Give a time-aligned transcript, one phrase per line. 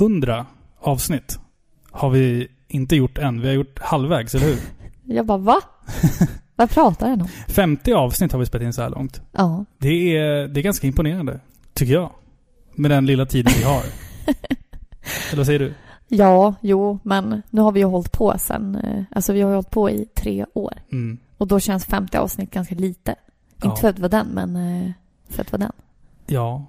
[0.00, 0.46] 100
[0.80, 1.38] avsnitt
[1.90, 3.40] har vi inte gjort än.
[3.40, 4.58] Vi har gjort halvvägs, eller hur?
[5.14, 5.60] Jag bara, va?
[6.56, 7.28] Vad pratar den om?
[7.48, 9.20] 50 avsnitt har vi spelat in så här långt.
[9.32, 9.64] Ja.
[9.78, 11.40] Det är, det är ganska imponerande,
[11.74, 12.10] tycker jag.
[12.74, 13.82] Med den lilla tiden vi har.
[15.30, 15.74] eller vad säger du?
[16.08, 19.54] Ja, jo, men nu har vi ju hållit på sen, eh, alltså vi har ju
[19.54, 20.74] hållit på i tre år.
[20.92, 21.18] Mm.
[21.38, 23.14] Och då känns 50 avsnitt ganska lite.
[23.62, 23.68] Ja.
[23.68, 24.92] Inte för att vara den, men eh,
[25.28, 25.72] för att vara den.
[26.26, 26.66] Ja.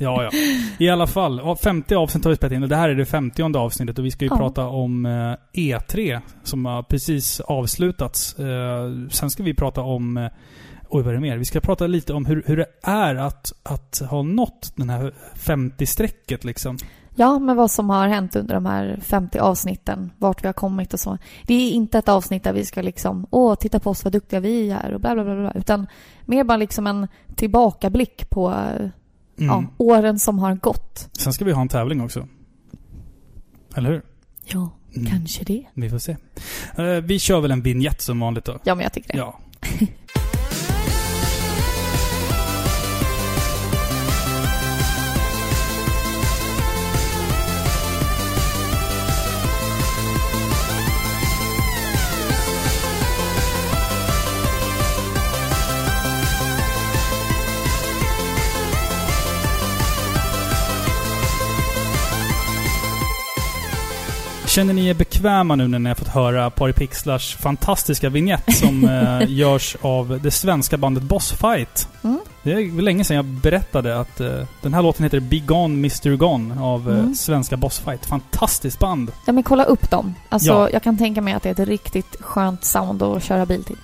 [0.00, 0.30] Ja, ja.
[0.78, 3.04] I alla fall, ja, 50 avsnitt har vi spelat in och det här är det
[3.06, 4.36] 50 avsnittet och vi ska ju Ja.
[4.36, 8.38] prata om eh, E3 som har precis avslutats.
[8.38, 10.26] Eh, sen ska vi prata om, eh,
[10.88, 11.36] oj vad är det mer?
[11.36, 15.12] Vi ska prata lite om hur, hur det är att, att ha nått den här
[15.34, 16.78] 50-strecket liksom.
[17.18, 20.94] Ja, men vad som har hänt under de här 50 avsnitten, vart vi har kommit
[20.94, 21.18] och så.
[21.46, 24.40] Det är inte ett avsnitt där vi ska liksom, åh, titta på oss vad duktiga
[24.40, 25.86] vi är och bla bla bla, bla utan
[26.24, 28.54] mer bara liksom en tillbakablick på
[29.38, 29.48] Mm.
[29.48, 31.08] ja, åren som har gått.
[31.12, 32.28] Sen ska vi ha en tävling också.
[33.76, 34.02] Eller hur?
[34.44, 35.06] Ja, Mm.
[35.10, 35.64] kanske det.
[35.74, 36.16] Vi får se.
[36.76, 38.58] Eh, vi kör väl en vignett som vanligt då.
[38.64, 39.18] Ja, men jag tycker det.
[39.18, 39.38] Ja.
[64.56, 69.28] Känner ni er bekväma nu när ni har fått höra Paripixlars fantastiska vignett som eh,
[69.30, 71.88] görs av det svenska bandet Bossfight?
[72.04, 72.18] Mm.
[72.42, 76.16] Det är länge sedan jag berättade att eh, den här låten heter Be Gone Mr
[76.16, 77.14] Gone av eh, Mm.
[77.14, 78.06] svenska Bossfight.
[78.06, 79.10] Fantastiskt band!
[79.26, 80.14] Ja, men kolla upp dem.
[80.28, 80.70] Alltså, Ja.
[80.72, 83.78] jag kan tänka mig att det är ett riktigt skönt sound att köra bil till.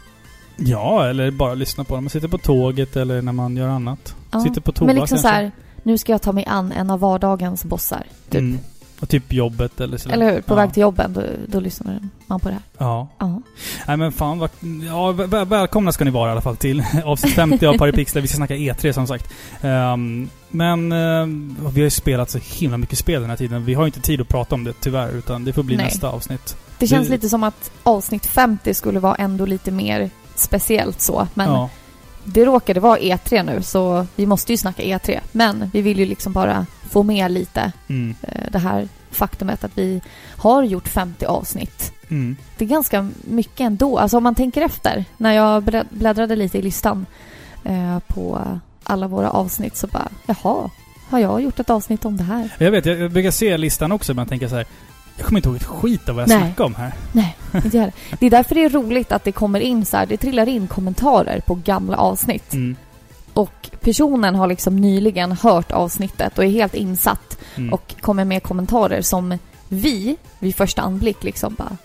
[0.57, 2.05] Ja, eller bara lyssna på dem.
[2.05, 4.17] Man sitter på tåget eller när man gör annat.
[4.31, 4.41] Ja.
[4.41, 5.29] Sitter på toa Men liksom kanske.
[5.29, 5.51] så här,
[5.83, 8.07] nu ska jag ta mig an en av vardagens bossar.
[8.31, 8.41] Typ.
[8.41, 8.59] Mm.
[9.03, 10.15] Och typ jobbet eller sådär.
[10.15, 10.41] Eller hur?
[10.41, 10.57] På ja.
[10.57, 12.63] väg till jobben, då, då lyssnar man på det här.
[12.79, 13.09] Ja.
[13.19, 13.43] Ja.
[13.87, 14.49] Nej men fan.
[14.87, 18.23] Ja, väl- välkomna ska ni vara i alla fall till avsnitt 50 av Paripixlar.
[18.23, 19.33] Vi ska snacka E3 som sagt.
[19.63, 23.65] Ehm, men ehm, vi har ju spelat så himla mycket spel den här tiden.
[23.65, 25.85] Vi har ju inte tid att prata om det tyvärr, utan det får bli Nej.
[25.87, 26.57] nästa avsnitt.
[26.79, 31.29] Det känns Det- lite som att avsnitt 50 skulle vara ändå lite mer speciellt så.
[31.35, 31.71] Men ja.
[32.25, 35.21] det råkade vara E3 nu, så vi måste ju snacka E3.
[35.33, 38.15] Men vi vill ju liksom bara få med lite Mm.
[38.23, 40.01] eh, det här faktumet att vi
[40.37, 41.93] har gjort 50 avsnitt.
[42.09, 42.37] Mm.
[42.59, 43.99] Det är ganska mycket ändå.
[43.99, 45.05] Alltså om man tänker efter.
[45.17, 47.07] När jag blä- bläddrade lite i listan
[47.65, 48.41] eh, på
[48.85, 50.71] alla våra avsnitt så bara, jaha,
[51.11, 52.51] har jag gjort ett avsnitt om det här?
[52.59, 54.67] Jag vet, jag jag brukar se listan också men tänka så här.
[55.17, 56.39] Jag kommer inte ihåg ett skit av vad jag Nej.
[56.39, 56.93] snackade om här.
[57.13, 57.93] Nej, inte jag.
[58.21, 60.67] Det är därför det är roligt att det kommer in så här, det trillar in
[60.67, 62.53] kommentarer på gamla avsnitt.
[62.53, 62.77] Mm.
[63.35, 67.73] Och personen har liksom nyligen hört avsnittet och är helt insatt Mm.
[67.73, 69.39] och kommer med kommentarer som
[69.69, 71.77] vi, vid första anblick liksom bara,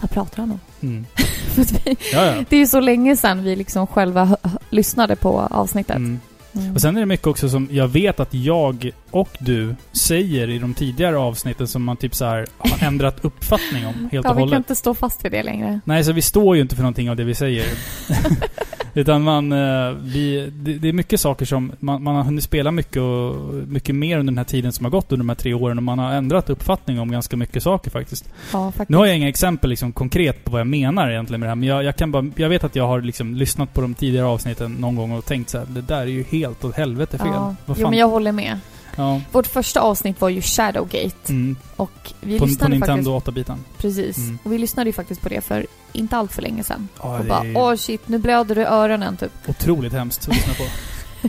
[0.00, 0.60] vad pratar han om?
[0.82, 1.06] Mm.
[1.56, 2.44] Vi- Ja, ja.
[2.48, 4.36] det är ju så länge sedan vi liksom själva
[4.70, 5.96] lyssnade på avsnittet.
[5.96, 6.20] Mm.
[6.54, 6.74] Mm.
[6.74, 10.58] Och sen är det mycket också som jag vet att jag och du säger i
[10.58, 12.46] de tidigare avsnitten som man typ så har
[12.80, 14.56] ändrat uppfattning om helt ja, och vi kan hållet.
[14.56, 15.80] inte stå fast vid det längre.
[15.84, 17.66] Nej, så vi står ju inte för någonting av det vi säger.
[18.94, 23.02] Utan man, eh, vi, det, är mycket saker som, man, man har hunnit spela mycket
[23.02, 25.78] och mycket mer under den här tiden som har gått under de här tre åren
[25.78, 28.32] och man har ändrat uppfattning om ganska mycket saker faktiskt.
[28.52, 28.88] Ja, faktiskt.
[28.88, 31.56] Nu har jag inga exempel liksom konkret på vad jag menar egentligen med det här,
[31.56, 34.26] men jag, jag kan bara, jag vet att jag har liksom lyssnat på de tidigare
[34.26, 37.28] avsnitten någon gång och tänkt så här: det där är ju helt åt helvete fel.
[37.32, 37.54] Ja.
[37.66, 38.58] Jo, men jag håller med.
[38.96, 39.20] Ja.
[39.32, 41.56] Vårt första avsnitt var ju Shadowgate Mm.
[41.76, 43.36] och vi På, på lyssnade Nintendo faktiskt...
[43.36, 43.58] 8-bitan.
[43.78, 44.16] Precis.
[44.16, 44.38] Mm.
[44.42, 46.88] Och vi lyssnade ju faktiskt på det för inte allt för länge sedan.
[47.02, 49.32] Ja, och det bara, är åh shit, nu blöder du i öronen typ.
[49.46, 50.64] otroligt hemskt att lyssna på.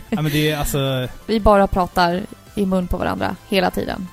[0.10, 1.08] ja, men det är alltså...
[1.26, 2.22] Vi bara pratar
[2.54, 4.08] i mun på varandra hela tiden.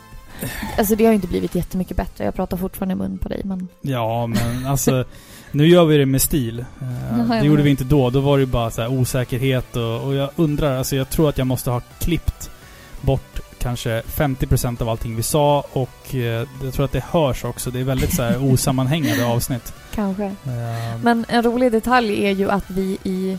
[0.78, 2.24] Alltså det har ju inte blivit jättemycket bättre.
[2.26, 3.68] Jag pratar fortfarande i mun på dig, men...
[3.82, 5.06] Ja, men alltså...
[5.52, 6.66] Nu gör vi det med stil.
[6.82, 8.10] Eh, det gjorde vi inte då.
[8.10, 11.30] Då var det ju bara så här osäkerhet och, och jag undrar, alltså jag tror
[11.30, 12.50] att jag måste ha klippt
[13.02, 17.72] bort kanske 50% av allting vi sa och eh, jag tror att det hörs också.
[17.72, 19.74] Det är väldigt så här osammanhängande avsnitt.
[19.96, 20.24] Kanske.
[20.26, 23.38] Eh, Men en rolig detalj är ju att vi i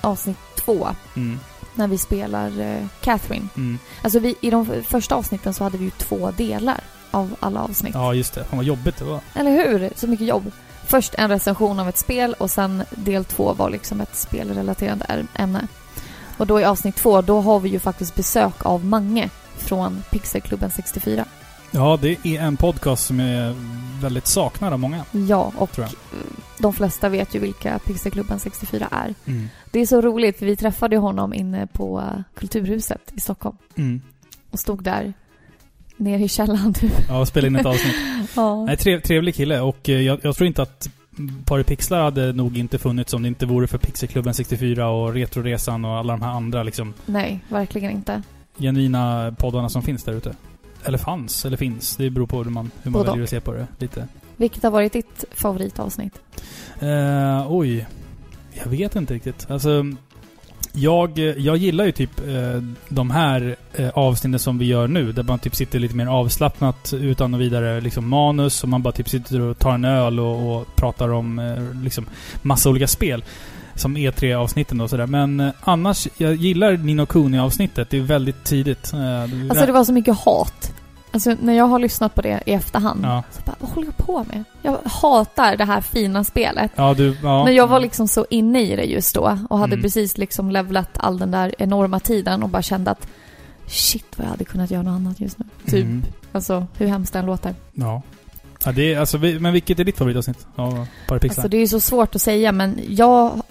[0.00, 1.40] avsnitt två, mm,
[1.74, 3.48] när vi spelar eh, Catherine.
[3.56, 3.78] mm.
[4.02, 6.80] Alltså vi, i de första avsnitten så hade vi ju två delar
[7.10, 7.94] av alla avsnitt.
[7.94, 8.44] Ja, just det.
[8.44, 9.20] Fan vad jobbigt det var.
[9.34, 9.90] Eller hur?
[9.96, 10.50] Så mycket jobb.
[10.86, 15.66] Först en recension av ett spel och sen del två var liksom ett spelrelaterande ämne.
[16.42, 20.70] Och då i avsnitt två, då har vi ju faktiskt besök av Mange från Pixelklubben
[20.70, 21.24] 64.
[21.70, 23.54] Ja, det är en podcast som är
[24.00, 25.70] väldigt saknad av många, Ja, och
[26.58, 29.14] de flesta vet ju vilka Pixelklubben 64 är.
[29.26, 29.48] Mm.
[29.70, 32.02] Det är så roligt, för vi träffade honom inne på
[32.34, 34.00] Kulturhuset i Stockholm Mm.
[34.50, 35.12] och stod där
[35.96, 36.92] ner i källaren typ.
[37.08, 37.96] Ja, och spela in ett avsnitt.
[38.36, 38.64] Ja.
[38.64, 40.88] Nej, trev, trevlig kille och eh, jag, jag tror inte att
[41.44, 45.84] Pari Pixlar hade nog inte funnits om det inte vore för Pixelklubben 64 och Retroresan
[45.84, 48.22] och alla de här andra liksom Nej, verkligen inte.
[48.58, 50.34] genuina poddarna som finns där ute.
[50.84, 51.96] Eller fanns, eller finns.
[51.96, 54.08] Det beror på hur man, hur man Både väljer att se på det lite.
[54.36, 56.20] Vilket har varit ditt favoritavsnitt?
[56.80, 57.86] Eh, oj.
[58.52, 59.50] Jag vet inte riktigt.
[59.50, 59.84] Alltså,
[60.72, 65.12] jag, jag gillar ju typ eh, de här eh, avsnitten som vi gör nu.
[65.12, 68.62] Där man typ sitter lite mer avslappnat utan och vidare liksom manus.
[68.62, 72.06] Och man bara typ sitter och tar en öl och, och pratar om eh, liksom
[72.42, 73.24] massa olika spel.
[73.74, 75.06] Som E3-avsnitten och sådär.
[75.06, 77.90] Men eh, annars, jag gillar Nino Kuni-avsnittet.
[77.90, 78.92] Det är väldigt tidigt.
[78.92, 80.72] Eh, Alltså det var så mycket hat.
[81.12, 83.00] Alltså när jag har lyssnat på det i efterhand.
[83.04, 84.44] Ja, Så bara, vad håller jag på med?
[84.62, 86.70] Jag hatar det här fina spelet.
[86.76, 87.16] ja du...
[87.22, 87.44] Ja.
[87.44, 89.82] Men jag var liksom så inne i det just då och hade Mm.
[89.82, 93.06] precis liksom levlat all den där enorma tiden och bara kände att
[93.66, 95.44] shit vad jag hade kunnat göra något annat just nu.
[95.66, 95.84] Typ.
[95.84, 96.02] Mm.
[96.32, 97.54] Alltså hur hemskt den låter.
[97.72, 98.02] Ja.
[98.64, 100.46] ja det är, alltså, men vilket är ditt favoritavsnitt?
[100.56, 101.42] Ja, Pari Pixlar.
[101.42, 103.42] Alltså det är ju så svårt att säga men jag,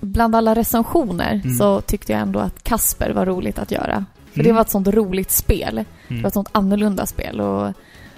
[0.00, 1.56] bland alla recensioner Mm.
[1.56, 4.04] så tyckte jag ändå att Kasper var roligt att göra.
[4.36, 4.46] För Mm.
[4.50, 5.74] det var ett sånt roligt spel.
[5.74, 5.84] Det
[6.14, 6.22] Mm.
[6.22, 7.72] var ett sånt annorlunda spel och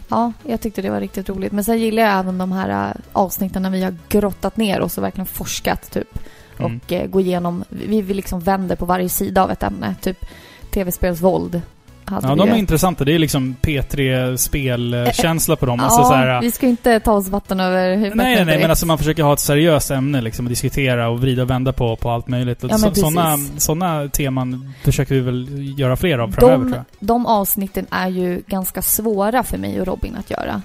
[0.09, 1.53] ja, jag tyckte det var riktigt roligt.
[1.53, 4.99] Men sen gillar jag även de här äh, avsnitten när vi har grottat ner oss
[4.99, 6.19] och verkligen forskat typ.
[6.59, 6.81] Mm.
[6.85, 9.95] Och eh, gå igenom, vi, vi liksom vänder på varje sida av ett ämne.
[10.01, 10.25] Typ
[10.71, 11.63] tv-spelsvåld
[12.09, 12.59] hade Ja, vi de är ett.
[12.59, 13.05] intressanta.
[13.05, 15.81] Det är liksom P3-spelkänsla på dem.
[15.81, 18.59] Alltså ja, så här, vi ska inte ta oss vatten över huvudet Nej, nej, nej,
[18.61, 21.73] men alltså man försöker ha ett seriöst ämne liksom och diskutera och vrida och vända
[21.73, 22.59] på, på allt möjligt.
[22.63, 26.85] Ja, men så, såna, teman försöker vi väl göra fler av framöver tror de, jag.
[27.01, 30.63] de avsnitten är ju ganska svåra för mig och Robin att göra.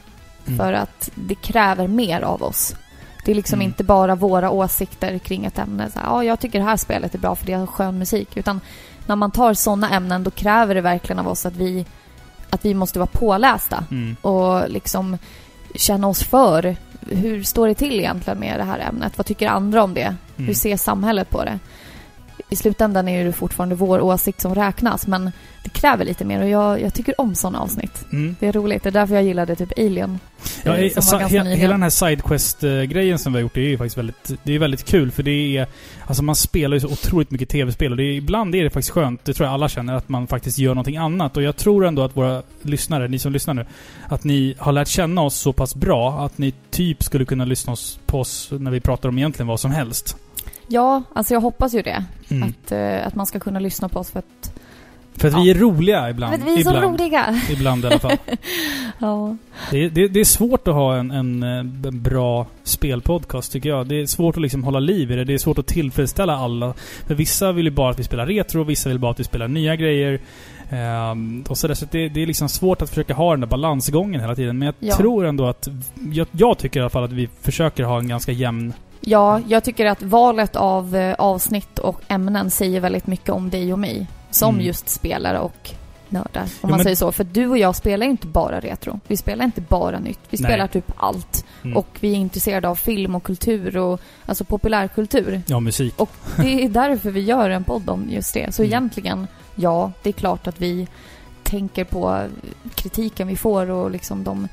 [0.47, 0.59] Mm.
[0.59, 2.75] För att det kräver mer av oss.
[3.25, 3.67] Det är liksom Mm.
[3.67, 5.89] inte bara våra åsikter kring ett ämne.
[5.91, 8.37] Så här, ja, jag tycker det här spelet är bra för det har skön musik.
[8.37, 8.59] Utan
[9.07, 11.85] när man tar sådana ämnen då kräver det verkligen av oss att vi,
[12.49, 13.85] att vi måste vara pålästa.
[13.91, 14.15] Mm.
[14.21, 15.17] Och liksom
[15.75, 16.75] känna oss för.
[17.09, 19.17] Hur står det till egentligen med det här ämnet?
[19.17, 20.01] Vad tycker andra om det?
[20.01, 20.47] Mm.
[20.47, 21.59] Hur ser samhället på det?
[22.53, 25.31] I slutändan är det fortfarande vår åsikt som räknas men
[25.63, 28.05] det kräver lite mer och jag, jag tycker om sådana avsnitt.
[28.11, 28.35] Mm.
[28.39, 28.83] Det är roligt.
[28.83, 30.19] Det är därför jag gillade typ Alien.
[30.63, 31.59] Ja, eh, eh, som sa- var ganska he, nyligen.
[31.61, 34.59] hela den här Sidequest-grejen som vi har gjort, det är ju faktiskt väldigt, det är
[34.59, 35.67] väldigt kul för det är...
[36.05, 38.93] Alltså man spelar ju så otroligt mycket tv-spel och det är, ibland är det faktiskt
[38.93, 41.37] skönt, det tror jag alla känner, att man faktiskt gör någonting annat.
[41.37, 43.65] Och jag tror ändå att våra lyssnare, ni som lyssnar nu,
[44.07, 47.75] att ni har lärt känna oss så pass bra att ni typ skulle kunna lyssna
[48.05, 50.17] på oss när vi pratar om egentligen vad som helst.
[50.67, 52.03] Ja, alltså jag hoppas ju det.
[52.29, 52.49] Mm.
[52.49, 54.53] Att, eh, att man ska kunna lyssna på oss för att,
[55.15, 55.41] För att Ja.
[55.43, 56.33] vi är roliga ibland.
[56.33, 57.41] för att vi är så ibland, roliga.
[57.49, 58.17] ibland i alla fall.
[58.99, 59.37] Ja.
[59.71, 63.69] Det är, det, det är svårt att ha en, en, eh, en bra spelpodcast tycker
[63.69, 63.87] jag.
[63.87, 65.23] Det är svårt att liksom hålla liv i det.
[65.23, 66.73] Det är svårt att tillfredsställa alla.
[67.07, 69.47] För vissa vill ju bara att vi spelar retro, vissa vill bara att vi spelar
[69.47, 70.19] nya grejer.
[70.69, 71.73] Ehm, och sådär.
[71.75, 74.57] Så det, det är liksom svårt att försöka ha den där balansgången hela tiden.
[74.57, 74.95] Men jag Ja.
[74.97, 75.67] tror ändå att...
[76.13, 78.73] Jag, jag tycker i alla fall att vi försöker ha en ganska jämn...
[79.05, 83.73] ja, jag tycker att valet av eh, avsnitt och ämnen säger väldigt mycket om dig
[83.73, 84.07] och mig.
[84.31, 84.65] Som Mm.
[84.65, 85.69] just spelare och
[86.09, 87.11] nördar, om Jo, man men- säger så.
[87.11, 88.99] För du och jag spelar ju inte bara retro.
[89.07, 90.19] Vi spelar inte bara nytt.
[90.29, 90.51] Vi Nej.
[90.51, 91.45] spelar typ allt.
[91.63, 91.77] Mm.
[91.77, 95.41] Och vi är intresserade av film och kultur och alltså populärkultur.
[95.47, 95.93] Ja, musik.
[95.97, 98.55] Och det är därför vi gör en podd om just det.
[98.55, 98.71] Så Mm.
[98.71, 100.87] egentligen, ja, det är klart att vi
[101.43, 102.23] tänker på
[102.75, 104.47] kritiken vi får och liksom de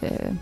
[0.00, 0.32] eh,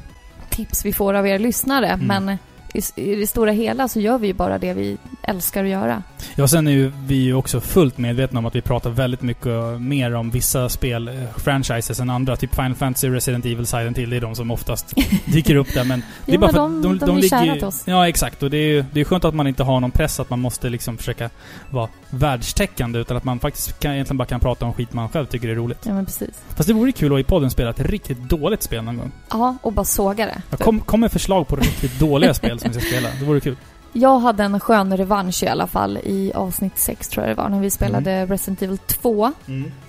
[0.49, 1.89] tips vi får av er lyssnare.
[1.89, 2.07] Mm.
[2.27, 2.39] Men
[2.75, 6.03] i, det stora hela så gör vi ju bara det vi älskar att göra.
[6.35, 9.81] Ja, sen är ju vi ju också fullt medvetna om att vi pratar väldigt mycket
[9.81, 12.37] mer om vissa spel, eh, franchises än andra.
[12.37, 14.11] Typ Final Fantasy, Resident Evil, Silent Hill.
[14.11, 15.85] Det är de som oftast dyker upp där.
[15.85, 17.83] Men det är Jo, bara för de, de, är ligger kära ju- till oss.
[17.87, 18.43] Ja, exakt.
[18.43, 20.41] Och det är ju det är skönt att man inte har någon press att man
[20.41, 21.31] måste liksom försöka
[21.71, 22.99] vara världstäckande.
[22.99, 25.55] Utan att man faktiskt kan, egentligen bara kan prata om skit man själv tycker är
[25.55, 25.79] roligt.
[25.87, 26.43] Ja, men precis.
[26.57, 29.13] Fast det vore kul att i podden spela ett riktigt dåligt spel någon gång.
[29.31, 30.43] Ja, och bara såga det.
[30.51, 30.61] Typ.
[30.61, 33.09] kom, kom med förslag på riktigt dåliga spel som vi ska spela.
[33.19, 33.57] Det vore kul.
[33.95, 37.49] Jag hade en skön revansch i alla fall i avsnitt 6 tror jag det var,
[37.49, 39.33] när vi spelade Resident Evil 2.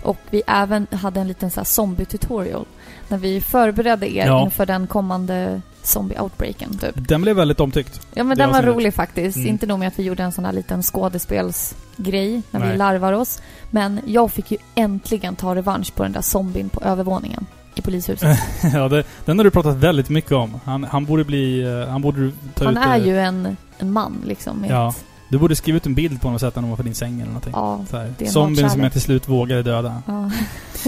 [0.01, 2.65] Och vi även hade en liten så här zombie-tutorial.
[3.07, 4.43] När vi förberedde er Ja.
[4.43, 7.07] inför den kommande zombie-outbreaken typ.
[7.07, 8.07] Den blev väldigt omtyckt.
[8.13, 9.37] Ja men den var rolig faktiskt.
[9.37, 9.49] Mm.
[9.49, 12.77] Inte nog med att vi gjorde en sån här liten skådespelsgrej när vi Nej.
[12.77, 13.41] larvar oss.
[13.69, 18.39] Men jag fick ju äntligen ta revansch på den där zombien på övervåningen i polishuset.
[18.73, 20.59] ja, det, den har du pratat väldigt mycket om.
[20.65, 21.61] Han, han borde bli...
[21.61, 22.83] eh, Han borde ta Han ut...
[22.83, 24.65] är eh, ju en, en man liksom.
[24.69, 24.89] Ja.
[24.89, 27.13] ett, Du borde skriva ut en bild på honom och sätta honom för din säng
[27.15, 27.53] eller någonting.
[27.55, 28.13] ja, Så här.
[28.27, 30.01] Zombien som jag till slut vågade döda.
[30.07, 30.31] ja.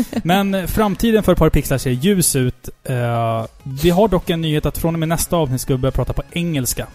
[0.23, 2.69] Men eh, framtiden för Par Pixlar ser ljus ut.
[2.83, 5.91] Eh, vi har dock en nyhet att från och med nästa avsnitt ska vi börja
[5.91, 6.87] prata på engelska.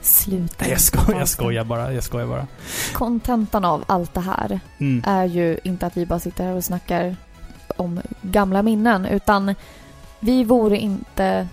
[0.00, 0.54] Sluta.
[0.60, 1.92] Nej, jag skojar, jag skojar bara.
[1.92, 2.46] Jag skojar bara.
[2.92, 5.02] Kontentan av allt det här Mm.
[5.06, 7.16] är ju inte att vi bara sitter här och snackar
[7.76, 9.54] om gamla minnen utan
[10.20, 11.48] vi vore inte...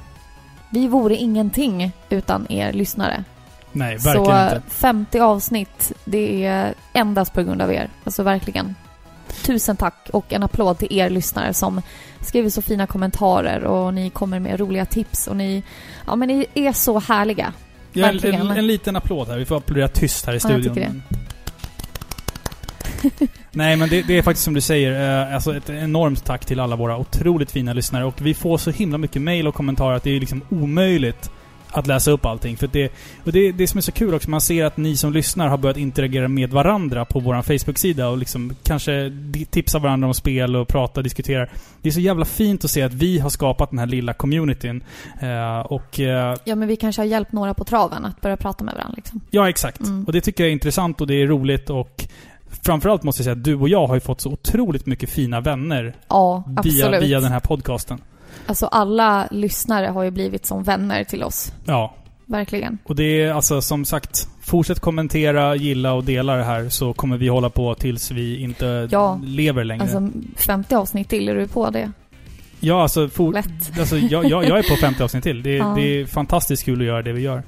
[0.71, 3.23] Vi vore ingenting utan er lyssnare.
[3.71, 4.61] Nej, verkligen Så inte.
[4.69, 7.89] 50 avsnitt, det är endast på grund av er.
[8.03, 8.75] Alltså verkligen.
[9.45, 11.81] Tusen tack och en applåd till er lyssnare som
[12.21, 15.63] skriver så fina kommentarer och ni kommer med roliga tips och ni...
[16.07, 17.53] Ja men ni är så härliga.
[17.93, 19.37] Ja, en, en, en liten applåd här.
[19.37, 21.03] Vi får applådera tyst här i Ja, jag studion.
[23.51, 25.25] Nej, men det, det är faktiskt som du säger.
[25.27, 28.05] Eh, alltså ett enormt tack till alla våra otroligt fina lyssnare.
[28.05, 31.31] Och vi får så himla mycket mail och kommentarer att det är liksom omöjligt
[31.71, 32.57] att läsa upp allting.
[32.57, 32.91] För det,
[33.25, 35.57] och det, det som är så kul också, man ser att ni som lyssnar har
[35.57, 40.55] börjat interagera med varandra på vår Facebook-sida och liksom kanske di- tipsa varandra om spel
[40.55, 41.47] och prata och diskutera.
[41.81, 44.83] Det är så jävla fint att se att vi har skapat den här lilla communityn.
[45.21, 48.63] Eh, och eh, Ja men vi kanske har hjälpt några på traven att börja prata
[48.63, 49.21] med varandra liksom.
[49.31, 49.79] Ja, exakt.
[49.79, 50.05] Mm.
[50.05, 52.05] Och det tycker jag är intressant och det är roligt och
[52.63, 55.41] framförallt måste jag säga att du och jag har ju fått så otroligt mycket fina
[55.41, 58.01] vänner Ja, via, via den här podcasten.
[58.45, 61.53] Alltså alla lyssnare har ju blivit som vänner till oss.
[61.65, 61.93] Ja.
[62.25, 62.77] Verkligen.
[62.83, 67.17] Och det är alltså som sagt, fortsätt kommentera, gilla och dela det här så kommer
[67.17, 69.19] vi hålla på tills vi inte Ja.
[69.23, 69.83] lever längre.
[69.83, 71.91] Alltså 50 avsnitt till, är du på det?
[72.59, 73.79] ja, alltså, for, Lätt.
[73.79, 75.43] alltså jag, jag, jag är på 50 avsnitt till.
[75.43, 75.73] Det, är- Ja.
[75.77, 77.43] det är fantastiskt kul att göra det vi gör.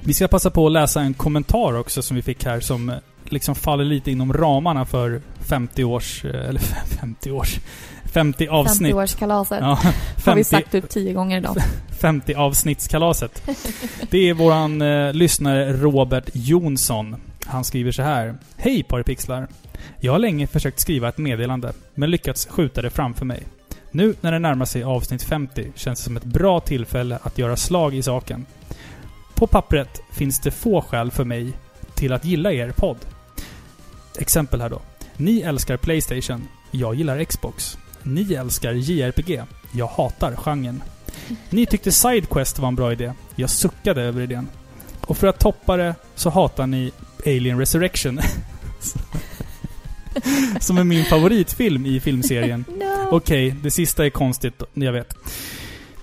[0.00, 2.92] Vi ska passa på att läsa en kommentar också som vi fick här som
[3.32, 6.60] liksom faller lite inom ramarna för 50 års, eh, eller
[7.00, 7.58] 50 års,
[8.04, 8.94] 50 avsnitt.
[8.94, 9.58] 50-årskalaset.
[9.60, 9.78] Ja,
[10.24, 11.56] Har vi 50, sagt ut tio gånger idag.
[12.00, 13.42] 50 avsnittskalaset.
[14.10, 17.16] Det är våran eh, lyssnare Robert Jonsson.
[17.46, 18.34] Han skriver så här.
[18.56, 19.48] Hej Paripixlar!
[20.00, 23.42] Jag har länge försökt skriva ett meddelande, men lyckats skjuta det framför mig.
[23.90, 27.56] Nu när det närmar sig avsnitt 50 känns det som ett bra tillfälle att göra
[27.56, 28.46] slag i saken.
[29.34, 31.52] På pappret finns det få skäl för mig
[31.94, 32.96] till att gilla er podd.
[34.18, 34.82] Exempel här då.
[35.16, 36.48] Ni älskar Playstation.
[36.70, 37.78] Jag gillar Xbox.
[38.02, 39.42] Ni älskar JRPG.
[39.72, 40.82] Jag hatar genren.
[41.50, 43.12] Ni tyckte Sidequest var en bra idé.
[43.34, 44.48] Jag suckade över idén.
[45.00, 46.92] Och för att toppa det så hatar ni
[47.26, 48.20] Alien Resurrection.
[50.60, 52.64] Som är min favoritfilm i filmserien.
[52.76, 53.16] No.
[53.16, 55.16] Okej, det sista är konstigt, jag vet.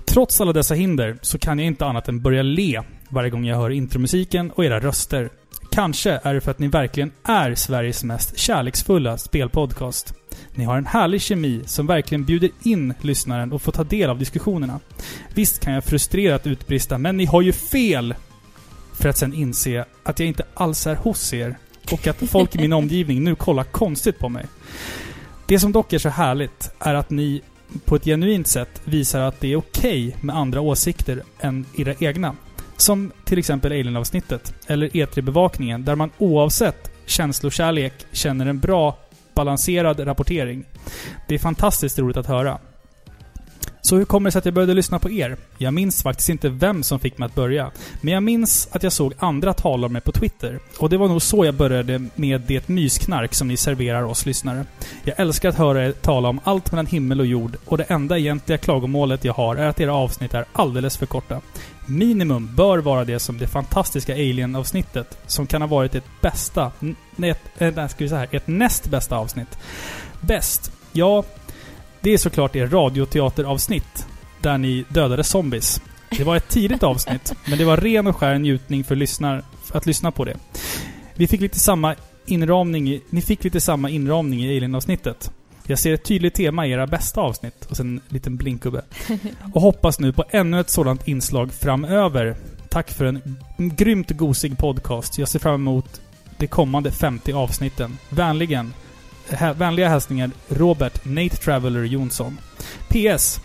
[0.05, 3.58] Trots alla dessa hinder så kan jag inte annat än börja le varje gång jag
[3.58, 5.29] hör intromusiken och era röster.
[5.74, 10.13] Kanske är det för att ni verkligen är Sveriges mest kärleksfulla spelpodcast.
[10.56, 14.20] Ni har en härlig kemi som verkligen bjuder in lyssnaren och får ta del av
[14.20, 14.80] diskussionerna.
[15.34, 18.15] Visst kan jag frustrerat utbrista, men ni har ju fel!
[18.94, 21.56] För att sen inse att jag inte alls är hos er
[21.92, 24.46] och att folk i min omgivning nu kollar konstigt på mig.
[25.46, 27.42] Det som dock är så härligt är att ni
[27.86, 32.36] på ett genuint sätt visar att det är okej med andra åsikter än era egna.
[32.77, 38.98] Som till exempel Alien-avsnittet, eller E3-bevakningen, där man oavsett känslokärlek känner en bra,
[39.34, 40.65] balanserad rapportering.
[41.27, 42.60] Det är fantastiskt roligt att höra.
[43.86, 45.38] Så hur kommer det sig att jag började lyssna på er?
[45.58, 47.72] Jag minns faktiskt inte vem som fick mig att börja.
[48.01, 50.60] Men jag minns att jag såg andra tala om mig på Twitter.
[50.80, 54.65] Och det var nog så jag började med det mysknark som ni serverar oss lyssnare.
[55.03, 58.18] Jag älskar att höra er tala om allt mellan himmel och jord och det enda
[58.18, 61.42] egentliga klagomålet jag har är att era avsnitt är alldeles för korta.
[61.86, 66.72] Minimum bör vara det som det fantastiska Alien-avsnittet, som kan ha varit ett bästa...
[67.16, 69.58] Nej, ett, äh, ska vi säga här, ett näst bästa avsnitt.
[70.22, 70.72] Bäst?
[70.92, 71.24] Ja,
[72.02, 74.08] det är såklart er radioteateravsnitt,
[74.42, 75.82] där ni dödade zombies.
[76.10, 79.86] Det var ett tidigt avsnitt, men det var ren och skär njutning för lyssnar, att
[79.86, 80.38] lyssna på det.
[81.16, 85.32] Vi fick lite samma inramning ni fick lite samma inramning i Alien-avsnittet.
[85.67, 87.65] Jag ser ett tydligt tema i era bästa avsnitt.
[87.70, 88.82] Och sen en liten blinkgubbe.
[89.53, 92.36] Och hoppas nu på ännu ett sådant inslag framöver.
[92.70, 93.22] Tack för en
[93.58, 95.17] grymt gosig podcast.
[95.17, 96.01] Jag ser fram emot
[96.38, 97.98] de kommande 50 avsnitten.
[98.10, 98.74] Vänligen.
[99.29, 102.38] Hä vänliga hälsningar Robert Nate Traveller Jonsson.
[102.88, 103.39] PS.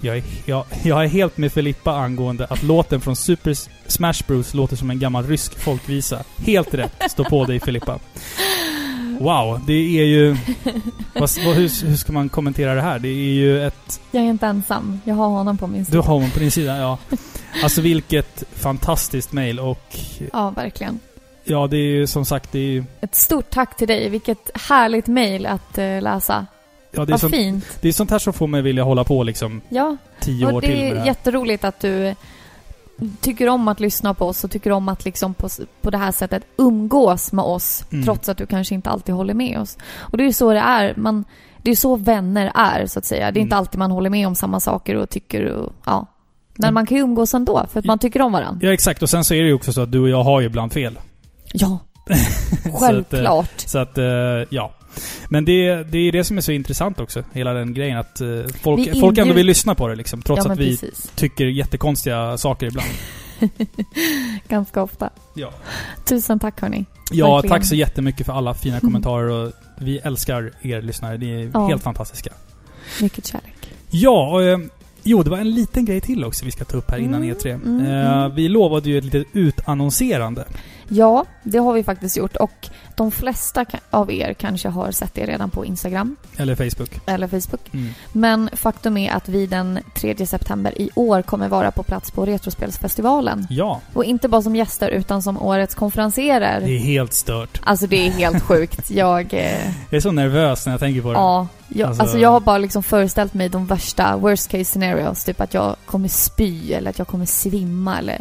[0.00, 3.54] Jag är, jag, jag är helt med Filippa angående att låten från Super
[3.86, 6.24] Smash Bros låter som en gammal rysk folkvisa.
[6.36, 6.92] Helt rätt.
[7.10, 7.98] Stå på dig Filippa.
[9.20, 10.36] Wow, det är ju...
[11.14, 12.98] Vad, hur, hur ska man kommentera det här?
[12.98, 14.00] Det är ju ett...
[14.10, 15.00] Jag är inte ensam.
[15.04, 15.98] Jag har honom på min Du sida.
[16.02, 16.98] har honom på din sida, ja.
[17.62, 19.96] Alltså vilket fantastiskt mail och...
[20.32, 21.00] Ja, verkligen.
[21.44, 22.84] Ja, det är ju som sagt, det är ju...
[23.00, 24.08] Ett stort tack till dig.
[24.08, 26.46] Vilket härligt mejl att eh, läsa.
[26.90, 27.64] Ja, det är, Vad sånt, fint.
[27.80, 30.60] det är sånt här som får mig vilja hålla på liksom Ja, tio år och
[30.62, 31.06] till det med är det här.
[31.06, 32.14] jätteroligt att du
[33.20, 35.48] tycker om att lyssna på oss och tycker om att liksom på,
[35.82, 38.04] på det här sättet umgås med oss Mm.
[38.04, 39.78] trots att du kanske inte alltid håller med oss.
[39.98, 40.94] Och det är ju så det är.
[40.96, 41.24] Man,
[41.62, 43.30] det är så vänner är, så att säga.
[43.32, 43.58] Det är inte Mm.
[43.58, 46.06] alltid man håller med om samma saker och tycker och, ja.
[46.54, 46.74] Men Mm.
[46.74, 48.66] man kan ju umgås ändå för att man tycker om varandra.
[48.66, 49.02] Ja, exakt.
[49.02, 50.72] Och sen så är det ju också så att du och jag har ju ibland
[50.72, 50.98] fel.
[51.52, 51.78] Ja,
[52.08, 53.60] Så att, eh, självklart.
[53.60, 54.04] Så att, eh,
[54.50, 54.72] ja.
[55.28, 57.98] Men det, det är det som är så intressant också, hela den grejen.
[57.98, 58.28] Att eh,
[58.62, 60.22] folk, Vi folk ändå vill lyssna på det liksom.
[60.22, 61.12] Trots ja, att vi precis.
[61.16, 62.88] tycker jättekonstiga saker ibland.
[64.48, 65.10] Ganska ofta.
[65.34, 65.50] Ja.
[66.04, 66.84] Tusen tack hörni.
[67.12, 67.56] Ja, Verkligen.
[67.56, 71.18] tack så jättemycket för alla fina kommentarer och vi älskar er lyssnare.
[71.18, 71.66] Ni är Ja.
[71.68, 72.30] helt fantastiska.
[73.02, 73.72] Mycket kärlek.
[73.90, 74.58] Ja, och, eh,
[75.02, 77.36] jo det var en liten grej till också vi ska ta upp här innan Mm,
[77.36, 77.50] E3.
[77.54, 78.34] mm, eh, mm.
[78.34, 80.44] Vi lovade ju ett litet utannonserande.
[80.92, 85.26] Ja, det har vi faktiskt gjort och de flesta av er kanske har sett det
[85.26, 86.90] redan på Instagram Eller Facebook.
[87.06, 87.60] eller Facebook.
[87.74, 87.88] Mm.
[88.12, 92.26] Men faktum är att vi den 3 september i år kommer vara på plats på
[92.26, 93.46] Retrospelsfestivalen.
[93.50, 96.60] Ja, Och inte bara som gäster utan som årets konferenserer.
[96.60, 97.60] det är helt stört.
[97.64, 98.90] Alltså det är helt sjukt.
[98.90, 99.34] Jag...
[99.34, 101.14] Eh, Jag är så nervös när jag tänker på det.
[101.14, 105.24] ja, jag, Alltså- alltså, jag har bara liksom föreställt mig de värsta worst case scenarios.
[105.24, 108.20] Typ att jag kommer spy eller att jag kommer svimma eller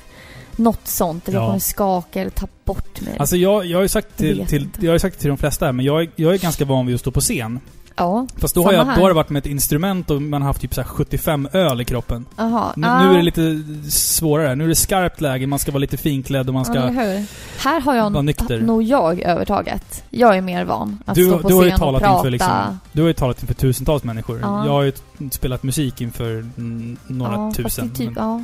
[0.60, 1.28] något sånt.
[1.28, 1.42] Eller Ja.
[1.44, 3.16] jag kommer skaka eller tappa bort mig.
[3.20, 5.66] Alltså jag, jag har ju sagt till, till, jag har ju sagt till de flesta
[5.66, 7.60] här, men jag, jag är ganska van vid att stå på scen.
[7.96, 8.96] ja, Fast då har, jag, här.
[8.96, 11.48] då har det varit med ett instrument och man har haft typ så här 75
[11.54, 12.26] öl i kroppen.
[12.38, 12.74] aha.
[12.76, 13.04] Nu, ah.
[13.04, 14.56] nu är det lite svårare.
[14.56, 16.88] Nu är det skarpt läge, man ska vara lite finklädd och man Ja, ska...
[16.88, 17.26] hur?
[17.64, 18.62] Här har jag nykter.
[18.62, 20.04] nog jag övertaget.
[20.10, 22.18] Jag är mer van att Du, stå på du har ju scen och talat prata.
[22.18, 24.40] inför liksom, Du har ju talat inför tusentals människor.
[24.42, 24.66] Ja.
[24.66, 24.92] Jag har ju
[25.32, 26.46] spelat musik inför
[27.08, 27.90] några ja, fast tusen.
[27.90, 28.44] Typ, men, ja.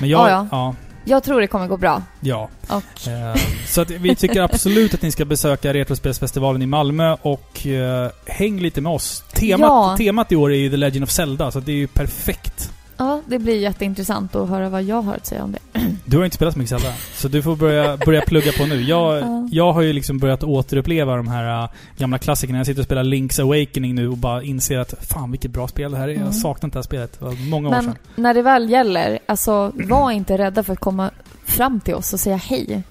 [0.00, 0.30] men jag, Ja, ja.
[0.30, 0.46] ja.
[0.50, 0.74] ja.
[1.04, 2.02] Jag tror det kommer gå bra.
[2.20, 2.48] Ja.
[2.68, 7.66] Och Eh, så att vi tycker absolut att ni ska besöka Retrospelsfestivalen i Malmö och
[7.66, 9.24] eh, häng lite med oss.
[9.32, 9.94] Temat, Ja.
[9.98, 12.71] temat i år är ju The Legend of Zelda, så det är ju perfekt.
[13.04, 15.58] Ja, det blir jätteintressant att höra vad jag har att säga om det.
[16.04, 18.82] Du har inte spelat så mycket Zelda, så du får börja, börja plugga på nu.
[18.82, 19.48] Jag, Ja.
[19.52, 21.68] jag har ju liksom börjat återuppleva de här äh,
[21.98, 22.58] gamla klassikerna.
[22.58, 25.90] Jag sitter och spelar Link's Awakening nu och bara inser att fan vilket bra spel
[25.92, 26.12] det här är.
[26.12, 26.24] Mm.
[26.24, 27.18] Jag saknar inte det här spelet.
[27.18, 27.94] Det var många år Men sedan.
[28.16, 31.10] när det väl gäller, alltså var inte rädda för att komma
[31.44, 32.82] fram till oss och säga hej.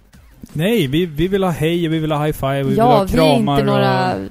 [0.53, 2.77] Nej, vi, vi vill ha hej och vi vill ha high five och vi vill
[2.77, 4.21] ja, ha vi är kramar inte några och...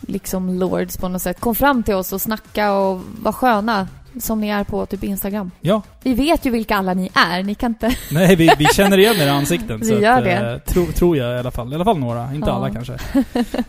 [0.00, 1.40] liksom lords på något sätt.
[1.40, 3.88] Kom fram till oss och snacka och var sköna.
[4.20, 5.50] Som ni är på typ Instagram.
[5.60, 7.42] Ja, Vi vet ju vilka alla ni är.
[7.42, 7.96] Ni kan inte...
[8.12, 9.80] nej vi, vi känner igen era ansikten.
[9.84, 10.52] Vi gör att, det.
[10.52, 11.72] eh, tro, tror jag i alla fall.
[11.72, 12.54] I alla fall några, inte Ja.
[12.56, 12.96] alla kanske.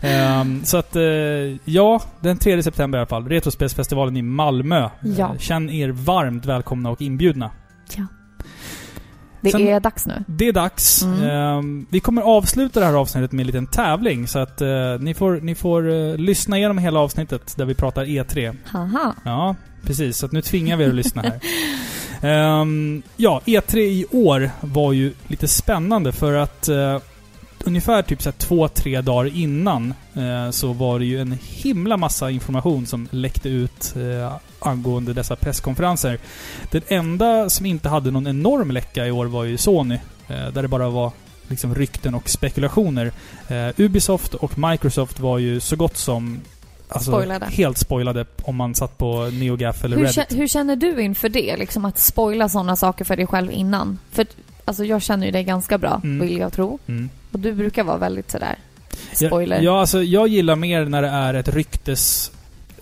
[0.00, 1.02] Ehm, så att, eh,
[1.64, 3.28] ja, den 3 september i alla fall.
[3.28, 4.88] Retrospelsfestivalen i Malmö.
[5.00, 5.30] Ja.
[5.32, 7.50] Eh, känn er varmt välkomna och inbjudna.
[9.40, 10.24] Det Sen- är dags nu.
[10.26, 11.02] Det är dags.
[11.02, 11.22] Mm.
[11.30, 14.26] Ehm, vi kommer avsluta det här avsnittet med en liten tävling.
[14.28, 14.68] Så att eh,
[15.00, 18.56] ni får, ni får eh, lyssna igenom hela avsnittet där vi pratar E3.
[18.66, 19.14] Haha.
[19.24, 20.16] Ja, precis.
[20.18, 21.40] Så att nu tvingar vi er att lyssna här.
[22.22, 26.98] Ehm, ja, E3 i år var ju lite spännande för att eh,
[27.64, 32.30] ungefär typ så två, tre dagar innan eh, så var det ju en himla massa
[32.30, 36.18] information som läckte ut eh, angående dessa presskonferenser.
[36.70, 39.94] Den enda som inte hade någon enorm läcka i år var ju Sony.
[40.28, 41.12] Eh, där det bara var
[41.48, 43.12] liksom rykten och spekulationer.
[43.48, 46.40] Eh, Ubisoft och Microsoft var ju så gott som
[46.88, 47.46] alltså, Spoilade.
[47.46, 50.38] helt spoilade om man satt på NeoGaf eller Hur, Reddit.
[50.38, 51.56] hur känner du inför det?
[51.56, 53.98] Liksom att spoila sådana saker för dig själv innan?
[54.12, 54.26] För
[54.64, 56.26] alltså, jag känner ju dig ganska bra, Mm.
[56.26, 56.78] vill jag tro.
[56.86, 57.10] Mm.
[57.32, 58.56] Och du brukar vara väldigt sådär
[59.12, 59.56] spoiler.
[59.56, 62.32] Ja, ja, alltså jag gillar mer när det är ett ryktes...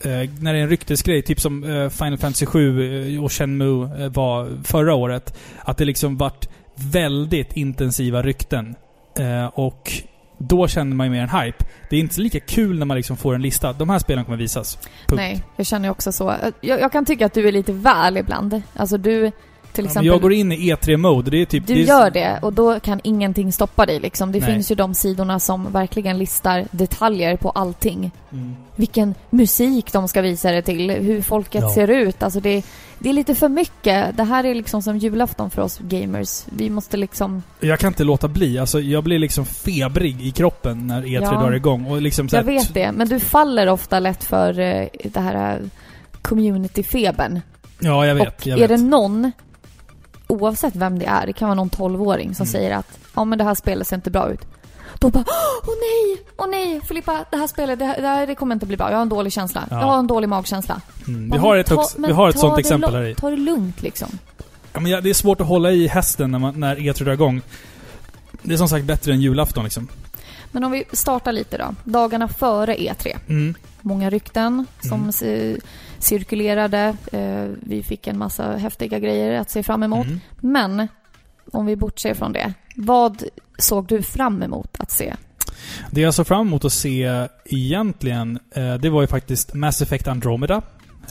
[0.01, 4.05] Eh, när det är en ryktesgrej, typ som eh, Final Fantasy 7 eh, och Shenmue
[4.05, 5.39] eh, var förra året.
[5.59, 8.75] Att det liksom vart väldigt intensiva rykten.
[9.19, 9.93] Eh, och
[10.39, 11.65] då känner man ju mer en hype.
[11.91, 13.73] Det är inte lika kul när man liksom får en lista.
[13.73, 14.77] De här spelen kommer visas.
[14.77, 15.17] Punkt.
[15.17, 16.35] Nej, jag känner också så.
[16.61, 18.63] Jag, jag kan tycka att du är lite väl ibland.
[18.75, 19.33] Alltså du,
[19.79, 20.07] till Ja, exempel...
[20.07, 21.31] jag går in i E3-mode.
[21.31, 21.67] Det är typ...
[21.67, 24.33] Du det är, gör det och då kan ingenting stoppa dig liksom.
[24.33, 24.53] Det Nej.
[24.55, 28.11] finns ju de sidorna som verkligen listar detaljer på allting.
[28.33, 28.57] Mm.
[28.77, 31.75] Vilken musik de ska visa det till, hur folket Ja.
[31.75, 32.23] ser ut.
[32.23, 32.63] Alltså det,
[32.99, 34.17] det är lite för mycket.
[34.17, 36.45] Det här är liksom som julafton för oss gamers.
[36.51, 37.43] Vi måste liksom...
[37.61, 38.59] Jag kan inte låta bli.
[38.59, 41.31] Alltså, jag blir liksom febrig i kroppen när E3 Ja.
[41.31, 41.87] drar igång.
[41.87, 45.21] Och liksom så Jag här- vet det, men du faller ofta lätt för eh, det
[45.21, 45.67] här eh,
[46.23, 47.41] community-febern.
[47.81, 48.41] Ja, jag vet.
[48.41, 48.81] Och jag är vet.
[48.81, 49.33] det någon,
[50.29, 52.53] oavsett vem det är, det kan vara någon 12-åring som Mm.
[52.53, 54.41] säger att ja men det här spelet ser inte bra ut.
[55.01, 55.25] Då bara
[55.63, 58.91] åh nej, åh nej Filippa, det här spelet, det, här, det, kommer inte bli bra.
[58.91, 59.65] Jag har en dålig känsla.
[59.71, 59.81] Ja.
[59.81, 60.81] Jag har en dålig magkänsla.
[61.09, 61.31] Mm.
[61.31, 63.15] Vi har ett, ta- vi har ett sånt exempel här i.
[63.15, 64.19] Ta det lugnt liksom.
[64.73, 67.43] Ja, men det är svårt att hålla i hästen när, man, när E3 drar igång.
[68.43, 69.89] Det är som sagt bättre än julafton liksom.
[70.53, 71.75] Men om vi startar lite då.
[71.85, 73.17] Dagarna före E3.
[73.29, 73.55] Mm.
[73.81, 75.61] Många rykten som Mm.
[75.99, 76.97] Ci- cirkulerade.
[77.13, 80.07] Eh, vi fick en massa häftiga grejer att se fram emot.
[80.07, 80.21] Mm.
[80.41, 80.89] Men
[81.53, 82.53] om vi bortser från det.
[82.77, 83.23] Vad
[83.59, 85.15] såg du fram emot att se?
[85.91, 90.09] Det jag såg fram emot att se egentligen, eh, det var ju faktiskt Mass Effect
[90.09, 90.63] Andromeda.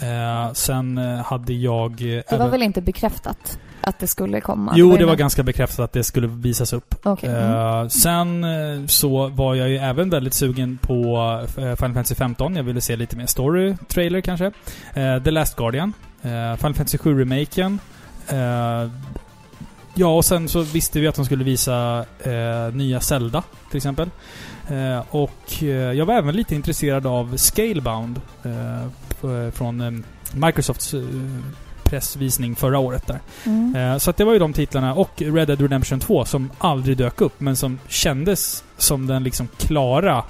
[0.01, 1.91] Eh, sen hade jag...
[1.97, 3.59] Det var även- väl inte bekräftat?
[3.87, 4.73] Att det skulle komma?
[4.75, 7.05] Jo, det var med- ganska bekräftat att det skulle visas upp.
[7.05, 7.35] Mm.
[7.35, 12.55] Eh, sen eh, så var jag ju även väldigt sugen på eh, Final Fantasy 15.
[12.55, 14.45] Jag ville se lite mer story-trailer kanske.
[14.93, 15.93] Eh, The Last Guardian.
[16.21, 17.79] Final Fantasy 7-remaken.
[18.29, 18.89] Eh,
[19.93, 24.09] ja, och sen så visste vi att de skulle visa eh, nya Zelda, till exempel.
[24.69, 28.21] Eh, och eh, jag var även lite intresserad av Scalebound
[29.53, 30.93] från Microsofts
[31.89, 33.19] pressvisning förra året där.
[33.45, 33.75] Mm.
[33.75, 36.97] Eh, Så att det var ju de titlarna och Red Dead Redemption 2 som aldrig
[36.97, 40.23] dök upp men som kändes som den liksom klara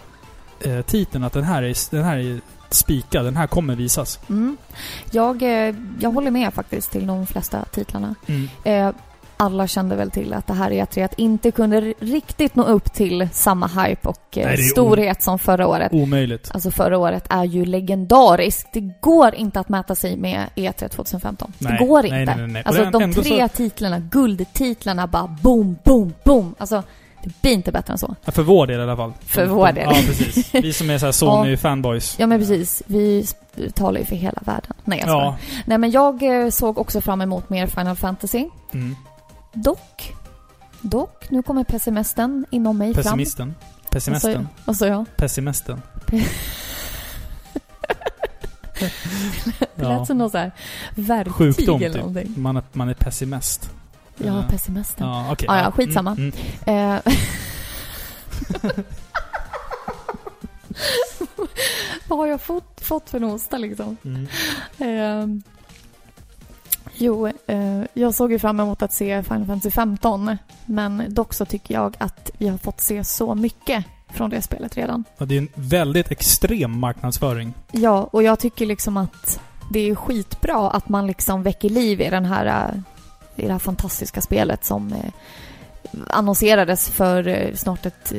[0.59, 2.39] eh, titeln att den här är, den här är
[2.69, 4.19] spikad, den här kommer visas.
[4.29, 4.57] Mm.
[5.11, 8.15] Jag, eh, jag håller med faktiskt till de flesta titlarna.
[8.27, 8.93] Mm.
[9.37, 13.29] Alla kände väl till att det här E3 att inte kunde riktigt nå upp till
[13.31, 15.93] samma hype och eh, Nej, storhet som förra året.
[15.93, 16.51] Omöjligt.
[16.53, 18.67] Alltså förra året är ju legendariskt.
[18.73, 21.53] Det går inte att mäta sig med E3 2015.
[21.57, 22.35] Nej, det går nej, inte.
[22.35, 26.55] nej, nej, Alltså de tre titlarna, guldtitlarna bara boom, boom, boom.
[26.57, 26.83] Alltså
[27.23, 28.15] det blir inte bättre än så.
[28.25, 29.13] Ja, för vår del i alla fall.
[29.25, 29.83] För vår del.
[29.85, 30.55] Ja, precis.
[30.55, 32.15] Vi som är så Sony-fanboys.
[32.19, 33.25] Ja men precis, vi
[33.73, 34.73] talar ju för hela världen.
[34.83, 35.09] Nej jag.
[35.09, 35.37] Ja.
[35.65, 38.45] Nej men jag eh, såg också fram emot mer Final Fantasy.
[38.73, 38.95] Mm.
[39.63, 40.13] Dock,
[40.81, 43.03] dock, nu kommer pessimisten inom mig fram.
[43.03, 43.55] Pessimisten.
[43.89, 44.47] Pessimisten.
[44.65, 45.05] Vad sa jag?
[45.17, 45.81] Pessimisten.
[49.75, 49.89] Det Ja.
[49.99, 50.51] lät som någon så här
[50.95, 51.97] verktyg Sjukdom, eller typ.
[51.97, 52.33] någonting.
[52.37, 53.69] Man är, man är pessimist.
[54.17, 55.07] Ja, Eh, pessimisten.
[55.07, 55.45] Ja, okej.
[55.49, 56.11] Ja, ja, skitsamma.
[56.11, 56.31] Mm,
[56.65, 57.01] mm.
[57.05, 57.13] Eh,
[62.07, 63.97] Vad har jag fått, fått för nosta liksom?
[64.79, 65.43] Mm.
[66.95, 70.37] Jo, eh, jag såg ju fram emot att se Final Fantasy 15.
[70.65, 74.77] Men dock så tycker jag att vi har fått se så mycket från det spelet
[74.77, 75.03] redan.
[75.17, 77.53] Och det är en väldigt extrem marknadsföring.
[77.71, 79.39] Ja, och jag tycker liksom att
[79.71, 82.79] det är skitbra att man liksom väcker liv i den här eh,
[83.43, 85.11] i det här fantastiska spelet som eh,
[86.07, 88.13] annonserades för eh, snart ett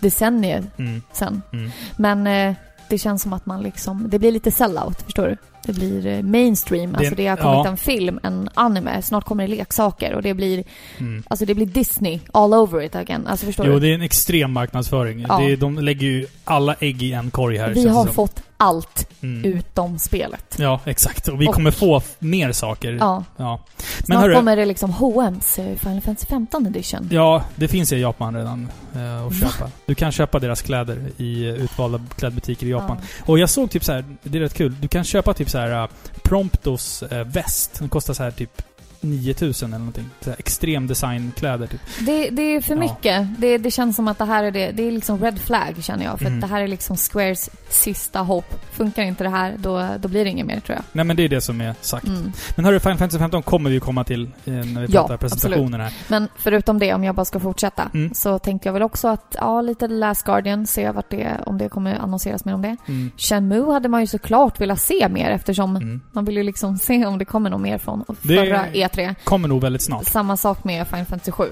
[0.00, 1.02] decennium Mm.
[1.12, 1.42] sen.
[1.52, 1.70] Mm.
[1.96, 2.54] Men
[2.88, 5.36] det känns som att man liksom, det blir lite sellout, förstår du?
[5.66, 7.68] Det blir eh, mainstream, Det- alltså det har kommit ja.
[7.68, 10.64] en film, en anime, snart kommer det leksaker och det blir,
[10.98, 11.22] Mm.
[11.28, 13.26] alltså det blir Disney all over it again.
[13.26, 13.80] Alltså förstår Jo, du?
[13.80, 15.24] det är en extrem marknadsföring.
[15.28, 15.38] Ja.
[15.38, 17.70] Det de lägger ju alla ägg i en korg här.
[17.74, 19.44] Vi har fått allt Mm.
[19.44, 20.56] utom spelet.
[20.58, 21.28] Ja, exakt.
[21.28, 22.92] Och vi Och- kommer få mer saker.
[23.00, 23.24] Ja.
[23.36, 23.60] Ja.
[23.98, 27.08] Men Snart hörru, kommer det liksom H&M's eh, Final Fantasy 15 edition.
[27.12, 29.70] ja, det finns i Japan redan eh, att köpa.
[29.86, 32.96] Du kan köpa deras kläder i eh, utvalda klädbutiker i Japan.
[33.00, 33.24] Ja.
[33.26, 34.76] Och jag såg typ så här, det är rätt kul.
[34.80, 35.88] Du kan köpa typ så här äh,
[36.22, 37.78] Promptos äh, väst.
[37.78, 38.62] Den kostar så här typ
[39.04, 40.10] 9000 eller någonting.
[40.20, 41.80] Så här extrem designkläder typ.
[42.00, 42.80] Det, det är för Ja.
[42.80, 43.40] mycket.
[43.40, 44.70] Det, det känns som att det här är det.
[44.70, 46.18] Det är liksom red flag känner jag.
[46.18, 46.38] För Mm.
[46.38, 48.54] att det här är liksom Squares sista hopp.
[48.72, 50.84] Funkar inte det här, då, då blir det inget mer tror jag.
[50.92, 52.06] Nej men det är det som är sagt.
[52.06, 52.32] Mm.
[52.56, 55.80] Men hörru, Final Fantasy 15 kommer vi komma till eh, när vi Ja, pratar presentationen
[55.80, 55.92] här.
[56.08, 58.14] Men förutom det, om jag bara ska fortsätta, Mm.
[58.14, 61.68] så tänkte jag väl också att, ja, lite Last Guardian, se vart det, om det
[61.68, 62.76] kommer annonseras mer om det.
[62.88, 63.10] Mm.
[63.16, 66.00] Shenmue hade man ju såklart velat se mer eftersom Mm.
[66.12, 69.14] man vill ju liksom se om det kommer något mer från Det- förra E3.
[69.24, 70.06] Kommer nog väldigt snart.
[70.06, 71.44] Samma sak med Final Fantasy 7.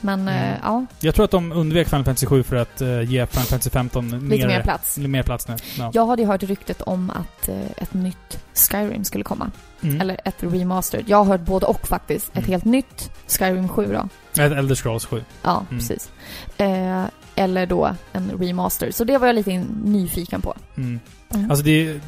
[0.00, 0.34] Men Mm.
[0.52, 3.46] eh, ja, Jag tror att de undvek Final Fantasy 7 för att eh, ge Final
[3.46, 4.98] Fantasy 15 lite mer plats.
[4.98, 5.56] mer plats nu.
[5.78, 5.90] Ja.
[5.94, 9.50] Jag hade ju hört ryktet om att eh, ett nytt Skyrim skulle komma.
[9.82, 10.00] Mm.
[10.00, 11.04] Eller ett remastered.
[11.08, 12.28] Jag har hört både och faktiskt.
[12.28, 12.48] Ett Mm.
[12.50, 14.08] helt nytt Skyrim 7 då.
[14.42, 15.24] Ett Elder Scrolls 7.
[15.42, 15.80] Ja, Mm.
[15.80, 16.10] precis.
[16.56, 18.90] Eh, eller då en remaster.
[18.90, 20.54] Så det var jag lite nyfiken på.
[20.76, 21.00] Mm.
[21.34, 21.50] Mm.
[21.50, 22.00] Alltså det.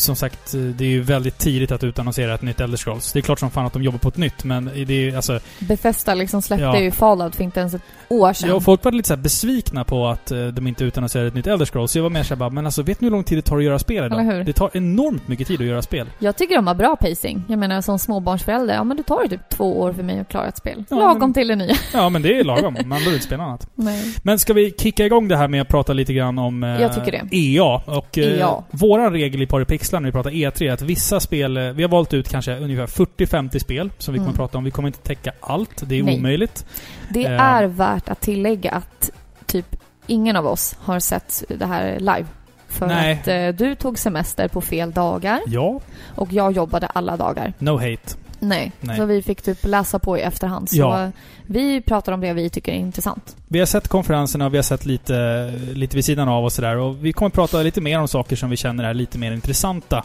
[0.00, 3.12] Som sagt, det är ju väldigt tidigt att utannonsera ett nytt Elder Scrolls.
[3.12, 5.40] Det är klart som fan att de jobbar på ett nytt, men det är alltså...
[5.58, 6.78] Bethesda liksom släppte Ja.
[6.80, 8.48] ju Fallout för inte ens ett år sedan.
[8.48, 11.46] Ja, och folk var lite så besvikna på att eh, de inte utannonserade ett nytt
[11.46, 11.92] Elder Scrolls.
[11.92, 13.64] Så jag var mer såhär men alltså vet ni hur lång tid det tar att
[13.64, 14.46] göra spel idag?
[14.46, 16.06] Det tar enormt mycket tid att göra spel.
[16.18, 17.44] Jag tycker de har bra pacing.
[17.48, 20.28] Jag menar som småbarnsförälder, ja men det tar ju typ två år för mig att
[20.28, 20.84] klara ett spel.
[20.90, 21.74] Ja, Lagom men- till det nya.
[21.92, 22.74] Ja, men det är lagom.
[22.74, 23.68] Man behöver inte spela annat.
[23.74, 24.14] Nej.
[24.22, 26.94] Men ska vi kicka igång det här med att prata lite grann om eh, Jag
[26.94, 27.36] tycker det.
[27.36, 27.64] EA?
[27.86, 28.62] Och eh, EA.
[28.70, 29.46] våran regel i
[29.90, 32.56] Paripixlar när vi pratar E3 är att vissa spel, eh, vi har valt ut kanske
[32.56, 34.30] ungefär 40-50 spel som vi kommer Mm.
[34.30, 34.64] att prata om.
[34.64, 36.18] Vi kommer inte täcka allt, det är Nej.
[36.18, 36.66] omöjligt.
[37.08, 37.40] Det Eh.
[37.42, 39.10] är värt att tillägga att
[39.46, 39.76] typ
[40.06, 42.26] ingen av oss har sett det här live.
[42.68, 43.12] För Nej.
[43.12, 45.80] att eh, du tog semester på fel dagar Ja,
[46.14, 47.52] och jag jobbade alla dagar.
[47.58, 48.16] no hate.
[48.40, 48.72] Nej.
[48.80, 48.96] Nej.
[48.96, 50.70] Så vi fick typ läsa på i efterhand.
[50.70, 51.10] Så Ja.
[51.46, 53.36] vi pratar om det vi tycker är intressant.
[53.48, 56.76] Vi har sett konferenserna och vi har sett lite, lite vid sidan av och sådär.
[56.76, 60.04] Och vi kommer prata lite mer om saker som vi känner är lite mer intressanta.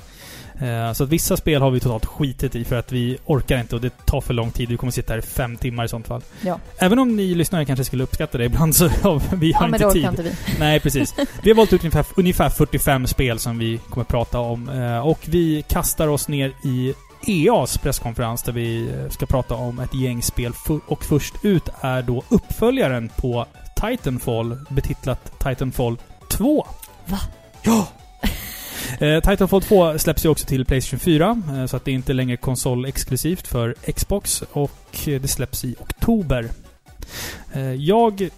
[0.61, 3.75] Eh, Så att vissa spel har vi totalt skitit i för att vi orkar inte
[3.75, 4.69] och det tar för lång tid.
[4.69, 6.21] Vi kommer sitta här i fem timmar i sånt fall.
[6.41, 6.59] Ja.
[6.77, 9.89] Även om ni lyssnare kanske skulle uppskatta det ibland så har vi har Ja, inte
[9.91, 10.05] tid.
[10.05, 10.31] inte vi.
[10.59, 11.13] Nej, precis.
[11.43, 14.69] Vi har valt ut ungefär, ungefär 45 spel som vi kommer prata om.
[14.69, 16.93] Eh, Och vi kastar oss ner i
[17.27, 20.53] EAs presskonferens där vi eh, ska prata om ett gäng spel.
[20.87, 25.97] Och först ut är då uppföljaren på Titanfall, betitlat Titanfall
[26.29, 26.67] 2.
[27.05, 27.19] Va?
[27.63, 27.87] Ja!
[28.99, 32.13] Eh, Titanfall 2 släpps ju också till Playstation 4, eh, så att det är inte
[32.13, 34.41] längre konsolexklusivt för Xbox.
[34.51, 36.49] Och det släpps i oktober.
[37.53, 38.29] Eh, jag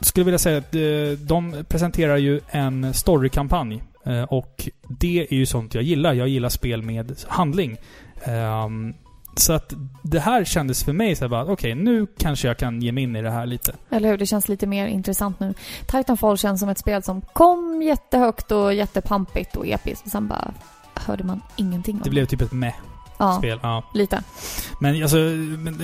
[0.00, 0.72] skulle vilja säga att
[1.18, 3.82] de presenterar ju en storykampanj.
[4.28, 6.12] Och det är ju sånt jag gillar.
[6.12, 7.76] Jag gillar spel med handling.
[8.24, 8.94] Ehm,
[9.36, 12.82] så att det här kändes för mig så här bara, okej, nu kanske jag kan
[12.82, 13.74] ge mig in i det här lite.
[13.90, 14.18] Eller hur?
[14.18, 15.54] Det känns lite mer intressant nu.
[15.86, 20.54] Titanfall känns som ett spel som kom jättehögt och jättepampigt och episkt och sen bara
[20.94, 22.91] hörde man ingenting om Det blev typ ett meh-spel.
[23.18, 23.82] Ja, Ja.
[23.94, 24.22] lite.
[24.78, 25.18] Men alltså,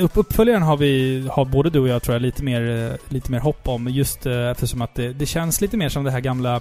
[0.00, 3.30] upp, uppföljaren har vi, har både du och jag tror jag lite mer, eh, lite
[3.32, 3.88] mer hopp om.
[3.88, 6.56] Just eh, eftersom att det, det känns lite mer som det här gamla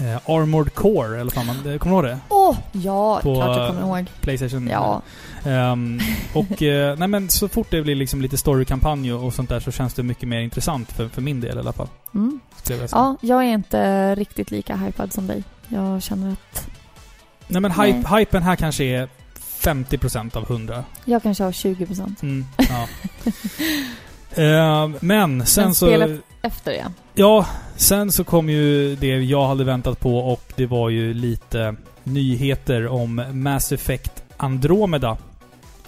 [0.00, 2.18] eh, Armored Core, eller vad man, kommer du ihåg det?
[2.28, 2.56] Åh!
[2.72, 4.06] ja, På, klart jag kommer ihåg.
[4.20, 4.68] Playstation.
[4.68, 5.02] Ja.
[5.44, 6.00] Ehm,
[6.34, 9.72] och eh, nej men så fort det blir liksom lite storykampanj och sånt där så
[9.72, 11.88] känns det mycket mer intressant för, för min del i alla fall.
[12.14, 12.40] Mm.
[12.68, 12.88] Jag.
[12.92, 15.44] Ja, jag är inte riktigt lika hypad som dig.
[15.68, 16.68] Jag känner att
[17.48, 19.08] Nej men hype, hypen här kanske är
[19.64, 20.84] 50% av 100.
[21.04, 22.22] jag kanske har 20%.
[22.22, 22.88] Mm, ja.
[24.36, 26.18] Ehm, men sen Men så...
[26.42, 26.84] Efter det.
[27.14, 27.46] Ja,
[27.76, 31.74] sen så kom ju det jag hade väntat på och det var ju lite
[32.04, 35.16] nyheter om Mass Effect Andromeda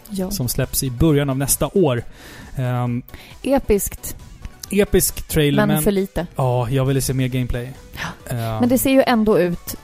[0.08, 0.30] Ja.
[0.30, 2.02] som släpps i början av nästa år.
[2.56, 3.02] Ehm,
[3.42, 4.16] Episkt,
[4.70, 5.82] episk trailer, men, men...
[5.82, 6.26] för lite.
[6.36, 7.72] Ja, jag ville se mer gameplay.
[8.30, 9.74] Ehm, Men det ser ju ändå ut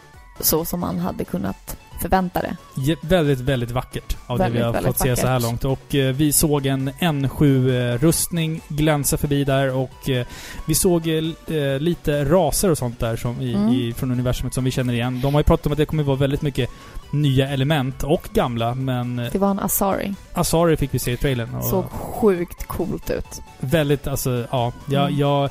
[0.41, 2.57] så som man hade kunnat förvänta det.
[2.75, 5.65] je- Väldigt, väldigt vackert av det Väldigt, vi har fått se så här långt.
[5.65, 10.27] Och eh, vi såg en N7-rustning glänsa förbi där och eh,
[10.67, 13.69] vi såg eh, eh, lite raser och sånt där som i, Mm.
[13.69, 15.21] i, från universumet som vi känner igen.
[15.21, 16.71] De har ju pratat om att det kommer vara väldigt mycket
[17.11, 20.15] nya element och gamla, men eh, Det var en Asari.
[20.35, 21.55] Asari fick vi se i trailern.
[21.55, 23.41] Och Såg sjukt coolt ut.
[23.61, 24.73] Väldigt, alltså, ja.
[24.91, 25.19] Jag, Mm.
[25.21, 25.51] jag,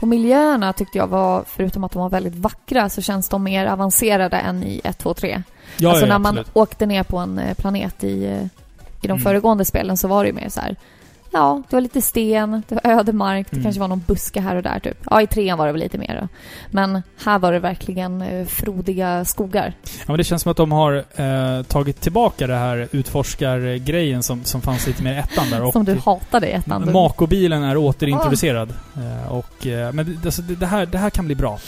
[0.00, 3.66] Och miljöerna tyckte jag var, förutom att de var väldigt vackra, så känns de mer
[3.66, 5.42] avancerade än i 1, 2, 3.
[5.78, 6.50] Ja, alltså när man absolut.
[6.56, 8.42] åkte ner på en eh, planet i, eh,
[9.02, 9.22] i de Mm.
[9.22, 10.76] föregående spelen så var det ju mer så här.
[11.34, 13.62] Ja, det var lite sten, det var öde mark, det Mm.
[13.64, 14.98] kanske var någon buske här och där typ.
[15.10, 16.28] Ja, i trean var det väl lite mer då.
[16.70, 19.74] Men här var det verkligen eh, frodiga skogar.
[19.84, 24.44] Ja, men det känns som att de har eh, tagit tillbaka det här utforskargrejen som,
[24.44, 25.62] som fanns lite mer i ettan där.
[25.62, 26.86] Och som du hatade i ettan.
[26.86, 26.92] du.
[26.92, 28.74] Makobilen är återintroducerad.
[28.96, 31.58] Eh, och, eh, men alltså, det, det, här, det här kan bli bra.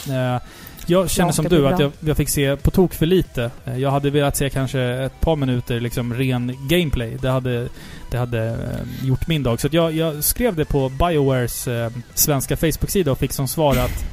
[0.85, 3.51] Jag känner som du att jag, jag fick se på tok för lite.
[3.65, 7.17] Eh, jag hade velat se kanske ett par minuter liksom ren gameplay.
[7.21, 7.69] Det hade,
[8.11, 9.61] det hade eh, gjort min dag.
[9.61, 14.05] Så jag, jag skrev det på Biowares eh, svenska Facebook-sida och fick som svar att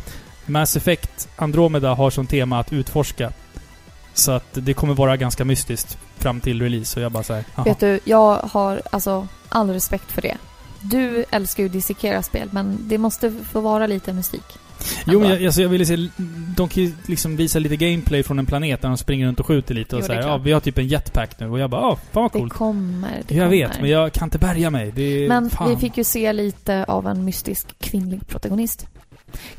[0.46, 3.32] Mass Effect Andromeda har som tema att utforska.
[4.14, 7.00] Så att det kommer vara ganska mystiskt fram till release.
[7.00, 10.36] Och jag bara såhär, Vet du, jag har alltså all respekt för det.
[10.80, 14.58] Du älskar ju dissekera spel, men det måste få vara lite mystik.
[15.06, 15.40] Jo, men Ändå.
[15.40, 16.08] jag, alltså jag ville se...
[16.56, 19.46] De kan ju liksom visa lite gameplay från en planet där de springer runt och
[19.46, 21.48] skjuter lite och Jo, så det är här, ja, vi har typ en jetpack nu.
[21.50, 22.52] Och jag bara, ja, fan vad Det coolt.
[22.52, 23.48] kommer, det jag kommer.
[23.50, 24.92] vet, men jag kan inte bärga mig.
[24.96, 25.70] Det Men fan.
[25.70, 28.86] vi fick ju se lite av en mystisk kvinnlig protagonist.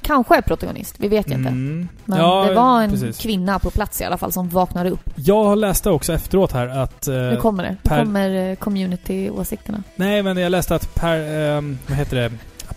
[0.01, 1.49] Kanske är protagonist, vi vet ju inte.
[1.49, 1.87] Mm.
[2.05, 3.17] Men ja, det var en precis.
[3.17, 5.09] kvinna på plats i alla fall som vaknade upp.
[5.15, 7.07] Jag läste också efteråt här att...
[7.07, 7.69] eh, Nu kommer det.
[7.69, 9.83] Nu per- kommer eh, community-åsikterna.
[9.95, 11.19] nej, men jag läste att per...
[11.57, 12.31] ehm, vad heter det?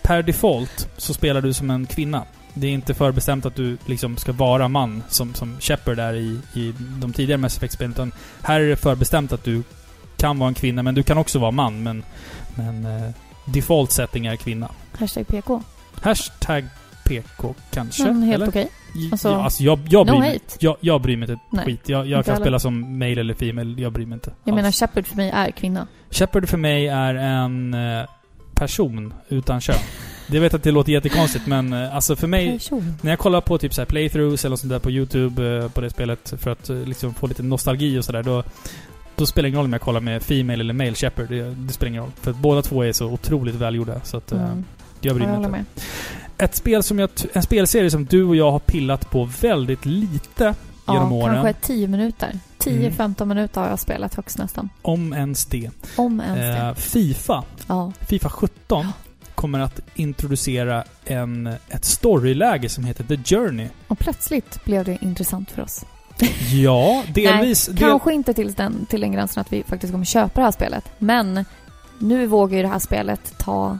[0.07, 2.25] Per default så spelar du som en kvinna.
[2.55, 6.41] Det är inte förbestämt att du liksom ska vara man som, som Shepard är i,
[6.55, 7.93] i de tidigare Mass Effect-spelen.
[7.93, 9.63] Utan här är det förbestämt att du
[10.17, 11.83] kan vara en kvinna, men du kan också vara man.
[11.83, 12.03] Men,
[12.55, 13.11] men eh,
[13.45, 14.71] default setting är kvinna.
[14.99, 15.63] Hashtag PK.
[16.03, 16.65] Hashtag
[17.05, 18.05] PK kanske?
[18.05, 18.49] Men helt eller?
[18.49, 18.69] okej.
[19.13, 21.89] Alltså, ja, alltså jag, jag, no bryr mig, jag, jag bryr mig inte ett skit.
[21.89, 22.45] Jag, jag kan heller.
[22.45, 24.33] spela som male eller female, jag bryr mig inte.
[24.45, 24.57] Jag alls.
[24.57, 25.87] menar, Shepard för mig är kvinna.
[26.11, 28.07] Shepard för mig är en eh,
[28.57, 29.77] person utan kön.
[30.29, 32.95] Det vet att det låter jättekonstigt men eh, alltså för mig, Person.
[33.03, 35.81] när jag kollar på typ så här playthroughs eller sånt där på YouTube eh, på
[35.81, 38.43] det spelet för att eh, liksom få lite nostalgi och sådär då
[39.17, 41.29] då spelar det ingen roll om jag kollar med female eller male Shepard.
[41.29, 42.11] Det, det spelar ingen roll.
[42.21, 44.01] För att båda två är så otroligt välgjorda.
[44.05, 44.45] Så att, Mm.
[45.01, 45.49] jag Ja, bryr mig inte.
[45.49, 45.65] med.
[46.39, 47.11] Ett spel som jag...
[47.33, 50.55] En spelserie som du och jag har pillat på väldigt lite
[50.89, 51.35] genom Ja, åren.
[51.45, 52.39] kanske 10 minuter.
[52.67, 52.91] Mm.
[52.91, 54.69] 10-15 minuter har jag spelat högst nästan.
[54.83, 55.71] Om ens det.
[55.97, 56.75] Om ens Eh, det.
[56.75, 57.45] Fifa.
[57.67, 57.93] Ja.
[58.09, 58.87] Fifa 17
[59.35, 63.69] kommer att introducera en, ett storyläge som heter The Journey.
[63.89, 65.85] Och plötsligt blev det intressant för oss.
[66.53, 67.69] Ja, delvis...
[67.69, 70.45] Nej, del, kanske inte till den, till den gränsen att vi faktiskt kommer köpa det
[70.45, 70.85] här spelet.
[70.99, 71.45] Men
[71.99, 73.79] nu vågar ju det här spelet ta,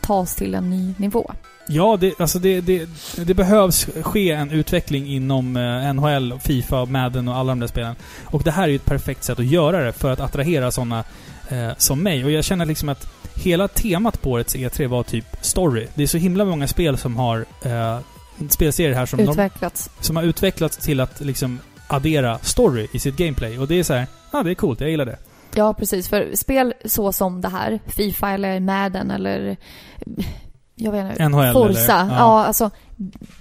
[0.00, 1.32] ta oss till en ny nivå.
[1.68, 7.28] Ja, det, alltså det, det, det behövs ske en utveckling inom eh, NHL, Fifa, Madden
[7.28, 7.94] och alla de där spelen.
[8.24, 11.04] Och det här är ju ett perfekt sätt att göra det för att attrahera sådana
[11.48, 12.24] eh, som mig.
[12.24, 15.86] Och jag känner liksom att hela temat på årets E3 var typ story.
[15.94, 17.98] Det är så himla många spel som har eh,
[18.48, 19.90] spelserier här som, de, Utvecklats.
[20.00, 23.58] som har utvecklats till att liksom addera story i sitt gameplay.
[23.58, 25.18] Och det är så här, ja det är coolt, jag gillar det.
[25.54, 26.08] Ja, precis.
[26.08, 29.56] För spel så som det här, Fifa eller Madden eller...
[30.76, 31.28] Jag vet inte.
[31.28, 32.00] NHL Forza.
[32.00, 32.18] eller- ja.
[32.18, 32.44] ja.
[32.46, 32.70] alltså.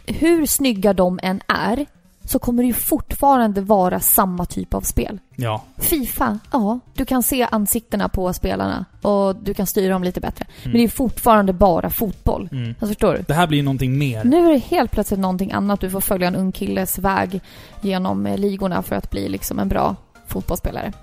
[0.05, 1.85] Hur snygga de än är
[2.23, 5.19] så kommer det ju fortfarande vara samma typ av spel.
[5.35, 5.61] Ja.
[5.77, 10.45] Fifa, ja, du kan se ansiktena på spelarna och du kan styra dem lite bättre.
[10.63, 10.89] Men det är Mm.
[10.91, 12.49] fortfarande bara fotboll.
[12.51, 12.69] Mm.
[12.69, 13.23] Alltså, förstår du?
[13.27, 14.23] Det här blir ju någonting mer.
[14.23, 15.79] Nu är det helt plötsligt någonting annat.
[15.81, 17.41] Du får följa en ung killes väg
[17.81, 19.95] genom eh, ligorna för att bli liksom en bra
[20.27, 20.93] fotbollsspelare.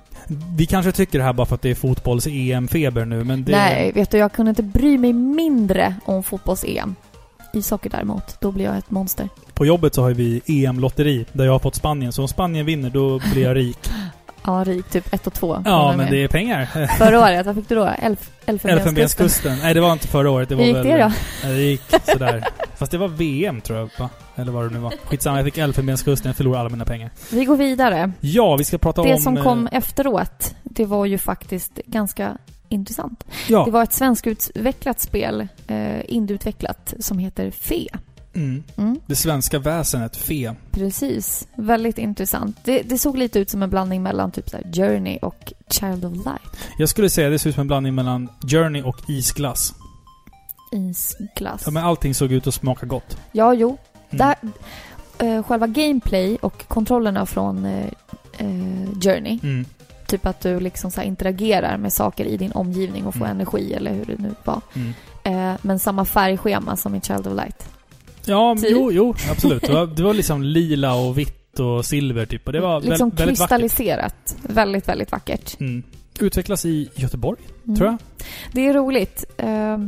[0.56, 3.52] Vi kanske tycker det här bara för att det är fotbolls-EM-feber nu, men det...
[3.52, 6.94] Nej, vet du, jag kunde inte bry mig mindre om fotbolls-EM.
[7.52, 9.28] Ishockey däremot, då blir jag ett monster.
[9.54, 12.12] På jobbet så har vi EM-lotteri, där jag har fått Spanien.
[12.12, 13.78] Så om Spanien vinner, då blir jag rik.
[14.44, 15.62] Ja, rik, typ ett och två.
[15.64, 16.64] ja, men det är pengar.
[16.98, 17.84] Förra året, vad fick du då?
[17.98, 19.58] Elf, Elfenbenskusten?
[19.62, 20.48] Nej, det var inte förra året.
[20.48, 21.12] Det var Hur gick väl, det då?
[21.44, 22.44] Nej, det gick sådär.
[22.76, 24.08] Fast det var VM, tror jag, va?
[24.36, 24.92] Eller vad det nu var.
[25.04, 26.28] Skitsamma, jag fick Elfenbenskusten.
[26.28, 27.10] Jag förlorade alla mina pengar.
[27.30, 28.12] Vi går vidare.
[28.20, 29.18] Ja, vi ska prata Det om...
[29.18, 32.36] som eh, kom efteråt, det var ju faktiskt ganska
[32.68, 33.24] intressant.
[33.48, 33.64] Ja.
[33.64, 37.86] Det var ett svenskutvecklat spel, eh, indieutvecklat, som heter Fe.
[38.34, 38.62] Mm.
[38.76, 40.54] Mm, Det svenska väsenet, FE.
[40.70, 41.48] precis.
[41.54, 42.56] Väldigt intressant.
[42.64, 46.12] Det, det såg lite ut som en blandning mellan typ så Journey och Child of
[46.12, 46.56] Light.
[46.78, 49.74] Jag skulle säga det ser ut som en blandning mellan Journey och isglass.
[50.72, 51.62] Isglass.
[51.64, 53.16] Ja, men allting såg ut att smaka gott.
[53.32, 53.78] Ja, jo.
[54.10, 54.18] Mm.
[54.18, 54.36] Där,
[55.26, 57.86] eh, själva gameplay och kontrollerna från eh,
[58.38, 59.64] eh, Journey, Mm.
[60.06, 63.36] typ att du liksom så interagerar med saker i din omgivning och får Mm.
[63.36, 64.60] energi eller hur det nu var.
[64.74, 64.92] Mm.
[65.24, 67.68] Eh, men samma färgschema som i Child of Light.
[68.24, 68.70] Ja, Typ.
[68.70, 69.62] jo, jo, absolut.
[69.62, 72.46] Det var, det var liksom lila och vitt och silver typ.
[72.46, 73.58] Och det var liksom väl, väldigt vackert.
[73.60, 74.36] kristalliserat.
[74.42, 75.60] Väldigt, väldigt vackert.
[75.60, 75.82] Mm.
[76.20, 77.76] Utvecklas i Göteborg, Mm.
[77.76, 77.98] tror jag.
[78.52, 79.24] Det är roligt.
[79.38, 79.78] Eh,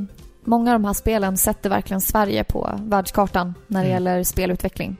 [0.44, 3.94] många av de här spelen sätter verkligen Sverige på världskartan när det Mm.
[3.94, 4.96] gäller spelutveckling.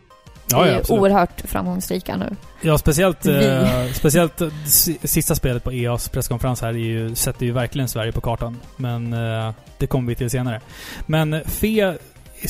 [0.50, 1.00] Ja, ja, absolut.
[1.02, 2.36] oerhört framgångsrika nu.
[2.62, 7.46] Ja, speciellt, eh, speciellt eh, si- sista spelet på EAs presskonferens här är ju, sätter
[7.46, 8.56] ju verkligen Sverige på kartan.
[8.76, 10.60] Men eh, det kommer vi till senare.
[11.06, 11.94] Men FE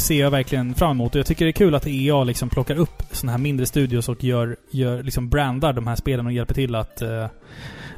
[0.00, 2.74] ser jag verkligen fram emot och jag tycker det är kul att EA liksom plockar
[2.76, 6.54] upp såna här mindre studios och gör, gör liksom brandar de här spelen och hjälper
[6.54, 7.02] till att...
[7.02, 7.08] eh,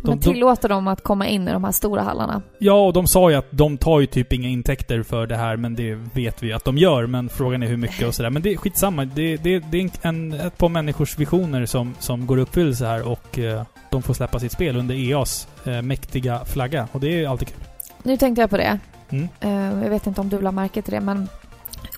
[0.03, 2.43] de, Men de, tillåter dem att komma in i de här stora hallarna.
[2.59, 5.57] ja, och de sa ju att de tar ju typ inga intäkter för det här,
[5.57, 7.07] men det vet vi att de gör.
[7.07, 8.31] Men frågan är hur mycket och sådär.
[8.31, 9.05] Men det är skitsamma.
[9.05, 13.09] Det, det, det är en, ett par människors visioner som, som går i uppfyllelse här
[13.09, 16.89] och eh, de får släppa sitt spel under EAs eh, mäktiga flagga.
[16.93, 17.57] Och det är alltid kul.
[18.03, 18.79] Nu tänkte jag på det.
[19.11, 19.29] Mm.
[19.41, 21.29] Eh, jag vet inte om du la märke till det, men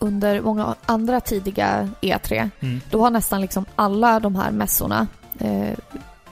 [0.01, 2.81] under många andra tidiga E3, Mm.
[2.91, 5.07] då har nästan liksom alla de här mässorna,
[5.39, 5.79] eh,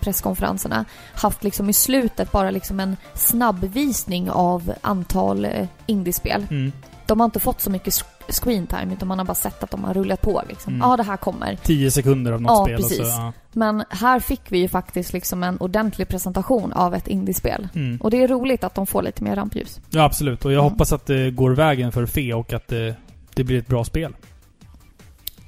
[0.01, 6.47] presskonferenserna, haft liksom i slutet bara liksom en snabbvisning av antal eh, indiespel.
[6.51, 6.73] Mm.
[7.07, 9.71] De har inte fått så mycket sk- screen time, utan man har bara sett att
[9.71, 10.75] de har rullat på liksom.
[10.75, 10.89] Mm.
[10.91, 11.57] Ja, det här kommer.
[11.63, 12.77] Tio sekunder av något Ja, spel.
[12.77, 13.01] precis.
[13.01, 13.33] Och så, ja.
[13.53, 17.69] Men här fick vi ju faktiskt liksom en ordentlig presentation av ett indiespel.
[17.75, 17.97] Mm.
[18.01, 19.81] Och det är roligt att de får lite mer rampljus.
[19.91, 20.45] ja, absolut.
[20.45, 20.71] Och jag Mm.
[20.73, 22.95] hoppas att det går vägen för FE och att det,
[23.37, 24.13] det blir ett bra spel.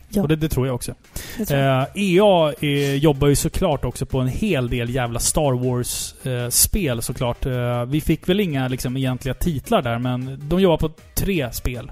[0.09, 0.23] Ja.
[0.23, 0.95] Och det, det tror jag också.
[1.47, 1.81] Tror jag.
[1.83, 7.47] Eh, EA eh, jobbar ju såklart också på en hel del jävla Star Wars-spel såklart.
[7.47, 11.91] Eh, vi fick väl inga liksom, egentliga titlar där, men de jobbar på tre spel.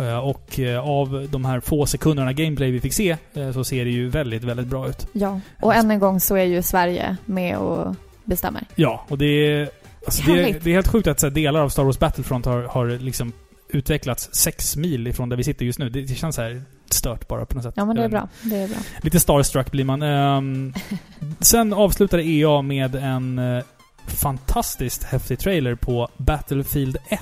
[0.00, 3.84] Eh, och eh, av de här få sekunderna gameplay vi fick se, eh, så ser
[3.84, 5.06] det ju väldigt, väldigt bra ut.
[5.12, 8.64] Ja, och än en gång så är ju Sverige med och bestämmer.
[8.74, 9.68] Ja, och det är...
[10.06, 12.46] Alltså, det, är- det är helt sjukt att så här, delar av Star Wars Battlefront
[12.46, 13.32] har, har liksom
[13.68, 15.88] utvecklats sex mil ifrån där vi sitter just nu.
[15.88, 17.74] Det, det känns så här stört bara på något sätt.
[17.76, 18.28] Ja, men det är vet bra.
[18.42, 18.78] Det är bra.
[19.00, 20.02] Lite starstruck blir man.
[20.02, 20.74] Ehm,
[21.40, 23.64] sen avslutade EA med en eh,
[24.06, 27.20] fantastiskt häftig trailer på Battlefield 1.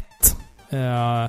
[0.73, 1.27] Uh,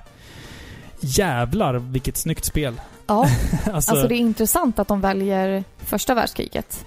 [1.00, 2.82] jävlar vilket snyggt spel.
[3.08, 3.22] Ja,
[3.72, 6.86] alltså, alltså det är intressant att de väljer första världskriget.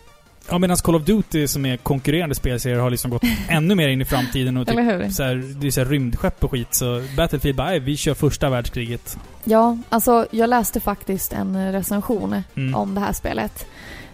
[0.51, 4.01] Ja, medan Call of Duty som är konkurrerande spelserier har liksom gått ännu mer in
[4.01, 4.77] i framtiden och typ
[5.13, 6.75] så här, det är så här rymdskepp och skit.
[6.75, 9.19] Så Battlefield bara, "Nej, vi kör första världskriget.
[9.45, 12.75] Ja, alltså jag läste faktiskt en recension Mm.
[12.75, 13.67] om det här spelet.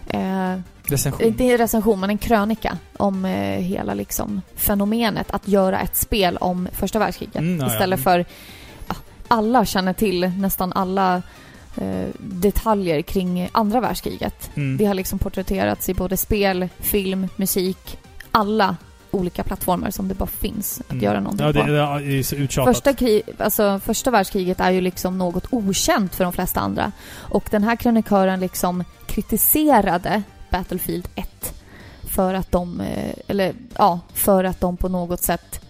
[0.07, 1.27] Eh, Recension.
[1.27, 6.37] inte en recension, men en krönika om eh, hela liksom fenomenet att göra ett spel
[6.37, 7.35] om första världskriget.
[7.35, 7.73] Mm, ja, ja.
[7.73, 8.25] Istället för...
[8.87, 8.95] Ja,
[9.27, 11.21] alla känner till nästan alla
[12.19, 14.49] detaljer kring andra världskriget.
[14.55, 14.77] Mm.
[14.77, 17.97] Det har liksom porträtterats i både spel, film, musik.
[18.31, 18.77] Alla
[19.11, 21.03] olika plattformar som det bara finns att Mm.
[21.03, 21.67] göra någonting Ja, det, på.
[21.67, 22.75] det är uttjatat.
[22.75, 26.91] Första, krig, alltså, första världskriget är ju liksom något okänt för de flesta andra.
[27.15, 31.53] Och den här krönikören liksom kritiserade Battlefield 1
[32.03, 35.61] för att de, eh, eller ja, för att de på något sätt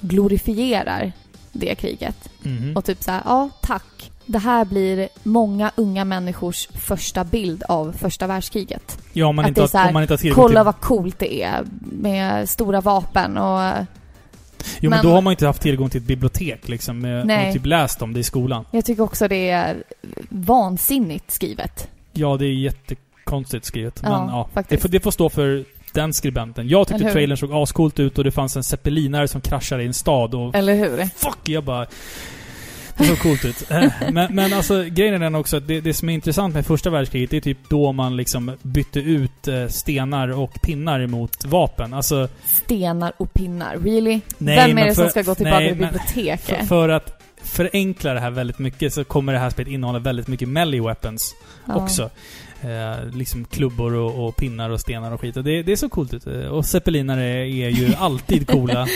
[0.00, 1.12] glorifierar
[1.52, 2.28] det kriget.
[2.42, 2.76] Mhm.
[2.76, 4.10] Och typ så här, ja tack.
[4.30, 8.98] Det här blir många unga människors första bild av första världskriget.
[9.12, 10.64] Ja, om man, att inte det är har, om man inte har tillgång Kolla till...
[10.64, 13.72] vad coolt det är med stora vapen och...
[14.80, 17.04] Jo, men, men- då har man inte haft tillgång till ett bibliotek liksom.
[17.04, 17.48] eh, Nej.
[17.48, 18.64] Och typ läst om det i skolan.
[18.70, 19.82] Jag tycker också det är
[20.28, 21.88] vansinnigt skrivet.
[22.12, 24.00] Ja, det är jättekonstigt skrivet.
[24.02, 24.82] Ja, men ja, det faktiskt.
[24.82, 26.68] får, det får stå för den skribenten.
[26.68, 29.94] Jag tyckte trailern såg ascoolt ut och det fanns en zeppelinare som kraschade i en
[29.94, 31.04] stad och Eller hur?
[31.16, 31.86] fuck, jag bara...
[32.98, 33.70] Det såg coolt ut.
[33.70, 36.66] Eh, men, men alltså grejen är den också att det, det som är intressant med
[36.66, 41.44] första världskriget, det är typ då man liksom bytte ut eh, stenar och pinnar emot
[41.44, 41.94] vapen.
[41.94, 43.76] Alltså, Stenar och pinnar.
[43.76, 44.20] Really?
[44.38, 46.40] Nej, Vem är det som för- ska gå nej, till biblioteket?
[46.58, 50.28] för, för att förenkla det här väldigt mycket så kommer det här spelet innehålla väldigt
[50.28, 51.34] mycket melee weapons
[51.66, 51.74] Ja.
[51.76, 52.10] också.
[52.62, 55.36] Eh, liksom klubbor och, och pinnar och stenar och skit.
[55.36, 56.26] Och det, det är så coolt ut.
[56.26, 58.86] Och zeppelinare är ju alltid coola.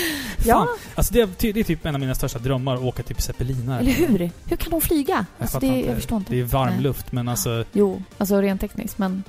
[0.46, 3.20] Ja, alltså det, är, det är typ en av mina största drömmar, att åka typ
[3.20, 3.80] zeppelinare.
[3.80, 4.30] eller hur?
[4.46, 5.12] Hur kan de flyga?
[5.12, 5.88] Jag Alltså det, inte.
[5.88, 6.32] jag förstår inte.
[6.32, 6.82] Det är varm Nej.
[6.82, 7.64] luft, men alltså...
[7.72, 9.22] Jo, alltså rent tekniskt, men...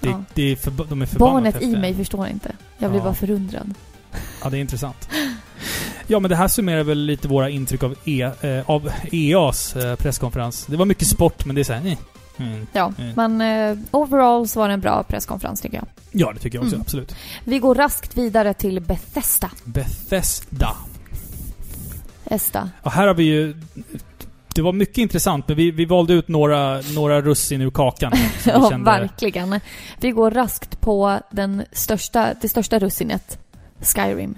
[0.00, 0.24] Det, ja.
[0.34, 2.52] det är förba- de är förbannat Barnet i mig förstår inte.
[2.78, 3.04] Jag blir Ja.
[3.04, 3.74] bara förundrad.
[4.42, 5.08] Ja, det är intressant.
[6.06, 9.96] Ja, men det här summerar väl lite våra intryck av, e, eh, av EAs eh,
[9.96, 10.66] presskonferens.
[10.66, 11.86] Det var mycket sport, men det är såhär...
[11.86, 11.96] Eh.
[12.40, 12.66] Mm.
[12.72, 13.12] Ja, Mm.
[13.36, 15.86] men eh, overall så var det en bra presskonferens tycker jag.
[16.12, 16.74] Ja, det tycker jag också.
[16.76, 16.82] Mm.
[16.82, 17.14] Absolut.
[17.44, 19.50] Vi går raskt vidare till Bethesda.
[19.64, 20.76] Bethesda.
[22.24, 22.70] Esta.
[22.82, 23.54] Och här har vi ju...
[24.54, 28.12] Det var mycket intressant, men vi, vi valde ut några, några russin ur kakan.
[28.46, 29.60] Ja, kände- verkligen.
[30.00, 33.38] Vi går raskt på den största, det största russinet.
[33.80, 34.34] Skyrim.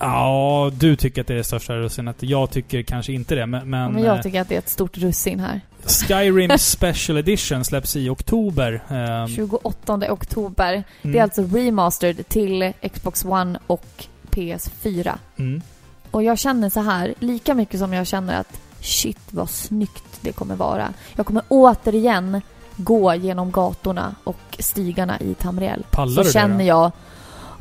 [0.00, 2.16] Ja, du tycker att det är det största russinet.
[2.20, 3.68] Jag tycker kanske inte det, men...
[3.68, 5.60] men, jag tycker att det är ett stort russin här.
[5.86, 8.82] Skyrim Special Edition släpps i oktober.
[8.88, 10.72] Ehm, 28 oktober.
[10.72, 15.18] mm, Det är alltså remastered till Xbox One och PS4.
[15.36, 15.62] mm.
[16.10, 20.32] Och jag känner så här, lika mycket som jag känner att shit vad snyggt det
[20.32, 20.92] kommer vara.
[21.16, 22.40] Jag kommer återigen
[22.76, 25.84] gå genom gatorna och stigarna i Tamriel.
[25.90, 26.64] Pallar så du det känner då?
[26.64, 26.92] jag,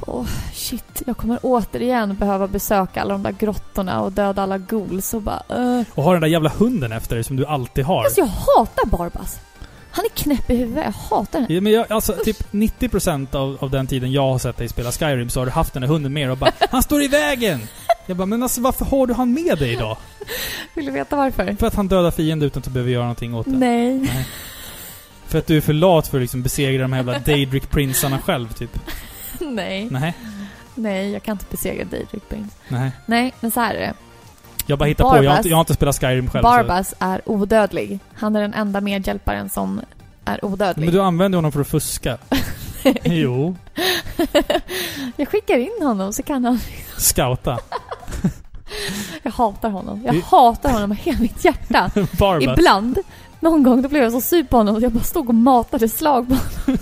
[0.08, 5.14] åh shit, jag kommer återigen behöva besöka alla de där grottorna och döda alla ghouls
[5.14, 5.84] och bara uh.
[5.94, 8.04] Och har den där jävla hunden efter dig som du alltid har.
[8.04, 9.40] Alltså jag hatar Barbas.
[9.92, 11.56] Han är knäpp i huvudet, jag hatar den.
[11.56, 14.92] Ja, men jag, alltså, typ 90% av, av den tiden jag har sett dig spela
[14.92, 17.60] Skyrim så har du haft den där hunden med och bara Han står i vägen!
[18.06, 19.98] Jag bara, men alltså varför har du han med dig då?
[20.74, 21.56] Vill du veta varför?
[21.60, 23.52] För att han dödar fiender utan att du behöver göra någonting åt det.
[23.52, 23.94] Nej.
[23.94, 24.28] Nej.
[25.28, 28.54] För att du är för lat för att liksom besegra de här jävla Daedric-prinsarna själv,
[28.54, 28.80] typ.
[29.56, 29.88] Nej.
[29.92, 30.14] Nej.
[30.76, 32.56] Nej, jag kan inte besegra Daedric Prince.
[32.68, 32.92] Nej.
[33.06, 33.94] Nej, men så här är det.
[34.66, 35.10] Jag bara hittar på.
[35.10, 36.42] Jag har, Barbas- inte, jag har inte spelat Skyrim själv.
[36.44, 36.50] Så.
[36.50, 38.00] Barbas är odödlig.
[38.16, 39.82] Han är den enda medhjälparen som
[40.26, 40.86] är odödlig.
[40.86, 42.18] Men du använder honom för att fuska.
[43.04, 43.56] jo.
[45.16, 46.60] jag skickar in honom så kan han...
[46.98, 47.60] Scouta.
[49.24, 50.04] Jag hatar honom.
[50.06, 51.92] Jag hatar honom med hela mitt hjärta.
[52.20, 52.58] Barbas.
[52.58, 52.98] Ibland,
[53.40, 55.90] någon gång, då blev jag så sur på honom att jag bara stod och matade
[55.90, 56.80] slag på honom.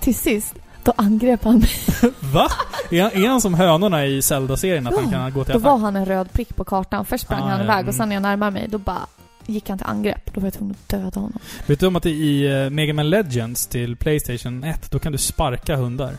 [0.00, 0.54] Till sist,
[0.88, 1.70] då angrep han mig.
[2.20, 2.48] Va?
[2.90, 4.86] Är han, är han som hönorna i Zelda-serien?
[4.86, 5.70] Att han Ja, kan gå till Då attack?
[5.70, 7.04] var han en röd prick på kartan.
[7.04, 7.88] Först sprang Ah, han ja, iväg mm.
[7.88, 9.06] och sen när jag närmade mig, då bara
[9.46, 10.34] gick han till angrepp.
[10.34, 11.38] Då var jag tvungen att döda honom.
[11.66, 15.18] Vet du om att i uh, Mega Man Legends till Playstation 1, då kan du
[15.18, 16.12] sparka hundar?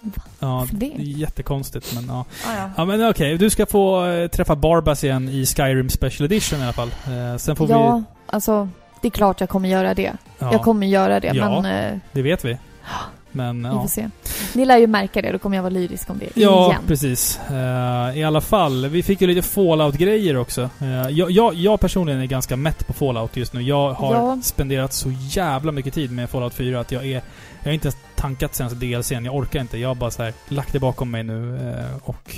[0.00, 0.22] Va?
[0.38, 0.78] Ja, det?
[0.96, 2.24] det är jättekonstigt men ja.
[2.46, 2.70] Ah, ja.
[2.76, 6.62] Ja men okej, du ska få eh, träffa Barbas igen i Skyrim Special Edition i
[6.62, 6.88] alla fall.
[7.06, 8.02] Eh, sen får ja, vi...
[8.26, 8.68] alltså
[9.02, 10.12] det är klart jag kommer göra det.
[10.38, 11.60] Ja, Jag kommer göra det, Ja.
[11.62, 12.58] men eh, det vet vi.
[13.38, 13.80] Men vi ja.
[13.82, 14.08] får se.
[14.54, 16.82] Ni lär ju märka det, då kommer jag vara lyrisk om det Ja, igen.
[16.86, 17.40] precis.
[17.50, 20.70] Eh, I alla fall, vi fick ju lite Fallout-grejer också.
[20.80, 23.62] Eh, jag, jag, jag personligen är ganska mätt på Fallout just nu.
[23.62, 24.38] Jag har Ja.
[24.42, 27.22] spenderat så jävla mycket tid med Fallout 4 att jag är...
[27.62, 29.24] Jag har inte ens tankat senaste DLCn.
[29.24, 29.78] Jag orkar inte.
[29.78, 32.34] Jag har bara så här lagt det bakom mig nu eh, och...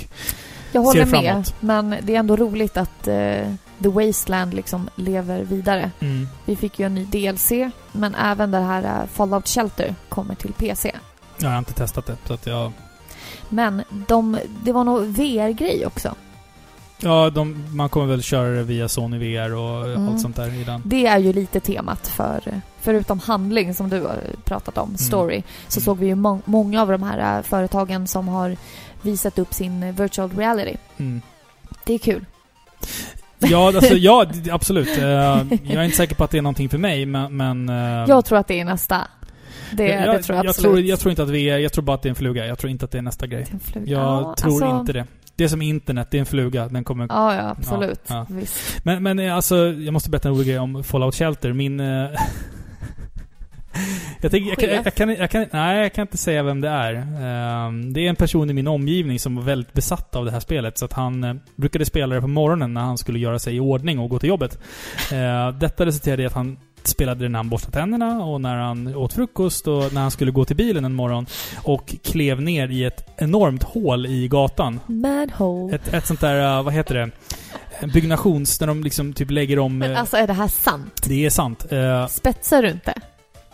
[0.71, 1.55] Jag håller med, framåt.
[1.59, 3.53] men det är ändå roligt att eh,
[3.83, 5.91] The Wasteland liksom lever vidare.
[5.99, 6.27] Mm.
[6.45, 7.51] Vi fick ju en ny DLC,
[7.91, 10.95] men även det här eh, Fallout Shelter kommer till PC.
[11.37, 12.71] Jag har inte testat det, så att jag...
[13.49, 16.15] Men de, det var nog VR-grej också.
[17.03, 20.07] Ja, de, man kommer väl köra det via Sony VR och Mm.
[20.09, 20.81] allt sånt där i den.
[20.85, 25.77] Det är ju lite temat för, förutom handling som du har pratat om, story, så
[25.79, 25.83] Mm.
[25.85, 28.57] såg vi ju må- många av de här eh, företagen som har
[29.01, 30.75] visat upp sin virtual reality.
[30.97, 31.21] Mm.
[31.85, 32.25] Det är kul.
[33.39, 34.97] Ja, alltså, ja, absolut.
[34.97, 37.37] Eh, jag är inte säker på att det är någonting för mig, men...
[37.37, 39.07] men eh, Jag tror att det är nästa.
[39.73, 40.71] Det, jag, det tror jag jag, absolut.
[40.73, 41.57] tror, jag tror inte att vi är...
[41.57, 42.45] Jag tror bara att det är en fluga.
[42.47, 43.45] Jag tror inte att det är nästa grej.
[43.63, 43.91] Fluga.
[43.91, 45.05] Jag Ja, tror alltså- inte det.
[45.41, 46.67] Det är som internet, det är en fluga.
[46.67, 47.07] Den kommer...
[47.09, 48.01] Ja, ja, absolut.
[48.07, 48.85] Ja, Visst.
[48.85, 51.53] Men, men eh, alltså, jag måste berätta en rolig grej om Fallout Shelter.
[51.53, 51.79] Min...
[51.79, 51.85] eh,
[54.21, 56.69] jag, tänker, jag, kan, jag, kan, jag, kan, nej, jag kan inte säga vem det
[56.69, 56.93] är.
[56.93, 60.39] Ehm, det är en person i min omgivning som var väldigt besatt av det här
[60.39, 60.77] spelet.
[60.77, 63.59] Så att han eh, brukade spela det på morgonen när han skulle göra sig i
[63.59, 64.59] ordning och gå till jobbet.
[65.11, 68.95] Eh, detta resulterade i att han spelade det när han borstade tänderna och när han
[68.95, 71.25] åt frukost och när han skulle gå till bilen en morgon.
[71.63, 74.79] Och klev ner i ett enormt hål i gatan.
[74.87, 75.75] Manhole.
[75.75, 77.11] Ett, ett sånt där, uh, vad heter det?
[77.87, 78.57] Byggnations...
[78.57, 79.77] Där de liksom typ lägger om...
[79.77, 81.05] Men eh, alltså, är det här sant?
[81.07, 81.71] det är sant.
[81.71, 82.93] Eh, Spetsar du inte?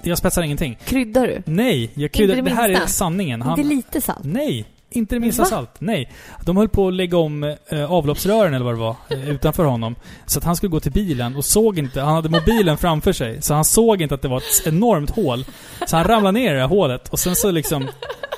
[0.02, 0.78] jag spetsar ingenting.
[0.86, 1.44] Kryddar du?
[1.46, 3.40] Nej, jag kryddar, det det, här är sanningen.
[3.40, 4.20] Inte Han, lite salt?
[4.24, 5.50] nej, inte det minsta Va?
[5.50, 5.70] salt.
[5.80, 6.12] Nej.
[6.46, 9.96] De höll på att lägga om eh, avloppsrören eller vad det var, eh, utanför honom.
[10.26, 13.42] Så att han skulle gå till bilen och såg inte, han hade mobilen framför sig.
[13.42, 15.46] Så han såg inte att det var ett enormt hål.
[15.88, 17.88] Så han ramlade ner i det här hålet och sen så liksom,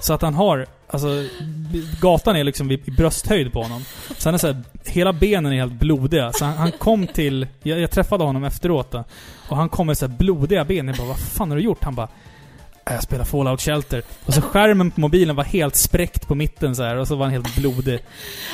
[0.02, 1.08] så att han har, alltså,
[2.02, 3.82] gatan är liksom vid, i brösthöjd på honom.
[4.18, 6.32] Så han är så här, hela benen är helt blodiga.
[6.34, 9.04] Så han, han kom till, jag, jag träffade honom efteråt då,
[9.50, 10.88] Och han kom med så här blodiga ben.
[10.88, 11.84] Jag bara, vad fan har du gjort?
[11.84, 12.10] Han bara, "Äh,
[12.86, 14.04] jag spelar Fallout Shelter.
[14.26, 17.26] Och så skärmen på mobilen var helt spräckt på mitten så här och så var
[17.26, 18.00] han helt blodig.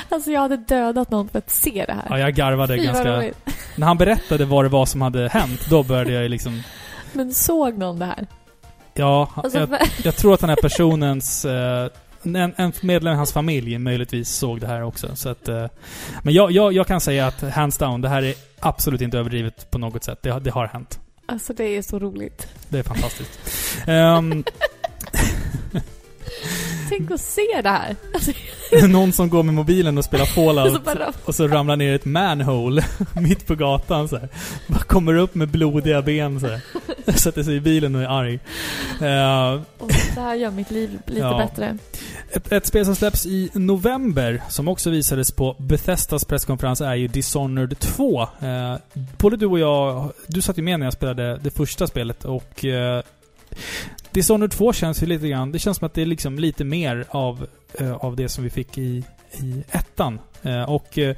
[0.10, 2.06] Alltså jag hade dödat någon för att se det här.
[2.10, 3.18] Ja, jag garvade Fy ganska...
[3.18, 3.38] roligt.
[3.76, 6.64] När han berättade vad det var som hade hänt, då började jag ju liksom...
[7.14, 8.28] Men såg någon det här?
[8.94, 9.70] Ja, Alltså, jag,
[10.04, 11.46] jag tror att den här personens...
[11.46, 11.90] Eh,
[12.24, 15.16] en, en medlem i hans familj möjligtvis såg det här också.
[15.16, 15.66] Så att, eh,
[16.24, 19.72] men jag, jag, jag kan säga att hands down, det här är absolut inte överdrivet
[19.72, 20.20] på något sätt.
[20.22, 21.00] Det, det har hänt.
[21.26, 22.48] Alltså det är så roligt.
[22.70, 23.40] Det är fantastiskt.
[23.88, 24.44] Ehm,
[26.90, 27.96] Tänk att se det här.
[28.14, 28.32] Alltså,
[28.88, 31.96] någon som går med mobilen och spelar Fallout så bara, och så ramlar ner i
[31.96, 32.86] ett manhole
[33.22, 34.30] mitt på gatan så här.
[34.68, 36.62] Bara kommer upp med blodiga ben så här.
[37.18, 38.34] Sätter sig i bilen och är arg.
[39.02, 41.38] Eh, "Åh, det här gör mitt liv lite Ja.
[41.38, 41.78] bättre.
[42.32, 47.08] Ett, ett spel som släpps i november, som också visades på Bethesdas presskonferens, är ju
[47.08, 48.22] Dishonored 2.
[48.22, 48.76] Eh,
[49.18, 52.66] både du och jag, du satt ju med när jag spelade det första spelet och
[52.66, 53.04] eh,
[54.16, 57.06] Dishonored 2 känns ju lite grann, det känns som att det är liksom lite mer
[57.10, 60.20] av, eh, av det som vi fick i, i ettan.
[60.44, 61.16] Eh, och eh,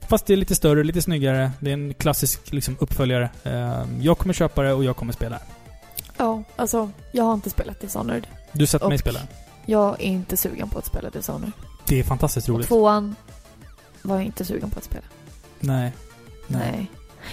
[0.00, 1.50] Fast det är lite större, lite snyggare.
[1.60, 3.30] Det är en klassisk liksom, uppföljare.
[4.00, 5.42] Jag kommer köpa det och jag kommer spela det.
[6.16, 8.26] Ja, alltså jag har inte spelat Dishonored.
[8.52, 9.20] Du sätter mig Och- spela.
[9.66, 11.52] Jag är inte sugen på att spela Dishonored.
[11.86, 12.68] Det är fantastiskt Och roligt.
[12.68, 13.14] tvåan
[14.02, 15.04] var jag inte sugen på att spela.
[15.60, 15.92] Nej.
[16.46, 16.86] Nej.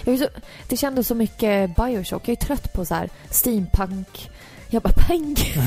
[0.06, 0.28] Jag är så,
[0.70, 2.28] det kändes så mycket Bioshock.
[2.28, 4.30] Jag är trött på så här steampunk.
[4.70, 5.58] Jag bara punk.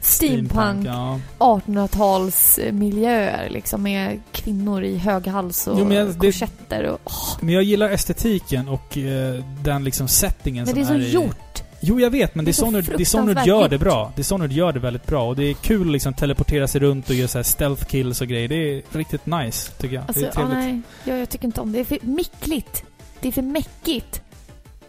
[0.00, 0.86] steampunk.
[0.86, 1.20] ja.
[1.38, 7.00] 1800-talsmiljöer liksom med kvinnor i hög hals och Jo, men jag- det- korsetter och...
[7.04, 11.06] åh, Men jag gillar estetiken och eh, den liksom settingen men det som är så
[11.06, 11.10] i...
[11.12, 11.62] gjort.
[11.82, 14.12] Jo, jag vet, men Det är så Dishonored, Dishonored gör det bra.
[14.16, 15.28] Dishonored gör det väldigt bra.
[15.28, 18.20] Och det är kul att liksom teleportera sig runt och göra så här stealth kills
[18.20, 18.48] och grejer.
[18.48, 20.04] Det är riktigt nice, tycker jag.
[20.08, 20.58] Alltså, det är ja, trevligt.
[20.58, 20.80] nej.
[21.04, 21.78] Jag, jag tycker inte om det.
[21.78, 22.84] Det är för mickligt.
[23.20, 24.22] Det är för mäckigt.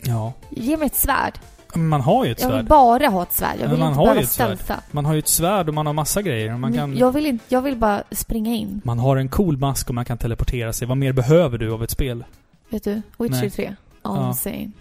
[0.01, 0.33] Ja.
[0.49, 1.33] Ge mig ett svärd.
[1.75, 2.65] Man har ju ett Jag vill svärd.
[2.65, 3.55] bara ha ett svärd.
[3.59, 4.57] Jag vill inte behöva ett svärd.
[4.57, 4.83] stealtha.
[4.91, 6.53] Man har ju ett svärd och man har massa grejer.
[6.53, 8.81] Och man, kan, Jag, vill inte, jag vill bara springa in.
[8.83, 10.87] man har en cool mask och man kan teleportera sig.
[10.87, 12.23] Vad mer behöver du av ett spel?
[12.69, 13.01] Vet du?
[13.17, 13.49] Witcher Nej.
[13.49, 13.75] 3.
[14.01, 14.27] All Ja.
[14.27, 14.71] insane.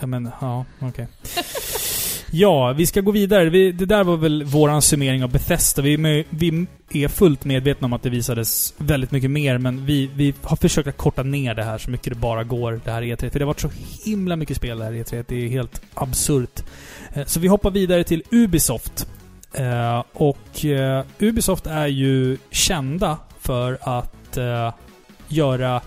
[0.00, 1.08] Ja, men, ja, okej.
[2.34, 3.50] ja, vi ska gå vidare.
[3.50, 5.82] Vi, det där var väl våran summering av Bethesda.
[5.82, 6.66] Vi, är vi
[7.04, 10.88] är fullt medvetna om att det visades väldigt mycket mer, men vi, vi har försökt
[10.88, 13.30] att korta ner det här så mycket det bara går, det här E3.
[13.30, 13.70] För det har varit så
[14.04, 15.24] himla mycket spel det här E3.
[15.28, 16.62] Det är helt absurt.
[17.12, 19.08] Eh, så vi hoppar vidare till Ubisoft.
[19.52, 24.38] Eh, och eh, Ubisoft är ju kända för att
[25.28, 25.80] göra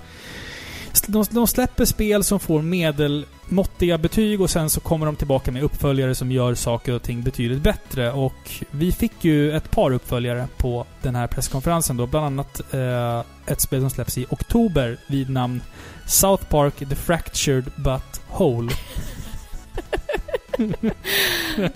[1.07, 5.51] de, de släpper spel som får medel medelmåttiga betyg och sen så kommer de tillbaka
[5.51, 8.11] med uppföljare som gör saker och ting betydligt bättre.
[8.11, 12.07] Och vi fick ju ett par uppföljare på den här presskonferensen då.
[12.07, 15.61] Bland annat eh, ett spel som släpps i oktober vid namn
[16.05, 18.71] South Park The Fractured But Whole.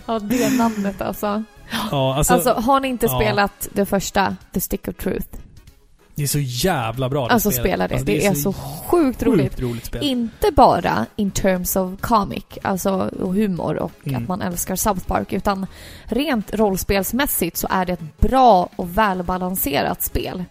[0.05, 1.43] Ja, det namnet alltså.
[1.91, 3.19] Ja, alltså, Alltså, har ni inte ja.
[3.19, 5.27] spelat det första, The Stick of Truth?
[6.21, 7.65] Det är så jävla bra det Alltså spelet.
[7.67, 7.93] spela det.
[7.93, 9.43] Alltså, det, är så sjukt roligt.
[9.51, 10.03] sjukt roligt spel.
[10.03, 12.91] Inte bara in terms of comic, alltså
[13.21, 14.21] och humor och Mm.
[14.23, 15.65] att man älskar South Park, utan
[16.05, 20.43] rent rollspelsmässigt så är det ett bra och välbalanserat spel.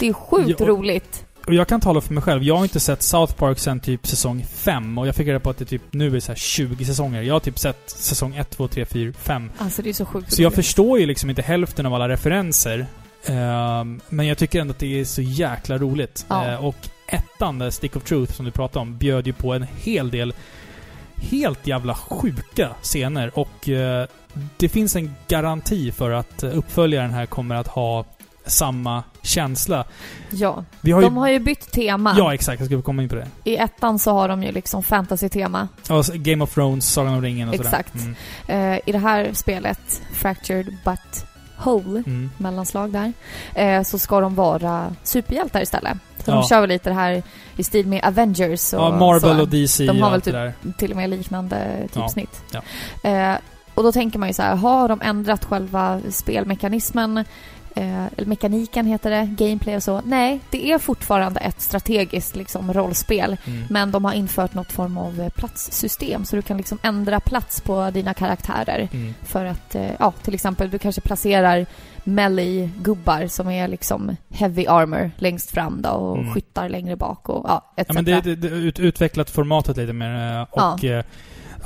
[0.00, 1.22] Det är sjukt Ja, och- roligt.
[1.46, 2.42] Och jag kan tala för mig själv.
[2.42, 5.50] Jag har inte sett South Park sen typ säsong 5 och jag fick reda på
[5.50, 7.22] att det typ nu är så här 20 säsonger.
[7.22, 9.50] Jag har typ sett säsong 1, 2, 3, 4, 5.
[9.58, 10.56] Alltså det är så sjukt Så jag roligt.
[10.56, 12.86] förstår ju liksom inte hälften av alla referenser.
[13.26, 16.26] Ehm, men jag tycker ändå att det är så jäkla roligt.
[16.28, 16.52] Ja.
[16.52, 16.76] Eh, och
[17.08, 20.34] ettan, där Stick of Truth, som du pratade om, bjöd ju på en hel del
[21.16, 24.06] helt jävla sjuka scener och eh,
[24.56, 28.04] det finns en garanti för att eh, uppföljaren här kommer att ha
[28.46, 29.84] samma känsla.
[30.30, 30.64] Ja.
[30.80, 31.06] Vi har ju...
[31.06, 32.14] De har ju bytt tema.
[32.18, 32.60] Ja, exakt.
[32.60, 33.28] Jag skulle komma in på det.
[33.44, 35.68] I ettan så har de ju liksom fantasy-tema.
[35.88, 37.92] Ja, Game of Thrones, Sagan om ringen och Exakt.
[37.92, 38.14] sådär.
[38.48, 38.72] Mm.
[38.72, 41.26] Eh, I det här spelet, Fractured But
[41.64, 42.30] Whole, Mm.
[42.38, 43.12] mellanslag där,
[43.54, 45.96] eh, så ska de vara superhjältar istället.
[46.24, 46.34] Så Ja.
[46.34, 47.22] de kör väl lite det här
[47.56, 49.40] i stil med Avengers och Ja, Marvel så.
[49.42, 52.42] och DC De har väl typ- till och med liknande typsnitt.
[52.52, 52.62] Ja,
[53.10, 53.36] Eh,
[53.74, 57.24] och då tänker man ju så här, har de ändrat själva spelmekanismen?
[57.78, 60.00] Eh, mekaniken heter det, gameplay och så.
[60.04, 63.36] Nej, det är fortfarande ett strategiskt liksom, rollspel.
[63.44, 63.64] Mm.
[63.70, 67.60] Men de har infört något form av eh, platssystem så du kan liksom ändra plats
[67.60, 68.88] på dina karaktärer.
[68.92, 69.14] Mm.
[69.22, 71.66] För att, eh, ja, till exempel du kanske placerar
[72.04, 76.34] melee-gubbar som är liksom heavy armor längst fram då och Mm.
[76.34, 77.88] skyttar längre bak och ja, etc.
[77.88, 80.36] Ja, men det, det ut, utvecklat formatet lite mer.
[80.40, 80.42] eh,
[80.74, 80.84] Och...
[80.84, 81.04] eh,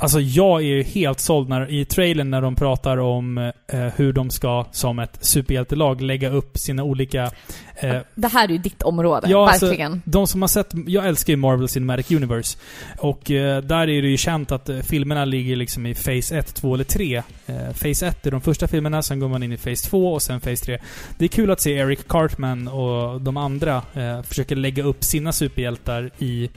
[0.01, 3.51] Alltså jag är ju helt såld när, i trailern när de pratar om eh,
[3.95, 7.31] hur de ska, som ett superhjältelag, lägga upp sina olika...
[7.75, 10.01] Eh, Det här är ju ditt område, Ja, alltså- verkligen.
[10.05, 10.67] de som har sett...
[10.87, 12.57] Jag älskar ju Marvel Cinematic Universe.
[12.97, 16.55] Och eh, där är det ju känt att eh, filmerna ligger liksom i Phase 1,
[16.55, 17.15] 2 eller 3.
[17.45, 20.21] Eh, phase 1 är de första filmerna, sen går man in i Phase 2 och
[20.21, 20.79] sen Phase 3.
[21.17, 25.31] Det är kul att se Eric Cartman och de andra eh, försöker lägga upp sina
[25.31, 26.49] superhjältar i...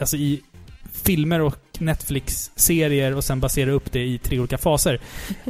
[0.00, 0.42] Alltså i
[1.04, 5.00] filmer och Netflix-serier och sen basera upp det i tre olika faser.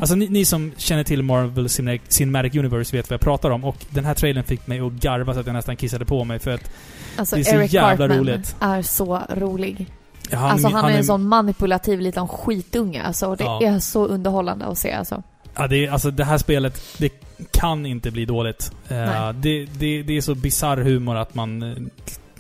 [0.01, 3.65] Alltså ni, ni som känner till Marvel Cinematic- Cinematic Universe vet vad jag pratar om
[3.65, 6.39] och den här trailern fick mig att garva så att jag nästan kissade på mig
[6.39, 6.71] för att
[7.17, 8.57] Alltså det är så Eric jävla Cartman roligt.
[8.61, 9.87] är så rolig.
[10.31, 13.27] ja, alltså han, är en sån manipulativ liten skitunge alltså.
[13.27, 13.63] och Det Ja.
[13.63, 15.23] är så underhållande att se alltså.
[15.55, 17.13] Ja, det, är, alltså det här spelet, det
[17.53, 18.73] kan inte bli dåligt.
[18.89, 19.35] Nej.
[19.35, 21.63] det, det, det är så bizarr humor att man...
[21.63, 21.77] eh,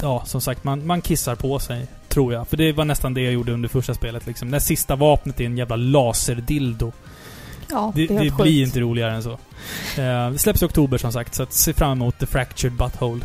[0.03, 1.87] Ja, som sagt, man, man kissar på sig.
[2.19, 2.49] Tror jag.
[2.49, 4.51] För det var nästan det jag gjorde under första spelet liksom.
[4.51, 6.93] Det sista vapnet är en jävla laserdildo.
[7.71, 9.33] Ja, Det, det, det blir inte roligare än så.
[9.33, 13.21] Eh, det släpps i oktober som sagt, så att se fram emot The Fractured Butthole.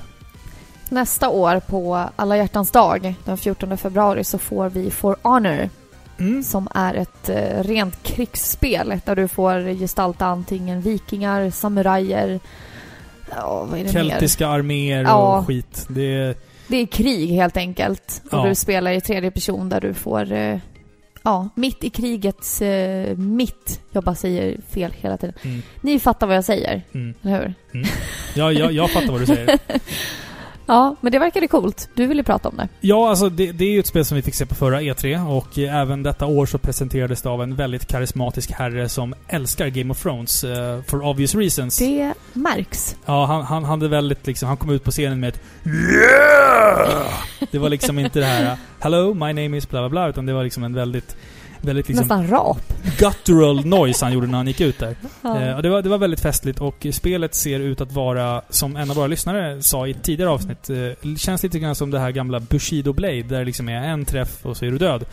[0.89, 5.69] Nästa år på alla hjärtans dag, den 14 februari, så får vi For Honor
[6.19, 6.43] Mm.
[6.43, 12.39] som är ett eh, rent krigsspel där du får gestalta antingen vikingar, samurajer,
[13.35, 13.87] ja mer?
[13.91, 15.37] Keltiska arméer Ja.
[15.37, 15.85] och skit.
[15.89, 16.35] Det är...
[16.73, 18.21] Det är krig helt enkelt.
[18.31, 18.45] Och Ja.
[18.47, 20.57] du spelar i tredje person där du får, eh,
[21.23, 23.81] ja, mitt i krigets eh, mitt.
[23.91, 25.35] Jag bara säger fel hela tiden.
[25.43, 27.13] Mm, Ni fattar vad jag säger, mm.
[27.21, 27.53] eller hur?
[28.35, 29.59] Ja, jag, jag fattar vad du säger.
[30.65, 31.89] Ja, men det verkade coolt.
[31.93, 32.67] Du ville prata om det.
[32.81, 35.37] Ja, alltså det, det är ju ett spel som vi fick se på förra E3
[35.37, 39.91] och även detta år så presenterades det av en väldigt karismatisk herre som älskar Game
[39.91, 41.77] of Thrones, eh, for obvious reasons.
[41.77, 42.95] Det märks.
[43.05, 47.13] Ja, han, han hade väldigt liksom, han kom ut på scenen med ett Yeah!
[47.51, 50.33] Det var liksom inte det här Hello, my name is bla bla bla, utan det
[50.33, 51.15] var liksom en väldigt,
[51.63, 52.73] väldigt liksom Nästan rap.
[52.97, 54.95] guttural noise han gjorde när han gick ut där.
[55.21, 55.41] Ja.
[55.41, 58.75] Eh, och det, var, det var väldigt festligt och spelet ser ut att vara, som
[58.75, 61.99] en av våra lyssnare sa i ett tidigare avsnitt, eh, känns lite grann som det
[61.99, 65.05] här gamla Bushido Blade där det liksom är en träff och så är du död.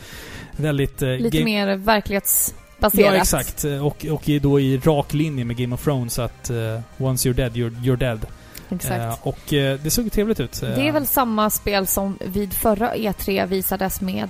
[0.55, 1.01] Väldigt...
[1.01, 3.13] Eh, Lite mer verklighetsbaserat.
[3.13, 3.63] Ja, exakt.
[3.63, 7.33] Och, och är då i rak linje med Game of Thrones att eh, once you're
[7.33, 8.25] dead, you're, you're dead.
[8.69, 8.99] Exakt.
[8.99, 10.61] Eh, och eh, det såg trevligt ut.
[10.61, 14.29] Det är väl samma spel som vid förra E3 visades med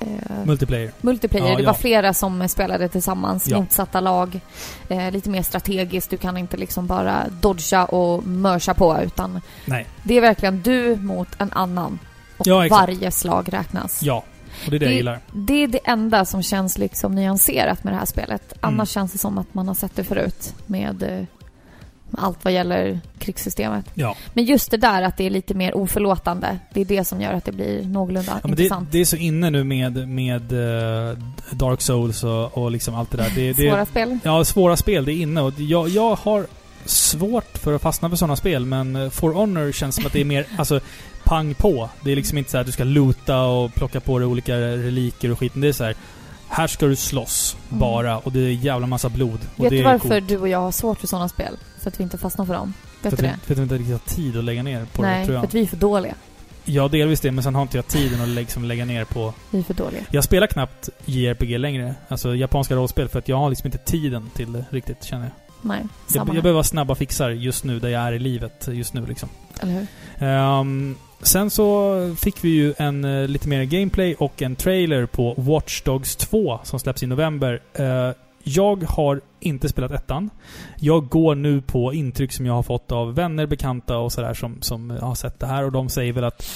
[0.00, 0.92] eh, eh, Multiplayer.
[1.00, 1.48] multiplayer.
[1.50, 1.70] Ja, det ja.
[1.70, 3.60] var flera som spelade tillsammans, Ja.
[3.60, 4.40] motsatta lag.
[4.88, 9.86] Eh, lite mer strategiskt, du kan inte liksom bara dodga och mörsa på utan Nej.
[10.02, 11.98] det är verkligen du mot en annan.
[12.38, 14.02] Och Ja, varje slag räknas.
[14.02, 14.24] Ja.
[14.64, 15.20] Och det är det jag Det- gillar.
[15.32, 18.52] Det är det enda som känns liksom nyanserat med det här spelet.
[18.60, 18.86] Annars Mm.
[18.86, 21.24] känns det som att man har sett det förut med eh,
[22.18, 23.84] allt vad gäller krigssystemet.
[23.94, 24.16] Ja.
[24.32, 27.32] Men just det där att det är lite mer oförlåtande, det är det som gör
[27.32, 28.92] att det blir någorlunda ja men det, intressant.
[28.92, 31.18] det är så inne nu med, med eh,
[31.50, 33.32] Dark Souls och, och liksom allt det där.
[33.34, 34.18] Det, det, Svåra spel.
[34.22, 35.04] Ja, svåra spel.
[35.04, 35.40] Det är inne.
[35.40, 36.46] Och jag, jag har
[36.84, 40.20] svårt för att fastna för sådana spel, men eh, For Honor känns som att det
[40.20, 40.80] är mer, alltså,
[41.24, 41.88] pang på.
[42.00, 45.30] Det är liksom inte så att du ska loota och plocka på dig olika reliker
[45.32, 45.52] och skit.
[45.54, 45.94] Det är så här.
[46.48, 47.80] Här ska du slåss, Mm.
[47.80, 48.18] bara.
[48.18, 49.38] Och det är jävla massa blod.
[49.56, 50.28] Vet det du varför coolt.
[50.28, 51.56] du och jag har svårt för sådana spel?
[51.86, 52.74] För att vi inte fastnar för dem.
[53.02, 53.38] För Vet att, du vi, det?
[53.46, 55.34] för att vi inte riktigt har tid att lägga ner på Nej, det, tror för
[55.34, 55.44] jag.
[55.44, 56.14] att vi är för dåliga.
[56.64, 59.34] Ja, delvis det, men sen har inte jag tiden att liksom lägga ner på...
[59.50, 60.00] Vi är för dåliga.
[60.10, 61.94] Jag spelar knappt JRPG längre.
[62.08, 65.32] Alltså japanska rollspel, för att jag har liksom inte tiden till det riktigt, känner jag.
[65.62, 65.82] Nej,
[66.14, 69.28] Jag, jag behöver snabba fixar just nu, där jag är i livet just nu liksom.
[69.60, 69.86] Eller hur?
[70.26, 75.34] Ehm, sen så fick vi ju en eh, lite mer gameplay och en trailer på
[75.36, 77.60] Watch Dogs 2 som släpps i november.
[77.74, 78.10] Eh,
[78.42, 80.30] jag har inte spelat ettan.
[80.80, 84.62] Jag går nu på intryck som jag har fått av vänner, bekanta och sådär som,
[84.62, 85.64] som har sett det här.
[85.64, 86.46] Och de säger väl att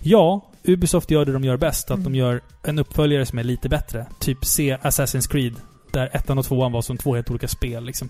[0.00, 1.90] ja, Ubisoft gör det de gör bäst.
[1.90, 2.12] Att Mm.
[2.12, 4.06] de gör en uppföljare som är lite bättre.
[4.18, 5.54] Typ se Assassin's Creed.
[5.92, 8.08] Där ettan och tvåan var som två helt olika spel liksom.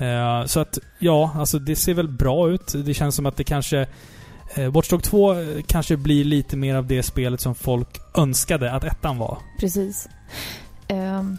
[0.00, 2.72] Eh, så att, ja, alltså det ser väl bra ut.
[2.84, 3.86] Det känns som att det kanske...
[4.54, 8.72] Eh, Watch Dogs 2 eh, kanske blir lite mer av det spelet som folk önskade
[8.72, 9.38] att ettan var.
[9.60, 10.08] Precis.
[10.88, 11.38] Um,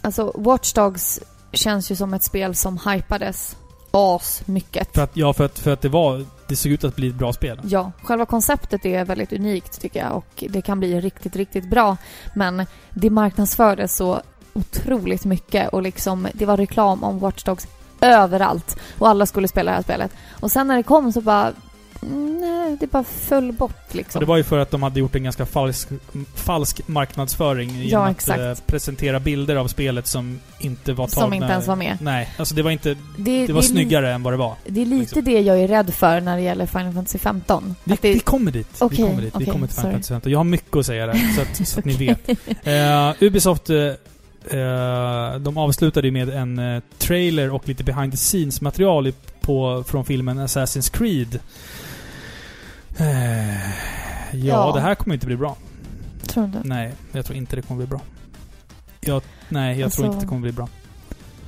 [0.00, 1.20] alltså, Watch Dogs
[1.56, 3.56] känns ju som ett spel som hypades
[3.90, 4.94] as mycket.
[4.94, 6.24] För att, ja, för att, för att det var...
[6.48, 7.60] Det såg ut att bli ett bra spel.
[7.64, 11.96] Ja, själva konceptet är väldigt unikt tycker jag och det kan bli riktigt, riktigt bra.
[12.34, 14.20] Men det marknadsfördes så
[14.52, 17.66] otroligt mycket och liksom det var reklam om Watch Dogs
[18.00, 20.12] överallt och alla skulle spela det här spelet.
[20.40, 21.52] Och sen när det kom så bara...
[22.40, 24.20] Nej, det bara föll bort Och liksom.
[24.20, 25.88] det var ju för att de hade gjort en ganska falsk,
[26.34, 28.40] falsk marknadsföring genom Ja, att exakt.
[28.40, 31.26] eh, presentera bilder av spelet som inte var tagna...
[31.26, 31.98] Som inte ens var med.
[32.00, 32.96] Nej, alltså det var inte...
[33.18, 34.54] Det, Det var det snyggare än vad det var.
[34.66, 35.24] Det är lite liksom.
[35.24, 37.74] det jag är rädd för när det gäller Final Fantasy 15.
[37.84, 38.68] Vi, Att det, vi kommer dit.
[38.78, 39.34] Okej, vi kommer dit.
[39.34, 39.92] vi okej, kommer till Final sorry.
[39.92, 40.32] Fantasy 15.
[40.32, 42.28] Jag har mycket att säga där, så att, så att ni vet.
[42.66, 43.76] Eh, Ubisoft eh,
[45.40, 50.38] de avslutade ju med en trailer och lite behind the scenes material på, från filmen
[50.40, 51.38] Assassin's Creed.
[52.96, 53.56] Eh, ja,
[54.32, 54.72] Ja.
[54.74, 55.56] det här kommer inte bli bra.
[56.26, 56.68] Tror du inte?
[56.68, 58.00] Nej, jag tror inte det kommer bli bra.
[59.00, 60.68] Jag, nej, jag tror Alltså- inte det kommer bli bra.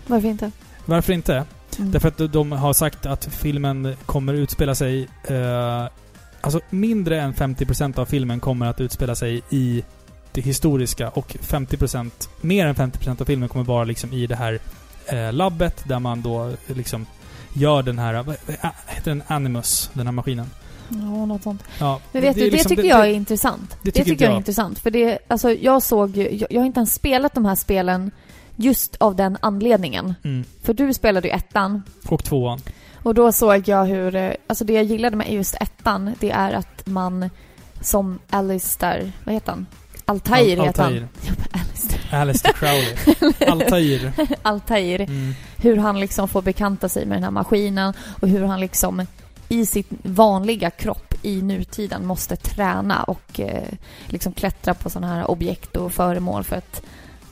[0.06, 0.50] Varför inte?
[0.84, 1.44] Varför inte?
[1.78, 1.90] Mm.
[1.90, 5.08] Därför att de har sagt att filmen kommer utspela sig...
[5.24, 5.86] Eh,
[6.40, 9.84] alltså mindre än 50% av filmen kommer att utspela sig i
[10.32, 14.58] det historiska och 50%, mer än 50% av filmen kommer vara liksom i det här
[15.06, 17.06] eh, labbet där man då liksom
[17.52, 18.22] gör den här...
[18.22, 18.36] Vad
[18.86, 19.22] heter den?
[19.26, 20.50] Animus, den här maskinen.
[20.90, 21.62] Ja, något sånt.
[21.80, 23.70] Ja, Men vet du, det liksom- tycker jag är intressant.
[23.70, 24.78] Det, tycker tycker inte jag är intressant.
[24.78, 28.10] För det, alltså jag såg jag, jag har inte ens spelat de här spelen
[28.56, 30.14] just av den anledningen.
[30.24, 30.44] Mm.
[30.62, 32.60] För du spelade ju ettan Och tvåan.
[33.02, 36.52] och då såg jag hur, eh, alltså det jag gillade med just ettan, det är
[36.52, 37.30] att man
[37.80, 39.66] som Alistair, vad heter han?
[40.04, 41.08] Altair Al- heter han.
[41.52, 42.00] Alistair.
[42.20, 43.32] Alistair Crowley.
[43.50, 44.12] Altair.
[44.42, 45.00] Altair.
[45.00, 45.34] Mm.
[45.56, 49.06] hur han liksom får bekanta sig med den här maskinen och hur han liksom
[49.48, 53.62] i sitt vanliga kropp i nutiden måste träna och eh,
[54.06, 56.82] liksom klättra på sådana här objekt och föremål för att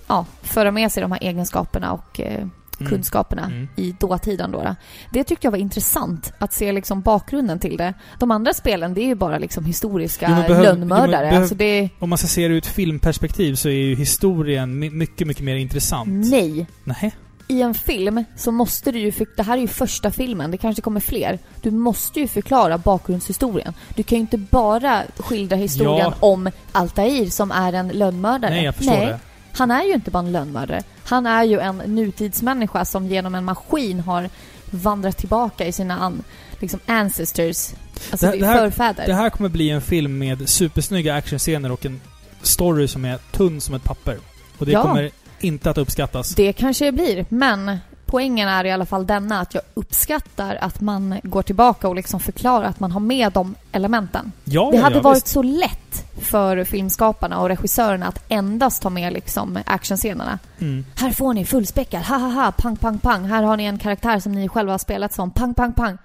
[0.07, 2.47] ja, föra med sig de här egenskaperna och eh,
[2.81, 2.91] Mm.
[2.91, 3.69] kunskaperna Mm.
[3.77, 4.75] i dåtiden då, då.
[5.11, 7.95] Det tyckte jag var intressant att se liksom bakgrunden till det.
[8.19, 11.31] De andra spelen, det är ju bara liksom historiska Jo, behöv- lönnmördare.
[11.35, 11.89] jo, alltså det...
[11.99, 15.45] Om man ska se det ur ett filmperspektiv så är ju historien my- mycket, mycket
[15.45, 16.09] mer intressant.
[16.31, 16.67] Nej.
[16.85, 17.15] Nej.
[17.49, 20.57] I en film så måste du ju, för, det här är ju första filmen, det
[20.57, 21.38] kanske kommer fler.
[21.62, 23.74] Du måste ju förklara bakgrundshistorien.
[23.95, 26.26] Du kan ju inte bara skildra historien Ja.
[26.28, 28.51] om Altair som är en lönnmördare.
[28.55, 29.18] Nej, jag förstår det.
[29.53, 30.82] han är ju inte bara en lönnmördare.
[31.05, 34.30] Han är ju en nutidsmänniska som genom en maskin har
[34.70, 36.12] vandrat tillbaka i sina
[36.61, 37.70] liksom ancestors,
[38.11, 39.07] alltså det, det här- förfäder.
[39.07, 42.01] Det här kommer bli en film med supersnygga actionscener och en
[42.42, 44.18] story som är tunn som ett papper.
[44.59, 44.82] Och det Ja.
[44.82, 45.11] kommer
[45.45, 46.34] inte att uppskattas.
[46.34, 50.80] Det kanske det blir, men poängen är i alla fall denna att jag uppskattar att
[50.80, 54.32] man går tillbaka och liksom förklarar att man har med de elementen.
[54.45, 55.28] Ja, det hade ja, varit visst.
[55.28, 60.38] så lätt för filmskaparna och regissörerna att endast ta med liksom actionscenerna.
[60.59, 60.84] Mm.
[60.97, 63.24] Här får ni fullspäckad, ha ha ha, pang pang pang.
[63.24, 65.99] Här har ni en karaktär som ni själva har spelat som, pang pang pang.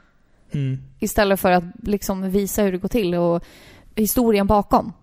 [0.51, 0.79] Mm.
[0.99, 3.43] Istället för att liksom visa hur det går till och
[3.95, 4.93] historien bakom.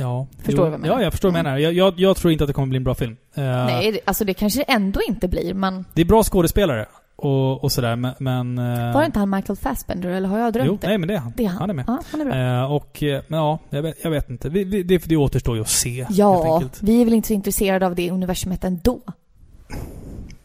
[0.00, 0.26] Ja.
[0.38, 0.94] Förstår jo, du vad jag menar?
[0.96, 1.52] Ja, jag förstår vad du Mm.
[1.52, 1.58] menar.
[1.58, 3.16] Jag, jag, jag tror inte att det kommer bli en bra film.
[3.34, 6.86] Eh, Nej, alltså det kanske ändå inte blir, men Det är bra skådespelare
[7.16, 8.58] och, och sådär, men...
[8.58, 10.86] eh, var det inte han Michael Fassbender eller har jag drömt Jo, det?
[10.88, 11.32] nej men det är han.
[11.36, 11.58] Det är han.
[11.58, 11.84] Han är med.
[11.88, 12.34] Ja, han är bra.
[12.36, 14.48] Eh, och, men ja, jag vet, jag vet inte.
[14.48, 17.86] Vi, vi, det, det återstår ju att se, Ja, vi är väl inte så intresserade
[17.86, 19.00] av det universumet ändå.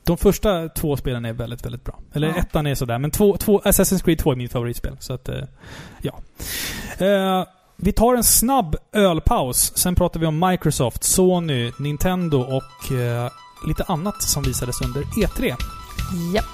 [0.04, 2.00] De första två spelen är väldigt, väldigt bra.
[2.14, 2.36] Eller Ja.
[2.36, 4.96] ettan är sådär, men två, två, Assassin's Creed 2 är mitt favoritspel.
[5.00, 5.30] Så att,
[6.02, 6.20] ja.
[7.84, 9.78] Vi tar en snabb ölpaus.
[9.78, 13.32] Sen pratar vi om Microsoft, Sony, Nintendo och eh,
[13.68, 15.56] lite annat som visades under E E3.
[16.34, 16.46] Japp.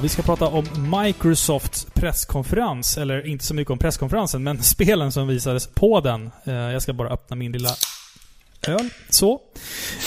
[0.00, 0.64] Vi ska prata om
[1.02, 2.98] Microsofts presskonferens.
[2.98, 6.30] Eller inte så mycket om presskonferensen, men spelen som visades på den.
[6.44, 7.70] Eh, jag ska bara öppna min lilla
[8.66, 8.90] öl.
[9.08, 9.40] Så.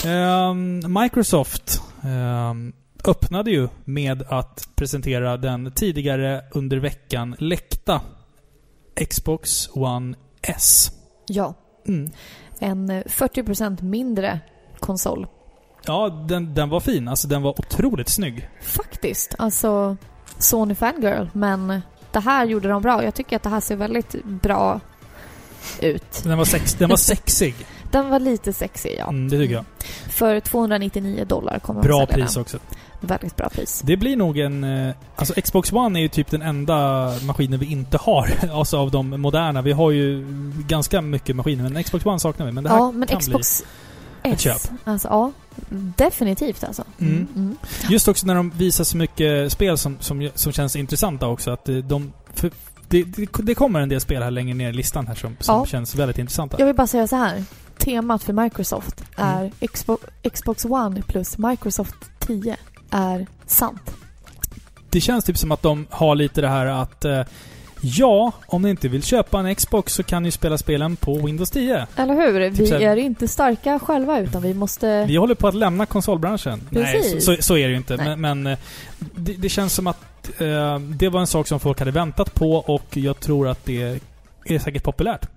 [0.04, 2.72] Ehm, Microsoft ehm,
[3.04, 8.00] öppnade ju med att presentera den tidigare under veckan läckta
[9.10, 10.90] Xbox One S.
[11.26, 11.54] Ja.
[11.88, 12.10] Mm.
[12.58, 14.40] En eh, 40% mindre
[14.78, 15.26] konsol.
[15.86, 17.08] Ja, den, den var fin.
[17.08, 18.48] Alltså den var otroligt snygg.
[18.62, 19.34] Faktiskt.
[19.38, 19.96] Alltså,
[20.38, 21.26] Sony Fangirl.
[21.32, 21.82] Men
[22.12, 23.04] det här gjorde de bra.
[23.04, 24.80] Jag tycker att det här ser väldigt bra
[25.80, 26.20] ut.
[26.24, 27.54] Den var, sex, den var sexig.
[27.90, 29.08] Den var lite sexig, ja.
[29.08, 29.64] Mm, det tycker jag.
[30.10, 32.40] För 299 dollar kommer de Bra sälja pris den.
[32.42, 32.58] också.
[33.00, 33.82] Väldigt bra pris.
[33.84, 34.64] Det blir nog en...
[34.88, 38.30] eh, Alltså Xbox One är ju typ den enda maskinen vi inte har.
[38.52, 39.62] Alltså av de moderna.
[39.62, 40.26] Vi har ju
[40.68, 42.52] ganska mycket maskiner, men Xbox One saknar vi.
[42.52, 43.64] Men det här Ja, men kan Xbox
[44.22, 44.40] ett S.
[44.40, 44.60] köp.
[44.84, 45.32] Alltså, ja.
[45.96, 46.84] Definitivt alltså.
[46.98, 47.14] Mm.
[47.36, 47.56] Mm.
[47.80, 47.92] bli...
[47.92, 51.50] Just också när de visar så mycket spel som, som, som känns intressanta också.
[51.50, 52.12] Att eh, de...
[52.34, 52.50] För
[52.88, 55.54] det, det, det kommer en del spel här längre ner i listan här som, som
[55.54, 55.66] Ja.
[55.66, 56.56] känns väldigt intressanta.
[56.58, 57.44] Jag vill bara säga så här.
[57.78, 59.50] Temat för Microsoft Mm.
[59.60, 60.04] är Xbox,
[60.34, 62.56] Xbox One plus Microsoft 10
[62.90, 63.96] är sant.
[64.90, 67.04] Det känns typ som att de har lite det här att...
[67.80, 71.50] Ja, om ni inte vill köpa en Xbox så kan ni spela spelen på Windows
[71.50, 71.86] 10.
[71.96, 72.50] Eller hur?
[72.50, 75.04] Typ vi här- är inte starka själva utan vi måste...
[75.04, 76.60] Vi håller på att lämna konsolbranschen.
[76.70, 77.24] Nej, Precis.
[77.24, 77.96] så, så, så är det ju inte.
[77.96, 78.16] Nej.
[78.16, 78.58] Men, men eh,
[79.14, 82.52] det, det känns som att eh, det var en sak som folk hade väntat på
[82.52, 84.00] och jag tror att det
[84.44, 85.28] är säkert populärt.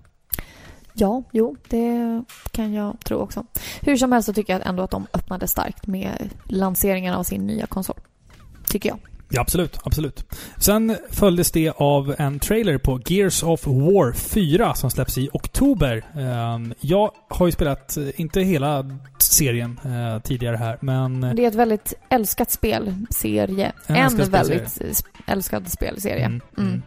[0.93, 3.45] Ja, jo, det kan jag tro också.
[3.81, 7.47] Hur som helst så tycker jag ändå att de öppnade starkt med lanseringen av sin
[7.47, 7.99] nya konsol.
[8.67, 8.99] Tycker jag.
[9.31, 9.79] Ja, absolut.
[9.83, 10.25] Absolut.
[10.57, 16.03] Sen följdes det av en trailer på Gears of War 4 som släpps i oktober.
[16.17, 18.85] Eh, jag har ju spelat, eh, inte hela
[19.17, 21.21] serien eh, tidigare här, men...
[21.21, 23.71] Det är ett väldigt älskat spelserie.
[23.87, 24.59] En En, älskad spelserie.
[24.59, 24.81] väldigt
[25.27, 26.25] eh, älskad spelserie.
[26.25, 26.69] Mm, Mm.
[26.69, 26.81] mm.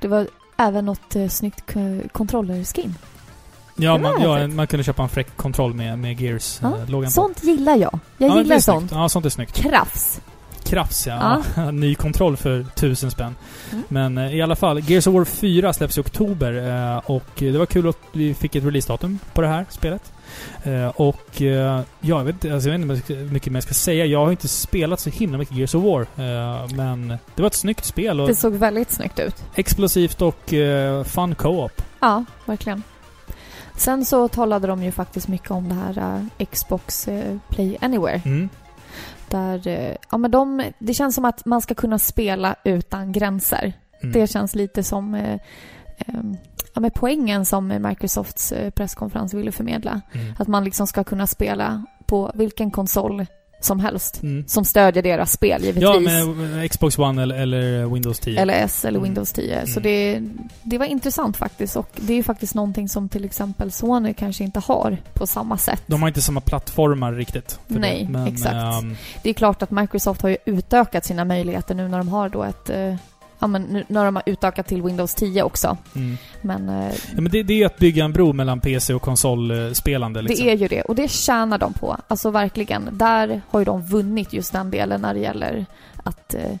[0.00, 0.26] Det var
[0.56, 1.74] även något eh, snyggt
[2.12, 2.94] kontrollerskin.
[3.76, 7.76] Ja, man, ja, man kunde köpa en fräck kontroll med, med Gears-loggan Ja, Sånt gillar
[7.76, 7.98] jag.
[8.18, 8.80] Jag ja, gillar sånt.
[8.80, 8.92] Snyggt.
[8.92, 9.52] Ja, sånt är snyggt.
[9.54, 10.20] Krafs.
[10.72, 11.42] Krafs ja.
[11.72, 13.34] Ny kontroll för tusen spänn.
[13.72, 13.84] Mm.
[13.88, 17.58] Men eh, i alla fall, Gears of War 4 släpps i oktober eh, och det
[17.58, 20.12] var kul att vi fick ett releasedatum på det här spelet.
[20.62, 24.06] Eh, och ja, jag vet alltså, jag vet inte hur mycket mer jag ska säga.
[24.06, 26.06] Jag har inte spelat så himla mycket Gears of War.
[26.76, 29.44] Men det var ett snyggt spel och Det såg väldigt snyggt ut.
[29.54, 30.54] explosivt och
[31.04, 31.82] fun co-op.
[32.00, 32.82] Ja, verkligen.
[33.76, 37.08] Sen så talade de ju faktiskt mycket om det här Xbox
[37.48, 38.22] Play Anywhere.
[38.24, 38.48] Mm.
[39.32, 43.72] Där, eh, ja men de, det känns som att man ska kunna spela utan gränser.
[44.02, 44.12] Mm.
[44.12, 45.40] Det känns lite som eh,
[45.98, 46.36] ehm,
[46.74, 50.00] ja, men poängen som Microsofts eh, presskonferens ville förmedla.
[50.12, 50.34] Mm.
[50.38, 53.26] Att man liksom ska kunna spela på vilken konsol
[53.64, 54.22] som helst.
[54.22, 54.44] Mm.
[54.48, 55.82] Som stödjer deras spel givetvis.
[55.82, 58.40] Ja, men eh, Xbox One eller, eller Windows 10.
[58.40, 59.08] Eller S eller Mm.
[59.10, 59.66] Windows 10.
[59.66, 59.82] Så Mm.
[59.82, 60.22] det,
[60.62, 61.76] det var intressant faktiskt.
[61.76, 65.58] Och det är ju faktiskt någonting som till exempel Sony kanske inte har på samma
[65.58, 65.82] sätt.
[65.86, 67.58] De har inte samma plattformar riktigt.
[67.68, 68.54] för Nej, det, men, exakt.
[68.54, 72.28] ehm, Det är klart att Microsoft har ju utökat sina möjligheter nu när de har
[72.28, 72.70] då ett...
[73.42, 75.76] Ja men nu när de har utökat till Windows 10 också.
[75.94, 76.16] mm.
[76.42, 79.02] Men eh, Ja, men det, det är ju att bygga en bro mellan PC och
[79.02, 80.22] konsolspelande.
[80.22, 80.46] Liksom.
[80.46, 80.82] det är ju det.
[80.82, 81.96] Och det tjänar de på.
[82.08, 82.88] Alltså verkligen.
[82.92, 85.66] Där har ju de vunnit just den delen när det gäller
[86.04, 86.56] att eh,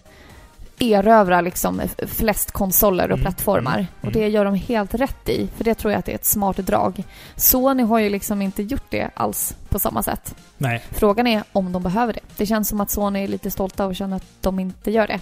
[0.78, 3.74] erövra liksom flest konsoler och Mm, plattformar.
[3.74, 5.48] mm, Och det gör de helt rätt i.
[5.56, 7.02] För det tror jag att det är ett smart drag.
[7.36, 10.34] Sony har ju liksom inte gjort det alls på samma sätt.
[10.58, 10.82] Nej.
[10.90, 12.20] Frågan är om de behöver det.
[12.36, 15.20] Det känns som att Sony är lite stolta och känner att de inte gör det.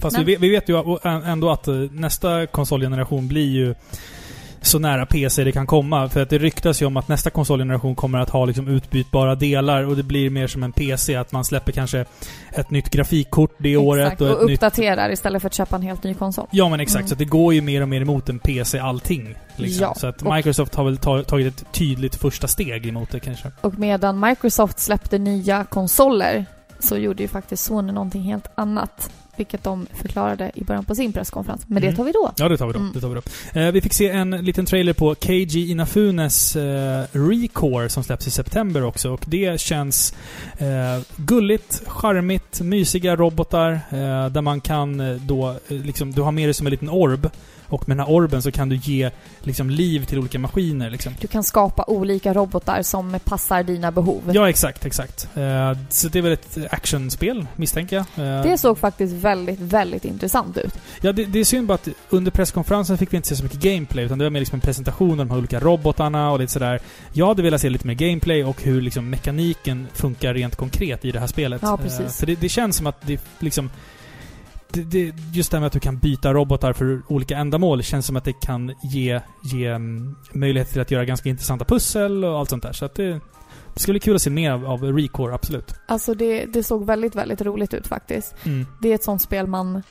[0.00, 3.74] Fast Men- vi, vet- vi vet ju ändå att eh, nästa konsolgeneration blir ju
[4.64, 6.08] så nära PC det kan komma.
[6.08, 9.82] För att det ryktas ju om att nästa konsolgeneration kommer att ha liksom utbytbara delar
[9.84, 11.16] och det blir mer som en PC.
[11.16, 12.04] Att man släpper kanske
[12.52, 14.56] ett nytt grafikkort det året Exakt, och och, ett nytt...
[14.58, 16.46] uppdaterar istället för att köpa en helt ny konsol.
[16.50, 17.08] Ja men exakt, Mm.
[17.08, 19.34] så det går ju mer och mer emot en PC allting.
[19.56, 19.82] Liksom.
[19.82, 23.50] Ja, så att Microsoft har väl ta- tagit ett tydligt första steg emot det kanske.
[23.60, 26.44] Och medan Microsoft släppte nya konsoler
[26.80, 29.10] så gjorde ju faktiskt Sony någonting helt annat.
[29.36, 31.62] Vilket de förklarade i början på sin presskonferens.
[31.66, 31.90] Men Mm.
[31.90, 32.32] det tar vi då.
[32.36, 32.78] Ja, det tar vi då.
[32.78, 32.92] Mm.
[32.92, 33.60] Det tar vi då.
[33.60, 38.30] Eh, vi fick se en liten trailer på KG Inafunes eh, Recore som släpps i
[38.30, 39.10] september också.
[39.10, 40.14] Och det känns
[40.58, 40.66] eh,
[41.16, 46.46] gulligt, charmigt, mysiga robotar eh, där man kan eh, då, eh, liksom, du har med
[46.46, 47.30] dig som en liten orb
[47.72, 49.10] Och med den här orben så kan du ge
[49.40, 51.14] liksom liv till olika maskiner liksom.
[51.20, 54.22] Du kan skapa olika robotar som passar dina behov.
[54.32, 55.28] Ja, exakt, exakt.
[55.34, 58.26] Eh, så det är väl ett actionspel, misstänker jag.
[58.38, 60.74] Eh, Det såg faktiskt väldigt, väldigt intressant ut.
[61.00, 63.60] Ja, det, det är synd bara att under presskonferensen fick vi inte se så mycket
[63.60, 66.52] gameplay, utan det var mer liksom en presentation av de här olika robotarna och lite
[66.52, 66.80] sådär.
[67.12, 71.12] Jag hade velat se lite mer gameplay och hur liksom mekaniken funkar rent konkret i
[71.12, 71.62] det här spelet.
[71.64, 72.00] Ja, precis.
[72.00, 73.70] Eh, för det, det känns som att det liksom...
[74.72, 78.06] Det, det, just det här med att du kan byta robotar för olika ändamål känns
[78.06, 82.38] som att det kan ge, ge mm, möjlighet till att göra ganska intressanta pussel och
[82.38, 82.72] allt sånt där.
[82.72, 83.20] Så att det,
[83.74, 85.74] det skulle bli kul att se mer av, av Recore, absolut.
[85.86, 88.34] Alltså det, det såg väldigt, väldigt roligt ut faktiskt.
[88.44, 88.66] Mm.
[88.82, 89.82] Det är ett sånt spel man...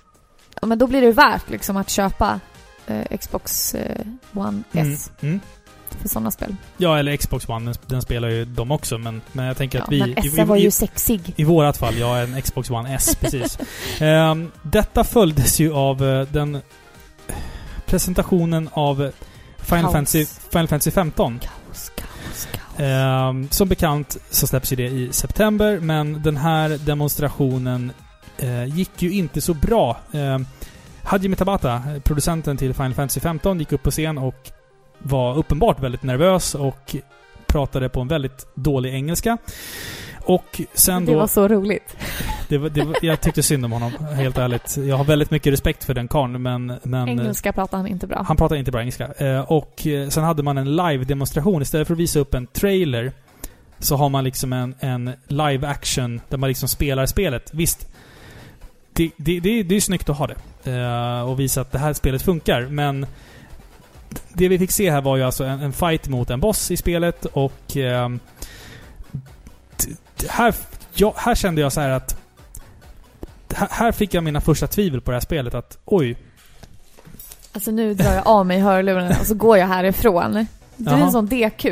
[0.61, 2.39] Ja, men då blir det värt liksom att köpa
[2.87, 4.93] eh, Xbox eh, One Mm.
[4.93, 5.39] S Mm.
[6.01, 6.55] För sådana spel.
[6.77, 9.83] Ja, eller Xbox One, den, den spelar ju de också, men, men jag tänker Ja,
[9.83, 9.99] att vi...
[9.99, 11.33] men i- S i- var i- ju sexig.
[11.35, 13.57] I vårat fall, ja, en Xbox One S, precis.
[13.99, 16.61] Ehm, detta följdes ju av eh, den
[17.85, 19.11] presentationen av
[19.57, 19.93] Final Kaos.
[19.93, 21.39] Fantasy, Final Fantasy 15.
[21.39, 22.79] Kaos, kaos, kaos.
[22.79, 27.91] Ehm, som bekant så släpps ju det i september, men den här demonstrationen
[28.37, 29.97] eh, gick ju inte så bra.
[30.11, 30.45] Um,
[31.03, 34.51] Hajime Tabata, producenten till Final Fantasy 15, gick upp på scen och
[35.03, 36.95] var uppenbart väldigt nervös och
[37.47, 39.37] pratade på en väldigt dålig engelska.
[40.23, 41.19] Och sen Det då...
[41.19, 41.97] var så roligt.
[42.49, 44.77] Det var, det var, jag tyckte synd om honom, helt ärligt.
[44.77, 46.73] Jag har väldigt mycket respekt för den karln, men...
[46.83, 48.25] men Engelska pratar han inte bra.
[48.27, 49.13] Han pratar inte bra engelska.
[49.17, 51.61] Eh, och eh, sen hade man en live-demonstration.
[51.61, 53.11] Istället för att visa upp en trailer
[53.79, 57.53] så har man liksom en, en live action där man liksom spelar spelet.
[57.53, 57.87] Visst,
[58.93, 60.71] det, det, det, det är snyggt att ha det.
[60.71, 63.05] Eh, och visa att det här spelet funkar, men
[64.33, 66.77] det vi fick se här var ju alltså en, en fight mot en boss i
[66.77, 67.53] spelet och...
[67.67, 68.19] d-
[70.29, 70.55] här,
[70.93, 72.15] ja, här kände jag så här att...
[73.53, 75.53] Här, fick jag mina första tvivel på det här spelet.
[75.53, 76.17] Att oj,
[77.53, 80.47] Alltså nu drar jag av mig hörlurarna och så går jag härifrån.
[80.77, 81.65] Du är en sån DQ.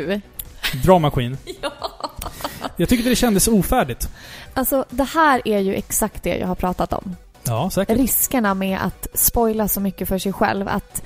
[0.84, 1.36] Dramaskinn.
[2.76, 4.08] Jag tyckte det kändes ofärdigt.
[4.54, 7.16] Alltså det här är ju exakt det jag har pratat om.
[7.44, 7.98] Ja, säkert.
[7.98, 10.68] Riskerna med att spoila så mycket för sig själv.
[10.68, 11.02] Att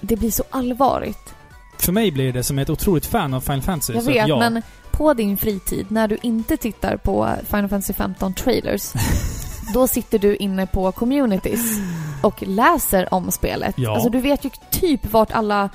[0.00, 1.34] det blir så allvarligt.
[1.78, 3.92] För mig blir det som ett otroligt fan av Final Fantasy.
[3.92, 4.38] Jag vet, ja.
[4.38, 8.92] men på din fritid, när du inte tittar på Final Fantasy 15 trailers,
[9.74, 11.78] då sitter du inne på communities
[12.22, 13.74] och läser om spelet.
[13.78, 13.94] Ja.
[13.94, 15.70] Alltså du vet ju typ vart alla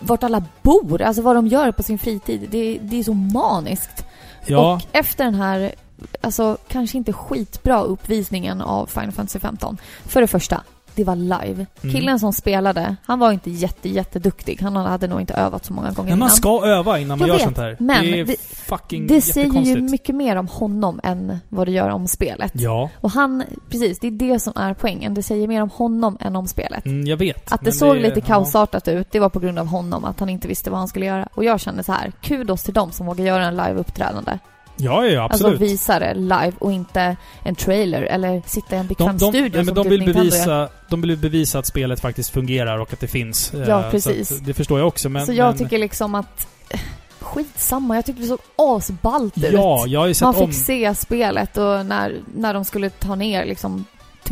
[0.00, 2.48] vart alla bor, alltså vad de gör på sin fritid.
[2.50, 4.06] Det, det är så maniskt.
[4.46, 5.74] Ja, Och efter den här,
[6.20, 9.78] alltså kanske inte skitbra uppvisningen av Final Fantasy 15.
[10.04, 10.62] För det första,
[10.94, 11.66] det var live.
[11.82, 11.94] Mm.
[11.94, 14.60] Killen som spelade, han var inte jätte, jätteduktig.
[14.62, 16.36] Han hade nog inte övat så många gånger men man innan.
[16.36, 17.76] ska öva innan man Jag gör vet, sånt här.
[17.80, 21.70] men det är det- fucking Det säger ju mycket mer om honom än vad det
[21.72, 22.52] gör om spelet.
[22.54, 25.14] Ja, Och han, precis, det är det som är poängen.
[25.14, 26.86] Det säger mer om honom än om spelet.
[26.86, 27.52] mm, jag vet.
[27.52, 28.26] Att det såg lite ja.
[28.26, 31.06] kaosartat ut, det var på grund av honom, att han inte visste vad han skulle
[31.06, 31.28] göra.
[31.34, 34.38] Och jag kände så här, kudos till dem som vågar göra en live-uppträdande.
[34.76, 35.52] Ja, ja, ja, absolut.
[35.52, 39.32] Alltså visa det live och inte en trailer eller sitta i en bekväm de, de,
[39.32, 42.92] studio nej, men de typ vill bevisa, de vill bevisa att spelet faktiskt fungerar och
[42.92, 43.54] att det finns.
[43.54, 44.28] Eh, Ja, precis.
[44.28, 45.26] det förstår jag också, men...
[45.26, 46.46] Så jag men, tycker liksom att...
[46.68, 46.80] eh,
[47.20, 49.52] Skitsamma, jag tyckte det såg asballt ut.
[49.52, 50.52] Ja, jag har ju sett Man fick om...
[50.52, 53.84] se spelet och när, när de skulle ta ner liksom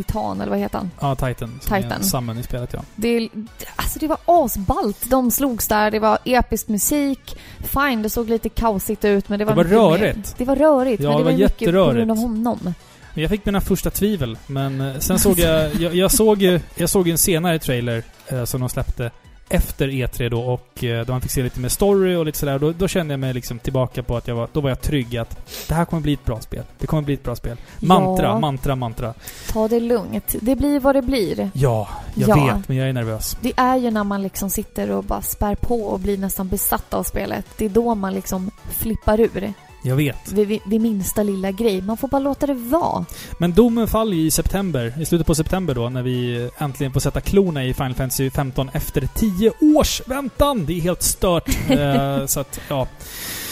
[0.03, 0.91] Titan, eller vad heter han?
[0.99, 1.59] Ja, Titan.
[1.61, 2.03] Som är Titan.
[2.03, 2.79] Summon i spelet, ja.
[2.95, 3.29] Det,
[3.75, 5.09] alltså det var asballt.
[5.09, 7.37] De slogs där, det var episk musik.
[7.59, 10.15] Fine, det såg lite kaosigt ut men det var Det var rörigt.
[10.17, 12.73] Mer, det var rörigt, Ja, men det det var, var mycket på grund av honom.
[13.13, 15.75] Jag fick mina första tvivel, men eh, sen såg jag...
[15.75, 19.11] Jag, jag såg jag såg en senare trailer eh, som de släppte
[19.51, 22.59] efter E3 då och eh, då man fick se lite mer story och lite sådär.
[22.59, 24.47] Då, då kände jag mig liksom tillbaka på att jag var...
[24.53, 25.37] Då var jag trygg att
[25.67, 26.63] det här kommer bli ett bra spel.
[26.79, 27.57] Det kommer bli ett bra spel.
[27.79, 28.39] Mantra, Ja.
[28.39, 29.13] mantra, mantra.
[29.51, 30.35] Ta det lugnt.
[30.41, 31.51] Det blir vad det blir.
[31.53, 32.45] Ja, jag Ja.
[32.55, 33.37] vet, men jag är nervös.
[33.41, 36.93] Det är ju när man liksom sitter och bara spär på och blir nästan besatt
[36.93, 37.45] av spelet.
[37.57, 39.53] Det är då man liksom flippar ur.
[39.83, 40.31] Jag vet.
[40.31, 41.81] Vid, vid, minsta lilla grej.
[41.81, 43.05] Man får bara låta det vara.
[43.37, 46.99] Men domen faller ju i september, i slutet på september då, när vi äntligen får
[46.99, 50.65] sätta klorna i Final Fantasy 15 efter 10 års väntan!
[50.65, 51.49] Det är helt stört.
[51.69, 52.87] Eh, så att, ja.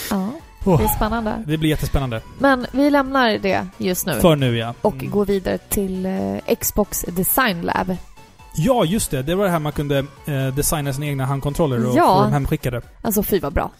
[0.09, 0.29] Ja,
[0.65, 1.43] Oh, det är spännande.
[1.47, 2.21] det blir jättespännande.
[2.39, 4.13] Men vi lämnar det just nu.
[4.19, 4.73] För nu ja.
[4.81, 5.09] och Mm.
[5.11, 7.95] går vidare till eh, Xbox Design Lab.
[8.55, 9.23] Ja, just det.
[9.23, 12.15] Det var det här man kunde eh, designa sina egna handkontroller och Ja.
[12.15, 12.81] få dem hemskickade.
[13.01, 13.71] Alltså fy vad bra.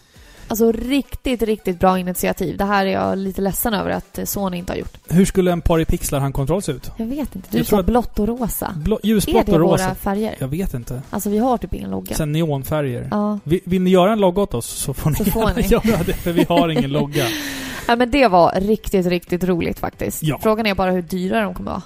[0.50, 2.56] Alltså riktigt, riktigt bra initiativ.
[2.56, 4.96] Det här är jag lite ledsen över att eh, Sony inte har gjort.
[5.08, 6.90] Hur skulle en Pari Pixlar handkontroll se ut?
[6.96, 7.48] Jag vet inte.
[7.50, 8.74] Du Jag sa blått och rosa.
[8.76, 9.94] Blå, Är ljusblått det och våra rosa?
[9.94, 10.34] färger?
[10.38, 11.02] Jag vet inte.
[11.10, 12.14] Alltså vi har typ ingen logga.
[12.16, 13.08] Sen neonfärger.
[13.10, 13.38] Ja.
[13.44, 15.62] Vi, vill ni göra en logga åt oss så får ni Så får ni.
[15.62, 17.24] göra det, för vi har ingen logga.
[17.88, 20.22] ja, men det var riktigt, riktigt roligt faktiskt.
[20.22, 20.38] Ja.
[20.42, 21.82] Frågan är bara hur dyra de kommer vara.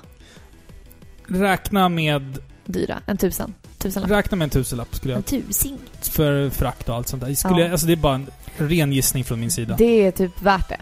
[1.27, 2.99] Räkna med Dyra.
[3.07, 3.55] En tusen.
[3.85, 4.11] Tusenlapp.
[4.11, 5.45] Räkna med en tusenlapp skulle En jag...
[5.47, 5.79] tusing.
[6.01, 7.35] För frakt och allt sånt där.
[7.35, 7.61] Skulle Ja.
[7.61, 8.27] jag, alltså det är bara en
[8.59, 9.75] ren gissning från min sida.
[9.79, 10.73] Det, Det är typ värt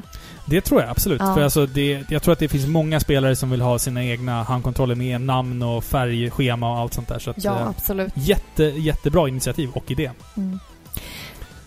[0.46, 0.60] det.
[0.60, 1.20] tror jag absolut.
[1.20, 1.34] Ja.
[1.34, 4.42] För alltså det, jag tror att det finns många spelare som vill ha sina egna
[4.42, 7.18] handkontroller med namn och färgschema och allt sånt där.
[7.18, 8.12] Så att, Ja, eh, absolut.
[8.14, 10.10] jätte, jättebra initiativ och idé.
[10.36, 10.58] Mm.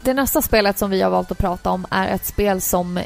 [0.01, 2.99] Det nästa spelet som vi har valt att prata om är ett spel som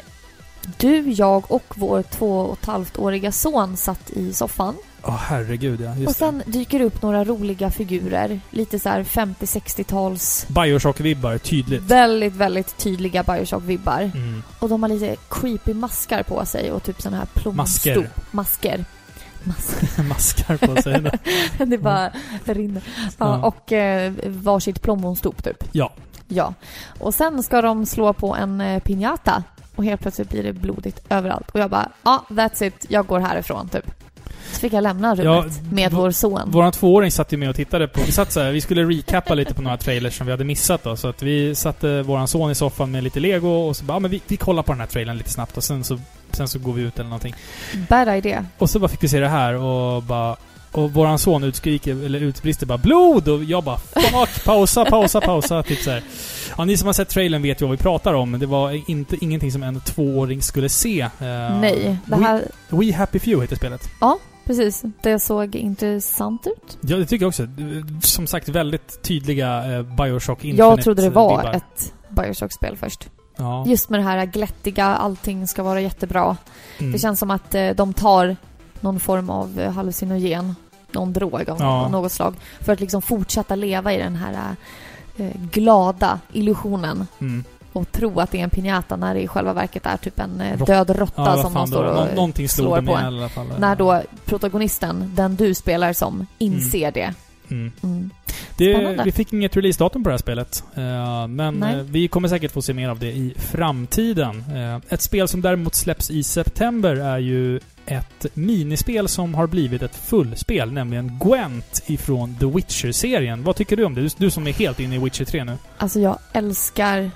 [0.78, 4.74] du, jag och vår två och ett halvt åriga son satt i soffan.
[5.02, 5.94] Åh herregud ja.
[5.94, 8.40] Just och sen dyker det upp några roliga figurer.
[8.50, 10.44] Lite så här 50-60-tals...
[10.48, 10.54] det.
[10.54, 11.82] Bioshock-vibbar, tydligt.
[11.82, 14.00] Väldigt, väldigt tydliga Bioshock-vibbar.
[14.14, 14.42] Mm.
[14.58, 17.96] Och de har lite creepy maskar på sig och typ såna här plommonstop.
[17.96, 18.10] Masker.
[18.30, 18.84] Masker.
[19.44, 20.02] Masker.
[20.08, 21.10] Maskar på sig.
[21.66, 22.12] det bara
[22.44, 22.82] rinner.
[22.98, 23.46] Ja, Ja.
[23.46, 25.64] och eh, varsitt plommonstop typ.
[25.72, 25.92] ja.
[26.32, 26.54] Ja.
[26.98, 29.42] Och sen ska de slå på en eh, piñata.
[29.76, 31.50] Och helt plötsligt blir det blodigt överallt.
[31.50, 32.86] Och jag bara, ja, that's it.
[32.88, 33.90] Jag går härifrån, typ.
[34.58, 36.50] Fick jag lämna rummet Ja, med vår son.
[36.50, 38.00] Våran tvååring satt ju med och tittade på...
[38.06, 40.82] Vi satt så här, vi skulle recappa lite på några trailers som vi hade missat
[40.84, 40.96] då.
[40.96, 43.98] Så att vi satte våran son i soffan med lite lego och så bara, ja,
[43.98, 45.98] men vi, vi kollar på den här trailern lite snabbt och sen så,
[46.32, 47.34] sen så går vi ut eller någonting.
[47.88, 48.44] Bad idé.
[48.58, 50.36] Och så bara fick vi se det här och bara...
[50.72, 54.44] Och våran son utskriker, eller utbrister bara 'Blod!' Och jag bara 'Fuck!
[54.44, 56.02] Pausa, pausa, pausa' typ så här.
[56.58, 58.38] Ja, ni som har sett trailern vet ju vad vi pratar om.
[58.38, 61.00] Det var inte, ingenting som en tvååring skulle se.
[61.00, 61.10] Eh,
[61.60, 62.44] Nej, det här...
[62.68, 63.88] We, We Happy Few heter spelet.
[64.00, 64.18] Ja,
[64.56, 64.82] precis.
[65.02, 66.78] Det såg intressant ut.
[66.80, 67.46] Ja, det tycker jag också.
[68.02, 71.52] Som sagt, väldigt tydliga eh, Bioshock Infinite Jag trodde det var vibbar.
[71.54, 73.08] ett Bioshock-spel först.
[73.36, 73.64] Ja.
[73.66, 76.36] Just med det här glättiga, allting ska vara jättebra.
[76.78, 76.92] Mm.
[76.92, 78.36] Det känns som att eh, de tar
[78.80, 80.54] någon form av eh, hallucinogen,
[80.92, 81.88] någon drog av Ja.
[81.88, 84.56] något slag, för att liksom fortsätta leva i den här
[85.16, 87.44] eh, glada illusionen Mm.
[87.72, 90.40] Och tro att det är en piñata när det i själva verket är typ en
[90.40, 93.04] eh, Rott- död råtta Ja, som de står och Nå- Någonting slår på en.
[93.06, 93.46] alla fall.
[93.58, 97.14] När då protagonisten, den du spelar som, inser det.
[97.50, 97.72] Mm.
[97.82, 98.10] Mm.
[98.56, 100.64] Det, vi fick inget releasedatum på det här spelet.
[100.74, 101.74] Eh, men Nej.
[101.74, 104.44] eh, vi kommer säkert få se mer av det i framtiden.
[104.56, 109.82] Eh, ett spel som däremot släpps i september är ju ett minispel som har blivit
[109.82, 113.42] ett fullspel, nämligen Gwent ifrån The Witcher-serien.
[113.42, 114.00] Vad tycker du om det?
[114.00, 115.56] Du, du som är helt inne i Witcher 3 nu.
[115.78, 117.10] Alltså jag älskar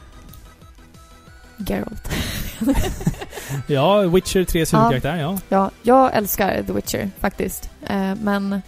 [1.56, 2.08] Geralt.
[3.66, 5.38] Ja, Witcher 3 huvudkaraktär, ja.
[5.48, 7.70] Ja, jag älskar The Witcher faktiskt.
[7.86, 8.62] Eh, men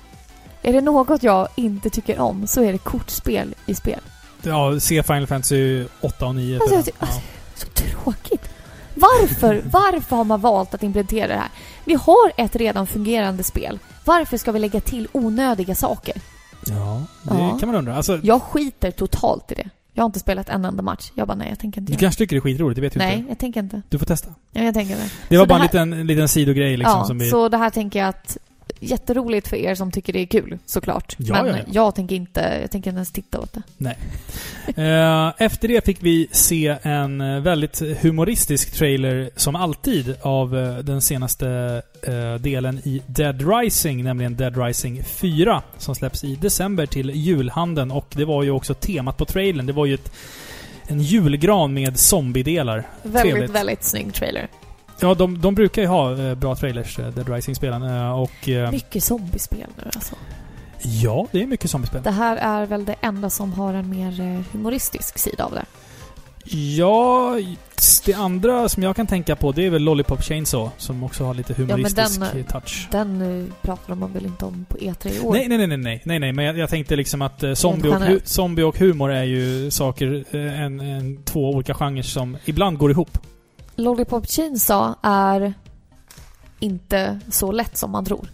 [0.63, 4.01] är det något jag inte tycker om så är det kortspel i spel.
[4.43, 6.61] Ja, se Final Fantasy 8 och 9.
[6.61, 7.21] Alltså, jag alltså,
[7.55, 8.49] Så tråkigt.
[8.95, 9.63] Varför?
[9.71, 11.51] Varför har man valt att implementera det här?
[11.85, 13.79] Vi har ett redan fungerande spel.
[14.05, 16.15] Varför ska vi lägga till onödiga saker?
[16.67, 17.03] ja.
[17.23, 17.57] det Ja.
[17.61, 17.97] kan man undra.
[17.97, 19.71] Alltså, Jag skiter totalt i det.
[19.97, 21.11] Jag har inte spelat en enda match.
[21.15, 22.99] Jag bara, nej, jag tänker inte du kanske tycker det är skitroligt, det vet det.
[22.99, 23.29] du Nej, inte.
[23.31, 23.83] jag tänker inte.
[23.89, 24.35] Du får testa.
[24.53, 25.11] Ja, jag tänker inte.
[25.29, 27.31] Det var Så bara det en liten, en liten sidogrej liksom ja, som vi...
[27.31, 28.39] så det här tänker jag att
[28.81, 31.17] jätteroligt för er som tycker det är kul, såklart.
[31.19, 31.65] Ja, Men ja, ja.
[31.73, 33.97] jag tänker inte, jag tänker inte ens titta åt det.
[34.83, 40.79] Eh, Efter det fick vi se en eh, väldigt humoristisk trailer, som alltid, av eh,
[40.79, 41.83] den senaste
[42.41, 47.91] delen i Dead Rising, nämligen Dead Rising 4, som släpps i december till julhandeln.
[47.91, 49.67] Och det var ju också temat på trailern.
[49.67, 50.13] Det var ju ett,
[50.87, 52.89] en julgran med zombiedelar.
[53.03, 53.51] Väldigt, Trevligt.
[53.51, 54.49] väldigt snygg trailer.
[55.01, 57.83] Ja, de, de brukar ju ha eh, bra trailers, eh, Dead Rising-spelen.
[57.83, 58.49] Eh, och...
[58.73, 60.15] Mycket zombiespel nu alltså.
[60.83, 62.03] ja, det är mycket zombiespel.
[62.03, 65.65] Det här är väl det enda som har en mer humoristisk sida av det.
[66.77, 67.39] Ja,
[68.05, 71.35] det andra som jag kan tänka på det är väl Lollipop Chainsaw som också har
[71.35, 72.89] lite humoristisk den- touch.
[72.91, 75.33] Den pratar man väl inte om på E3 i år?
[75.33, 78.21] Nej, nej, nej, nej, nej, nej, men jag, jag tänkte liksom att eh, zombie, och
[78.25, 82.91] zombie och humor är ju saker, eh, en, en, två olika genrer som ibland går
[82.91, 83.19] ihop.
[83.77, 85.55] Lollipop Chainsaw är
[86.61, 88.29] inte så lätt som man tror.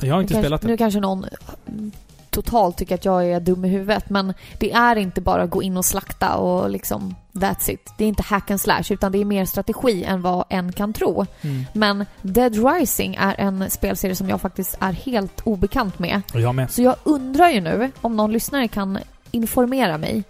[0.00, 0.72] Jag har inte nu, spelat kanske, det.
[0.72, 1.24] nu kanske någon
[1.68, 1.92] mm,
[2.30, 5.62] totalt tycker att jag är dum i huvudet, men det är inte bara att gå
[5.62, 7.92] in och slakta och liksom that's it.
[7.98, 10.92] Det är inte hack and slash, utan det är mer strategi än vad en kan
[10.92, 11.26] tro.
[11.40, 11.64] Mm.
[11.72, 16.22] Men Dead Rising är en spelserie som jag faktiskt är helt obekant med.
[16.34, 16.70] Och jag med.
[16.70, 18.98] Så jag undrar ju nu om någon lyssnare kan
[19.30, 20.24] informera mig.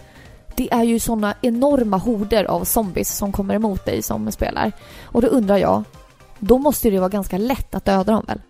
[0.56, 4.72] Det är ju såna enorma horder av zombies som kommer emot dig som spelar.
[5.04, 5.84] Och då undrar jag,
[6.38, 8.40] då måste det vara ganska lätt att döda dem väl?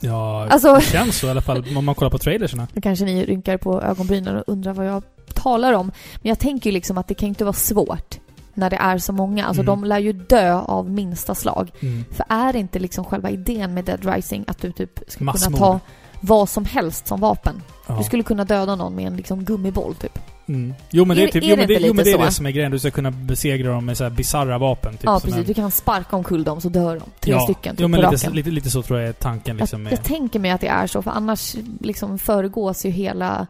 [0.00, 2.66] Ja, Alltså- det känns så i alla fall om man kollar på trailerserna.
[2.72, 5.02] Nu kanske ni rynkar på ögonbrynen och undrar vad jag
[5.34, 5.86] talar om.
[6.22, 8.18] Men jag tänker ju liksom att det kan inte vara svårt
[8.54, 9.46] när det är så många.
[9.46, 9.66] Alltså Mm.
[9.66, 11.70] de lär ju dö av minsta slag.
[11.80, 12.04] Mm.
[12.10, 15.44] För är inte liksom själva idén med Dead Rising att du typ Massmord.
[15.44, 15.80] kunna ta
[16.20, 17.62] vad som helst som vapen?
[17.86, 17.94] Ja.
[17.98, 20.18] Du skulle kunna döda någon med en liksom gummiboll typ.
[20.54, 20.74] Mm.
[20.90, 22.46] Jo men det är, typ, är jo, det det, jo, men det är det som
[22.46, 22.72] är grejen.
[22.72, 24.92] Du ska kunna besegra dem med så här bisarra vapen.
[24.92, 25.38] Typ, ja, precis.
[25.38, 27.04] en- Du kan sparka omkull dem så dör de.
[27.20, 27.40] Tre ja.
[27.40, 29.82] stycken typ, Jo men på lite, lite, lite så tror jag är tanken liksom.
[29.84, 33.46] jag, jag tänker mig att det är så, för annars liksom föregås ju hela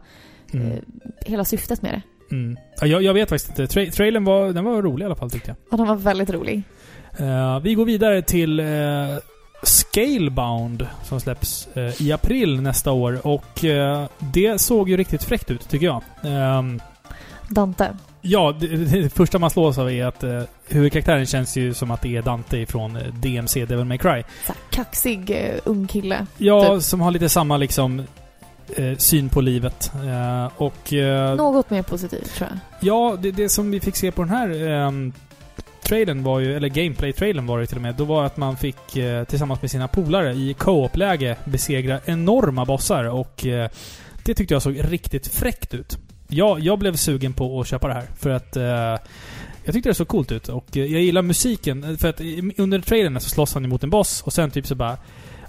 [0.53, 0.71] Mm.
[0.71, 0.77] eh,
[1.25, 2.35] hela syftet med det.
[2.35, 2.57] Mm.
[2.81, 3.67] Ja, jag, jag vet faktiskt inte.
[3.67, 5.57] Tra trailern var, den var rolig i alla fall tyckte jag.
[5.71, 6.63] Och den var väldigt rolig.
[7.17, 9.17] Eh, vi går vidare till uh,
[9.63, 13.27] Scalebound som släpps eh, i april nästa år.
[13.27, 16.01] Och eh, det såg ju riktigt fräckt ut tycker jag.
[16.23, 16.79] Ehm,
[17.49, 17.89] Dante.
[18.21, 22.01] ja, det, det första man slås av är att uh, huvudkaraktären känns ju som att
[22.01, 24.23] det är Dante från eh, DMC, Devil May Cry.
[24.47, 26.25] Så kaxig eh, ung kille.
[26.37, 26.83] Ja, Typ.
[26.83, 27.99] som har lite samma liksom
[28.75, 29.91] eh, syn på livet.
[29.95, 30.93] Eh, och...
[30.93, 32.59] eh, Något mer positivt tror jag.
[32.79, 34.49] Ja, det, det som vi fick se på den här
[34.87, 35.13] um,
[35.83, 38.97] trailern var ju, eller gameplay-trailern var det till och med, då var att man fick
[38.97, 43.69] eh, tillsammans med sina polare i co-op-läge besegra enorma bossar och eh,
[44.25, 45.97] det tyckte jag såg riktigt fräckt ut.
[46.33, 48.63] Jag, jag blev sugen på att köpa det här för att eh,
[49.65, 52.79] jag tyckte det såg coolt ut och eh, jag gillar musiken för att i- under
[52.79, 54.97] trailern så slåss han emot en boss och sen typ så bara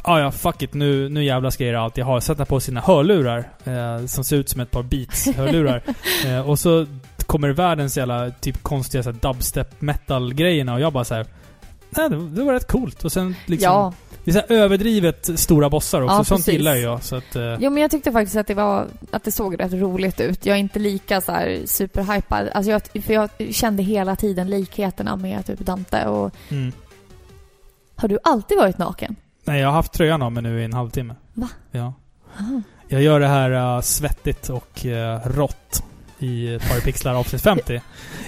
[0.07, 0.75] Ah, ja, fuck it.
[0.75, 2.21] Nu, nu jävlar ska jag göra allt jag har.
[2.21, 3.49] Sätta på sina hörlurar.
[3.65, 5.83] Eh, som ser ut som ett par Beats-hörlurar.
[6.27, 6.87] eh, och så
[7.27, 11.27] kommer världens jävla typ konstiga dubstep metal-grejerna och jag bara så här.
[11.91, 13.05] Nej, det, det var rätt coolt.
[13.05, 13.73] Och sen liksom...
[13.73, 13.93] Ja.
[14.25, 16.17] Det är så här överdrivet stora bossar också.
[16.17, 16.55] Ja, Sånt precis.
[16.55, 17.03] gillar jag.
[17.03, 17.37] Så att...
[17.37, 20.47] Eh, Jo men jag tyckte faktiskt att det var, att det såg rätt roligt ut.
[20.47, 22.49] Jag är inte lika så här superhypad.
[22.55, 26.73] Alltså jag, för jag kände hela tiden likheterna med typ Dante och mm.
[27.97, 29.17] har du alltid varit naken?
[29.45, 31.15] Nej, jag har haft tröjan av mig nu i en halvtimme.
[31.35, 31.49] Va?
[31.71, 31.95] Ja.
[32.41, 32.63] Aha.
[32.89, 34.93] Jag gör det här uh, svettigt och uh,
[35.25, 35.85] rått
[36.25, 37.81] i ett par pixlar avsnitt 50.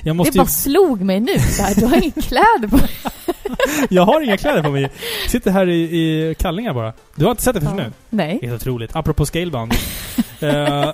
[0.03, 2.91] Jag måste det bara slog mig nu här, du har inga kläder på dig.
[3.91, 4.91] Jag har inga kläder på mig.
[5.29, 6.93] Sitter här i, i kallingar bara.
[7.15, 7.85] Du har inte sett det förrän Ja.
[7.85, 7.93] nu?
[8.11, 8.39] Nej.
[8.43, 8.97] Helt otroligt.
[8.97, 9.75] Apropå scalebound.
[10.41, 10.93] Eh,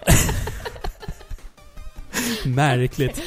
[2.45, 3.23] Märkligt.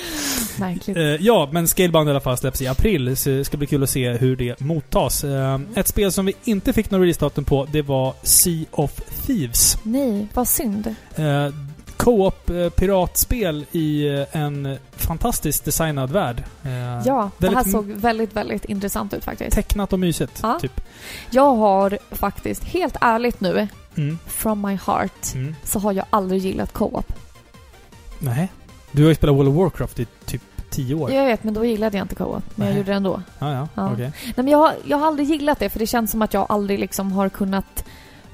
[0.59, 0.97] Märkligt.
[0.97, 3.17] Eh, ja, men Scalebound i alla fall släpps i april.
[3.17, 5.23] Så det ska bli kul att se hur det mottas.
[5.23, 8.91] Eh, ett spel som vi inte fick någon releasedatum på, det var Sea of
[9.25, 9.77] Thieves.
[9.83, 10.95] Nej, vad synd.
[11.15, 11.47] Eh,
[12.05, 16.43] Co-op eh, piratspel i eh, en fantastiskt designad värld.
[16.63, 16.71] Eh,
[17.05, 19.51] Ja, det här såg väldigt, väldigt intressant ut faktiskt.
[19.55, 20.57] Tecknat och mysigt, Ja.
[20.61, 20.81] typ.
[21.29, 23.67] Jag har faktiskt, helt ärligt nu,
[23.97, 24.19] Mm.
[24.27, 25.55] from my heart, Mm.
[25.63, 27.13] så har jag aldrig gillat co-op.
[28.19, 28.51] Nej.
[28.91, 31.11] Du har ju spelat World of Warcraft i typ tio år.
[31.11, 32.43] Jag vet, men då gillade jag inte co-op.
[32.55, 32.77] Men jag Nej.
[32.81, 33.21] gjorde det ändå.
[33.39, 33.67] Ja, ja.
[33.75, 33.91] Ja.
[33.93, 34.11] Okej.
[34.25, 36.45] Nej, men jag, har- jag har aldrig gillat det, för det känns som att jag
[36.49, 37.85] aldrig liksom har kunnat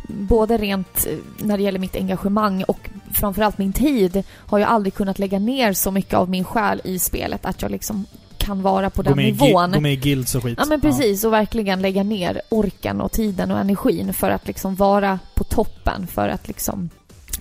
[0.07, 4.93] Både rent eh, när det gäller mitt engagemang och framförallt min tid har jag aldrig
[4.93, 8.05] kunnat lägga ner så mycket av min själ i spelet att jag liksom
[8.37, 9.71] kan vara på Gå den nivån.
[9.71, 10.57] gå med i guilds och skit.
[10.61, 14.75] Ja men precis, och verkligen lägga ner orken och tiden och energin för att liksom
[14.75, 16.89] vara på toppen för att liksom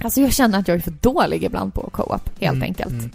[0.04, 2.90] Alltså jag känner att jag är för dålig ibland på co-op, helt Mm, enkelt.
[2.90, 3.10] mm.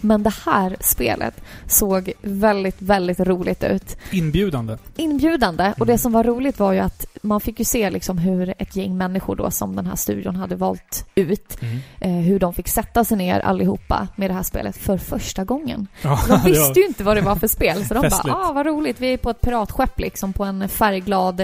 [0.00, 3.96] Men det här spelet såg väldigt, väldigt roligt ut.
[4.10, 4.76] Inbjudande.
[4.96, 5.64] Inbjudande.
[5.70, 5.86] Och Mm.
[5.94, 8.96] det som var roligt var ju att man fick ju se liksom hur ett gäng
[8.98, 11.58] människor då som den här studion hade valt ut,
[12.00, 15.86] eh, hur de fick sätta sig ner allihopa med det här spelet för första gången.
[16.02, 18.66] Ja, De visste ju inte vad det var för spel, så de bara ah vad
[18.66, 21.40] roligt, vi är på ett piratskepp liksom på en färgglad,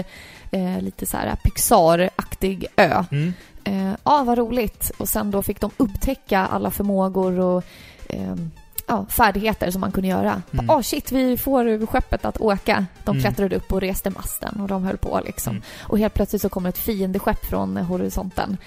[0.51, 3.03] eh, lite så här Pixar-aktig ö.
[3.11, 3.33] Mm.
[3.63, 4.91] Eh, Ja, vad roligt.
[4.97, 7.63] Och sen då fick de upptäcka alla förmågor och
[8.09, 8.51] ehm,
[8.87, 10.41] ja, färdigheter som man kunde göra.
[10.53, 10.65] Mm.
[10.67, 12.85] Ja, shit, vi får skeppet att åka.
[13.03, 13.23] De Mm.
[13.23, 15.51] klättrade upp och reste masten och de höll på liksom.
[15.51, 15.63] Mm.
[15.81, 18.57] Och helt plötsligt så kommer ett fiendeskepp från horisonten.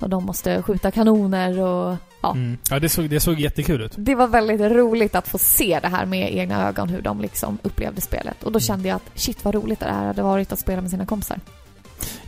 [0.00, 2.32] Och de måste skjuta kanoner och ja.
[2.32, 2.58] Mm.
[2.70, 3.92] Ja, det såg, det såg jättekul ut.
[3.96, 7.58] Det var väldigt roligt att få se det här med egna ögon, hur de liksom
[7.62, 8.42] upplevde spelet.
[8.44, 8.60] Och då Mm.
[8.60, 11.40] kände jag att shit vad roligt det här hade varit att spela med sina kompisar.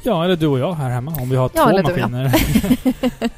[0.03, 2.35] Ja, eller du och jag här hemma om vi har Ja, två maskiner.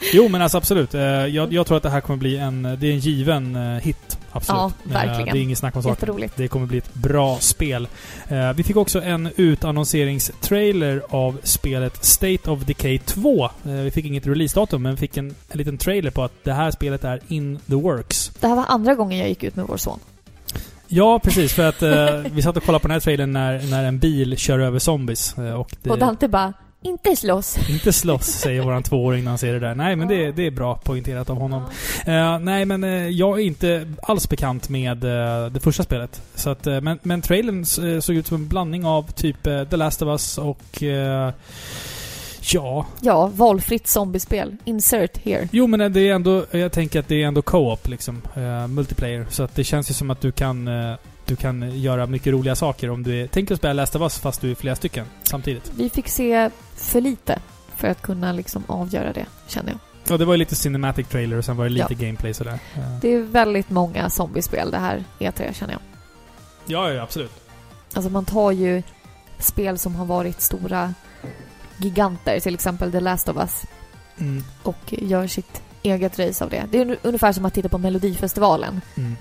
[0.13, 0.95] jo, men alltså absolut.
[0.95, 2.63] Eh, Jag, jag tror att det här kommer bli en...
[2.63, 4.19] Det är en given eh, hit.
[4.33, 4.59] Absolut.
[4.61, 5.33] Ja, Eh, verkligen.
[5.33, 6.29] Det är inget snack om saken.
[6.37, 7.89] Det kommer bli ett bra spel.
[8.55, 13.45] Vi fick också en utannonseringstrailer av spelet State of Decay 2.
[13.45, 16.71] Eh, Vi fick inget releasedatum, men fick en, en liten trailer på att det här
[16.71, 18.33] spelet är in the works.
[18.41, 19.99] Det här var andra gången jag gick ut med vår son.
[20.89, 21.53] Ja, precis.
[21.53, 24.37] För att eh, vi satt och kollade på den här trailern när, när en bil
[24.37, 25.39] kör över zombies.
[25.39, 26.53] eh, Och det, Och Dante bara,
[26.83, 27.57] inte slåss.
[27.71, 29.75] Inte slåss, säger våran tvååring när han ser det där.
[29.75, 31.63] Nej, men det, det är bra poängterat av honom.
[32.07, 36.23] Eh, nej, men eh, jag är inte alls bekant med eh, det första spelet.
[36.35, 37.65] Så att, men, men trailern
[38.03, 40.83] såg ut som en blandning av typ The Last of Us och...
[42.53, 42.87] Ja...
[43.01, 44.57] Ja, valfritt zombiespel.
[44.65, 45.49] Insert here.
[45.53, 46.47] Jo, men det är ändå...
[46.51, 48.23] Jag tänker att det är ändå co-op, liksom.
[48.35, 49.27] Eh, multiplayer.
[49.31, 50.69] Så att det känns ju som att du kan...
[50.69, 50.95] Eh,
[51.27, 53.27] du kan göra mycket roliga saker om du är...
[53.27, 55.73] Tänk att spela Last of Us fast du är flera stycken samtidigt.
[55.77, 57.39] Vi fick se för lite
[57.77, 59.79] för att kunna liksom avgöra det, känner jag.
[60.09, 62.07] Ja, det var ju lite cinematic trailer och sen var det lite Ja.
[62.07, 62.59] gameplay sådär.
[63.01, 65.81] Det är väldigt många zombiespel det här E3, känner jag.
[66.67, 67.33] Ja, ja, absolut.
[67.95, 68.83] Alltså man tar ju
[69.39, 70.95] spel som har varit stora
[71.79, 73.63] giganter, till exempel The Last of Us,
[74.19, 74.45] Mm.
[74.63, 76.65] och gör sitt eget race av det.
[76.71, 78.81] Det är ungef- ungefär som att titta på Melodifestivalen.
[78.97, 79.17] Mm.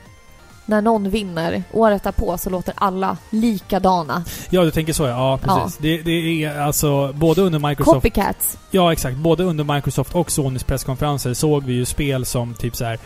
[0.65, 4.23] När någon vinner, året därpå så låter alla likadana.
[4.49, 5.09] Ja, du tänker så ja.
[5.09, 5.77] Ja, precis.
[5.77, 7.95] Det, det är alltså både under Microsoft...
[7.95, 8.57] Copycats.
[8.71, 9.17] Ja, exakt.
[9.17, 12.99] Både under Microsoft och Sonys presskonferenser såg vi ju spel som typ så här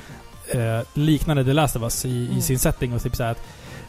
[0.48, 2.38] eh, liknande The Last of Us i, Mm.
[2.38, 3.38] i sin setting och typ så att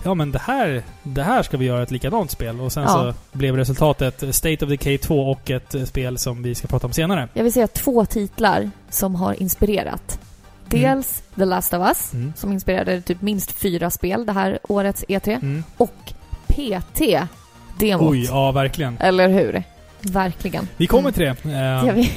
[0.02, 2.60] Ja men det här, det här ska vi göra ett likadant spel.
[2.60, 2.88] Och sen Ja.
[3.32, 6.86] så blev resultatet State of Decay 2 och ett eh, spel som vi ska prata
[6.86, 7.28] om senare.
[7.32, 10.20] Jag vill säga två titlar som har inspirerat.
[10.68, 12.32] Dels The Last of Us, Mm.
[12.36, 15.28] som inspirerade typ minst fyra spel det här årets E3.
[15.34, 15.64] Mm.
[15.76, 16.12] Och
[16.48, 18.10] PT-demot.
[18.10, 18.96] Oj, ja verkligen.
[19.00, 19.62] Eller hur?
[20.00, 20.68] Verkligen.
[20.76, 21.36] Vi kommer Mm.
[21.36, 21.58] till det.
[21.88, 22.12] Eh, vi.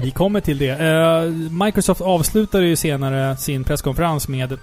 [0.00, 0.68] Vi kommer till det.
[0.70, 1.22] Eh,
[1.64, 4.58] Microsoft avslutade ju senare sin presskonferens med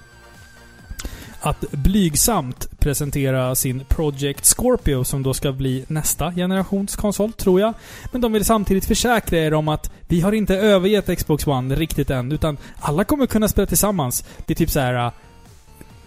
[1.44, 7.74] att blygsamt presentera sin Project Scorpio som då ska bli nästa generations konsol, tror jag.
[8.12, 12.10] Men de vill samtidigt försäkra er om att vi har inte övergett Xbox One riktigt
[12.10, 14.26] än, utan alla kommer kunna spela tillsammans.
[14.46, 15.06] Det är typ så här.
[15.06, 15.12] eh,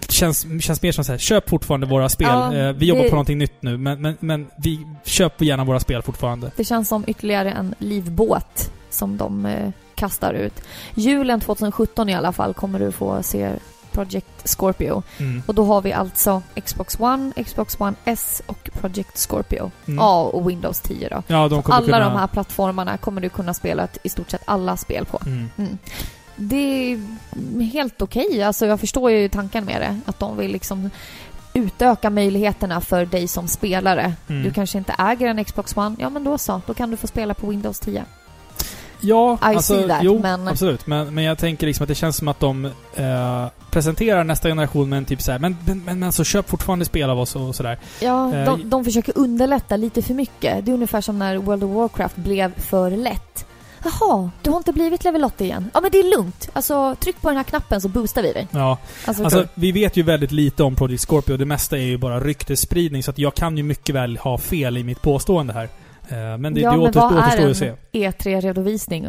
[0.08, 2.28] Känns, känns mer som så här, köp fortfarande våra spel.
[2.28, 5.64] Ja, Eh, vi jobbar det- på någonting nytt nu, men, men, men vi köper gärna
[5.64, 6.50] våra spel fortfarande.
[6.56, 10.52] Det känns som ytterligare en livbåt som de eh, kastar ut.
[10.94, 13.50] Julen 2017 i alla fall kommer du få se
[13.96, 15.02] Project Scorpio.
[15.18, 15.42] Mm.
[15.46, 19.70] Och då har vi alltså Xbox One, Xbox One S och Project Scorpio.
[19.86, 19.98] Mm.
[19.98, 21.22] Ja, och Windows 10 då.
[21.26, 21.98] Ja, de Alla kunna...
[21.98, 25.20] de här plattformarna kommer du kunna spela i stort sett alla spel på.
[25.26, 25.50] Mm.
[25.58, 25.78] Mm.
[26.36, 28.42] Det är helt okej.
[28.42, 30.00] Alltså jag förstår ju tanken med det.
[30.06, 30.90] Att de vill liksom
[31.54, 34.14] utöka möjligheterna för dig som spelare.
[34.28, 34.42] Mm.
[34.42, 35.96] Du kanske inte äger en Xbox One.
[35.98, 36.60] Ja, men då så.
[36.66, 38.04] Då kan du få spela på Windows 10.
[39.00, 40.86] Ja, I alltså, that, jo, men- absolut.
[40.86, 42.64] Men, men jag tänker liksom att det känns som att de
[42.94, 46.84] eh, presenterar nästa generation med en typ så här, men, men, men alltså köp fortfarande
[46.84, 47.78] spel av oss och sådär.
[48.00, 50.64] Ja, Eh, de, de försöker underlätta lite för mycket.
[50.66, 53.46] Det är ungefär som när World of Warcraft blev för lätt.
[53.84, 55.70] Jaha, du har inte blivit level 8 igen?
[55.74, 56.48] Ja, men det är lugnt.
[56.52, 58.48] Alltså, tryck på den här knappen så boostar vi dig.
[58.50, 58.70] Ja,
[59.04, 61.36] Alltså, alltså alltså vi vet ju väldigt lite om Project Scorpio.
[61.36, 64.76] Det mesta är ju bara ryktesspridning, så att jag kan ju mycket väl ha fel
[64.76, 65.68] i mitt påstående här.
[66.08, 67.66] Eh, men det, ja, det men återstår, vad är att se.
[67.68, 69.08] en E3-redovisning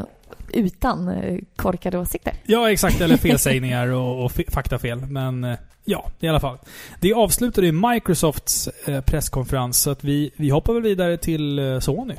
[0.54, 2.34] utan eh, korkade åsikter?
[2.46, 3.02] Ja, exakt.
[3.02, 5.00] Eller felsägningar och, och fe- faktafel.
[5.06, 6.58] Men eh, ja, i alla fall.
[7.00, 8.70] Det avslutade ju Microsofts
[9.06, 12.16] presskonferens, så att vi, vi hoppar väl vidare till Sony.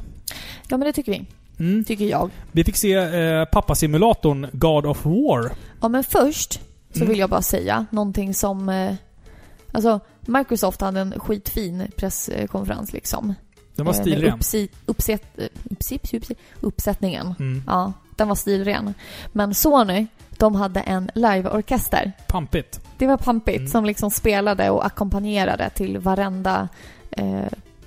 [0.68, 1.24] Ja, men det tycker vi.
[1.58, 1.84] Mm.
[1.84, 2.30] Tycker jag.
[2.52, 5.50] Vi fick se eh, pappasimulatorn God of War.
[5.80, 6.52] Ja, men först
[6.92, 7.08] så Mm.
[7.08, 8.68] vill jag bara säga någonting som...
[8.68, 8.94] Eh,
[9.72, 13.34] alltså, Microsoft hade en skitfin presskonferens liksom.
[13.78, 14.34] Den var Eh, stilren.
[14.34, 17.34] Uppsi, uppset, eh, uppsi, uppsi, uppsättningen.
[17.38, 17.62] Mm.
[17.66, 18.94] Ja, den var stilren.
[19.32, 22.12] Men Sony, de hade en liveorkester.
[22.28, 22.80] Pampigt.
[22.98, 23.70] Det var pampigt Mm.
[23.70, 26.68] som liksom spelade och ackompanjerade till varenda,
[27.10, 27.40] eh,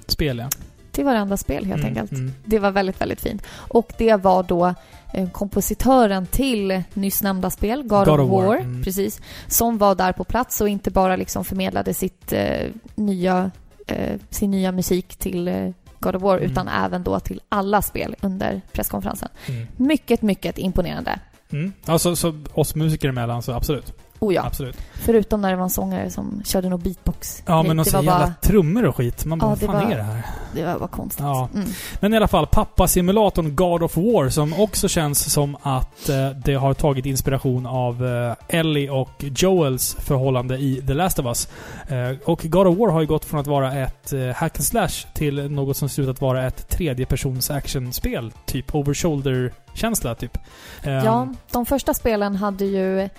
[0.07, 0.49] Spel, ja.
[0.91, 2.11] till varenda spel helt Mm, enkelt.
[2.11, 2.33] mm.
[2.45, 3.43] Det var väldigt, väldigt fint.
[3.51, 4.73] Och det var då
[5.13, 8.83] eh, kompositören till nyss nämnda spel, God, of War, mm.
[8.83, 13.51] precis, som var där på plats och inte bara liksom förmedlade sitt eh, nya,
[13.87, 15.69] eh, sin nya musik till eh,
[16.01, 16.51] God of War, Mm.
[16.51, 19.29] utan även då till alla spel under presskonferensen.
[19.47, 19.67] Mm.
[19.77, 21.19] Mycket, mycket imponerande.
[21.51, 21.73] Mm.
[21.85, 23.93] Alltså, så oss musiker emellan, så absolut.
[24.25, 24.43] Oh ja.
[24.45, 24.77] Absolut.
[24.93, 27.43] Förutom när det var en sångare som körde någon beatbox.
[27.45, 29.25] Ja, men det, och så jävla bara, trummor och skit.
[29.25, 30.25] Man bara, Ja, vad det fan var- är det här?
[30.55, 31.19] det var bara konstigt.
[31.25, 31.49] Ja.
[31.53, 31.67] Mm.
[31.99, 36.53] Men i alla fall, pappasimulatorn God of War som också känns som att eh, det
[36.53, 41.47] har tagit inspiration av eh, Ellie och Joels förhållande i The Last of Us.
[41.87, 44.65] Eh, och God of War har ju gått från att vara ett eh, hack and
[44.65, 48.31] slash till något som ser ut att vara ett tredjepersons actionspel.
[48.45, 50.37] Typ over shoulder-känsla, typ.
[50.83, 53.09] Ja, de första spelen hade ju...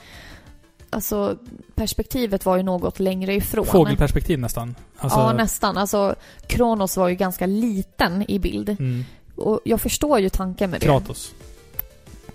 [0.92, 1.36] Alltså,
[1.74, 3.66] perspektivet var ju något längre ifrån.
[3.66, 4.74] Fågelperspektiv nästan.
[4.98, 5.78] Alltså, ja, nästan.
[5.78, 6.14] Alltså,
[6.46, 8.68] Kronos var ju ganska liten i bild.
[8.68, 9.04] mm,
[9.36, 10.86] Och jag förstår ju tanken med det.
[10.86, 11.32] Kratos.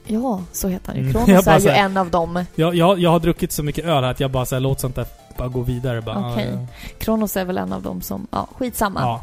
[0.06, 1.02] Ja, så heter han ju.
[1.10, 1.14] Mm.
[1.26, 2.46] Kronos är ju här- en av dem.
[2.56, 4.96] Jag, jag, jag har druckit så mycket öl här att jag bara såhär, låt sånt
[4.96, 5.06] där
[5.38, 6.02] bara gå vidare.
[6.02, 6.50] Bara, Okej.
[6.54, 6.68] ja,
[7.00, 8.28] Kronos är väl en av dem som...
[8.32, 9.02] Ja, skitsamma.
[9.02, 9.22] ja.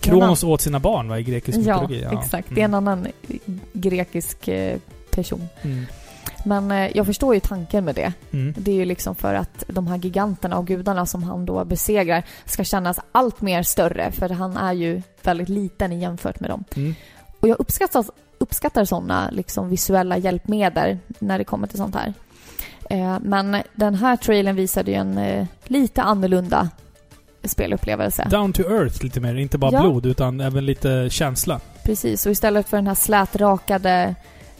[0.00, 2.06] Kronos åt sina barn va, i grekisk Ja, mytologi.
[2.22, 2.48] exakt.
[2.50, 3.06] Det är en annan
[3.72, 4.78] grekisk eh,
[5.10, 5.48] person.
[5.62, 5.86] Mm.
[6.44, 8.12] Men eh, jag förstår ju tanken med det.
[8.30, 8.54] Mm.
[8.58, 12.22] Det är ju liksom för att de här giganterna och gudarna som han då besegrar
[12.44, 16.64] ska kännas allt mer större, för han är ju väldigt liten jämfört med dem.
[16.76, 16.94] Mm.
[17.40, 18.04] Och jag uppskattar,
[18.38, 22.14] uppskattar sådana liksom visuella hjälpmedel när det kommer till sånt här.
[22.90, 26.70] Eh, men den här trailern visade ju en eh, lite annorlunda
[27.44, 28.26] spelupplevelse.
[28.30, 29.34] Down to earth lite mer.
[29.34, 29.80] Inte bara Ja.
[29.80, 31.60] blod utan även lite känsla.
[31.84, 34.14] Precis, och istället för den här slätrakade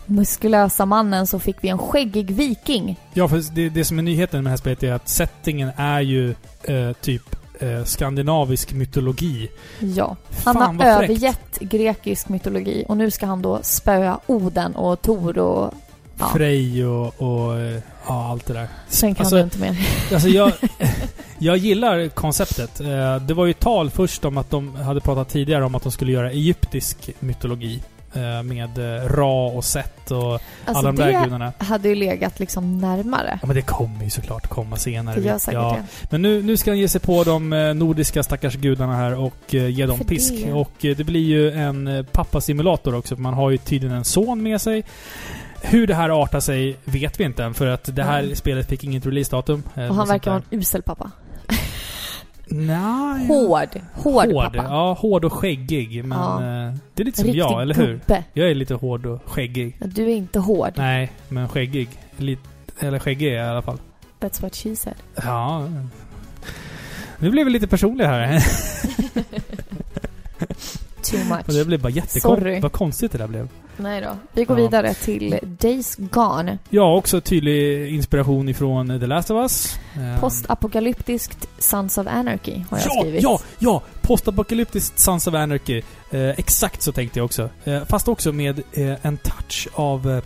[0.07, 2.97] muskulösa mannen så fick vi en skäggig viking.
[3.13, 6.01] Ja, för det, det som är nyheten med det här spelet är att settingen är
[6.01, 9.51] ju eh, typ eh, skandinavisk mytologi.
[9.79, 15.03] Ja, han Fan, har övergett grekisk mytologi och nu ska han då spöa Oden och
[15.03, 15.75] Tor och
[16.19, 16.29] Ja.
[16.35, 18.69] Frej och, och eh, ja, allt det där.
[18.89, 19.77] Sen kan Alltså- du inte mer.
[20.13, 20.53] Alltså jag,
[21.39, 22.81] jag gillar konceptet.
[22.81, 25.93] Eh, Det var ju tal först om att de hade pratat tidigare om att de
[25.93, 27.83] skulle göra egyptisk mytologi.
[28.17, 31.53] Eh, Med eh, Ra och Set och Alltså alla de där det gudarna.
[31.59, 33.39] hade ju legat liksom närmare.
[33.43, 35.21] Ja men det kommer ju såklart komma senare.
[35.21, 35.77] Det gör säkert ja.
[36.01, 36.07] det.
[36.11, 39.55] Men nu, nu ska han ge sig på de eh, nordiska stackars gudarna här och
[39.55, 40.35] ge dem För pisk.
[40.47, 40.53] det.
[40.53, 43.15] Och det blir ju en pappasimulator också.
[43.17, 44.85] för Man har ju tydligen en son med sig.
[45.63, 48.37] Hur det här artar sig vet vi inte än för att det här Mm.
[48.37, 49.63] spelet fick inget releasedatum.
[49.75, 51.11] Och han verkar vara en usel pappa.
[52.47, 53.27] Nej.
[53.27, 53.69] Hård.
[53.95, 54.57] Hård, pappa.
[54.57, 56.05] Ja, hård och skäggig.
[56.05, 56.35] Men Ja.
[56.69, 57.87] eh, det är lite som Riktig jag, eller hur?
[57.93, 58.25] gubbe.
[58.33, 59.77] Jag är lite hård och skäggig.
[59.81, 60.73] Du är inte hård.
[60.77, 61.89] Nej, men skäggig.
[62.17, 62.43] Lite,
[62.79, 63.79] eller skäggig i alla fall.
[64.21, 64.95] That's what she said.
[65.15, 65.69] Ja.
[67.19, 68.39] Nu blev vi lite personliga här.
[71.03, 71.49] Too much.
[71.49, 72.63] Och det blev bara jättekonstigt.
[72.63, 73.49] Vad konstigt det där blev.
[73.77, 74.17] Nej då.
[74.33, 74.63] Vi går Ja.
[74.65, 76.59] vidare till Days Gone.
[76.71, 79.77] Ja, också tydlig inspiration ifrån The Last of Us.
[79.97, 83.23] Eh, Postapokalyptiskt Sons of Anarchy har jag ja, skrivit.
[83.23, 83.83] ja, ja!
[84.03, 85.83] Postapokalyptiskt Sons of Anarchy.
[86.11, 87.49] Eh, exakt så tänkte jag också.
[87.65, 90.21] Eh, fast också med eh, en touch av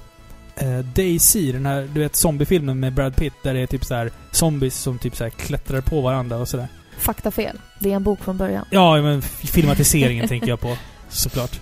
[0.57, 3.95] eh, Daisy, den här du vet zombiefilmen med Brad Pitt där det är typ så
[3.95, 6.69] här zombies som typ så här klättrar på varandra och sådär.
[6.99, 7.61] Faktafel.
[7.81, 8.65] Det är en bok från början.
[8.71, 10.77] Ja, men filmatiseringen tänker jag på.
[11.09, 11.61] Såklart.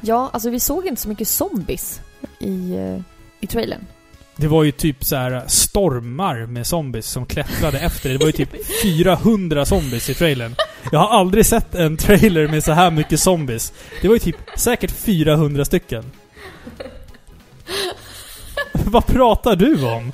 [0.00, 2.00] Ja, alltså vi såg inte så mycket zombies
[2.38, 3.00] i, eh,
[3.40, 3.86] i trailern.
[4.36, 8.14] Det var ju typ så här stormar med zombies som klättrade efter det.
[8.14, 10.54] Det var ju typ 400 zombies i trailern.
[10.92, 13.72] Jag har aldrig sett en trailer med så här mycket zombies.
[14.02, 16.04] Det var ju typ säkert 400 stycken.
[18.72, 20.12] Vad pratar du om?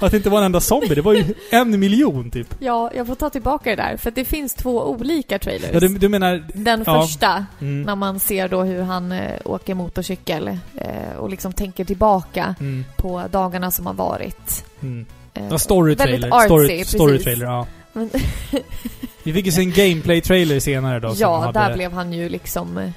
[0.00, 0.94] Att det inte var en enda zombie?
[0.94, 2.54] Det var ju en miljon typ.
[2.58, 3.96] Ja, jag får ta tillbaka det där.
[3.96, 5.70] För det finns två olika trailers.
[5.72, 6.44] Ja, du, du menar...
[6.54, 7.02] Den ja.
[7.02, 11.84] första, Mm, när man ser då hur han eh, åker motorcykel eh, och liksom tänker
[11.84, 14.64] tillbaka mm, på dagarna som har varit.
[14.80, 15.06] mm.
[15.34, 17.24] Eh, Ja, story väldigt artsy, Story, story precis.
[17.24, 17.66] trailer, ja.
[17.92, 18.10] Men,
[19.22, 21.14] Vi fick ju se en gameplay-trailer senare då.
[21.16, 22.92] ja, hade- där blev han ju liksom...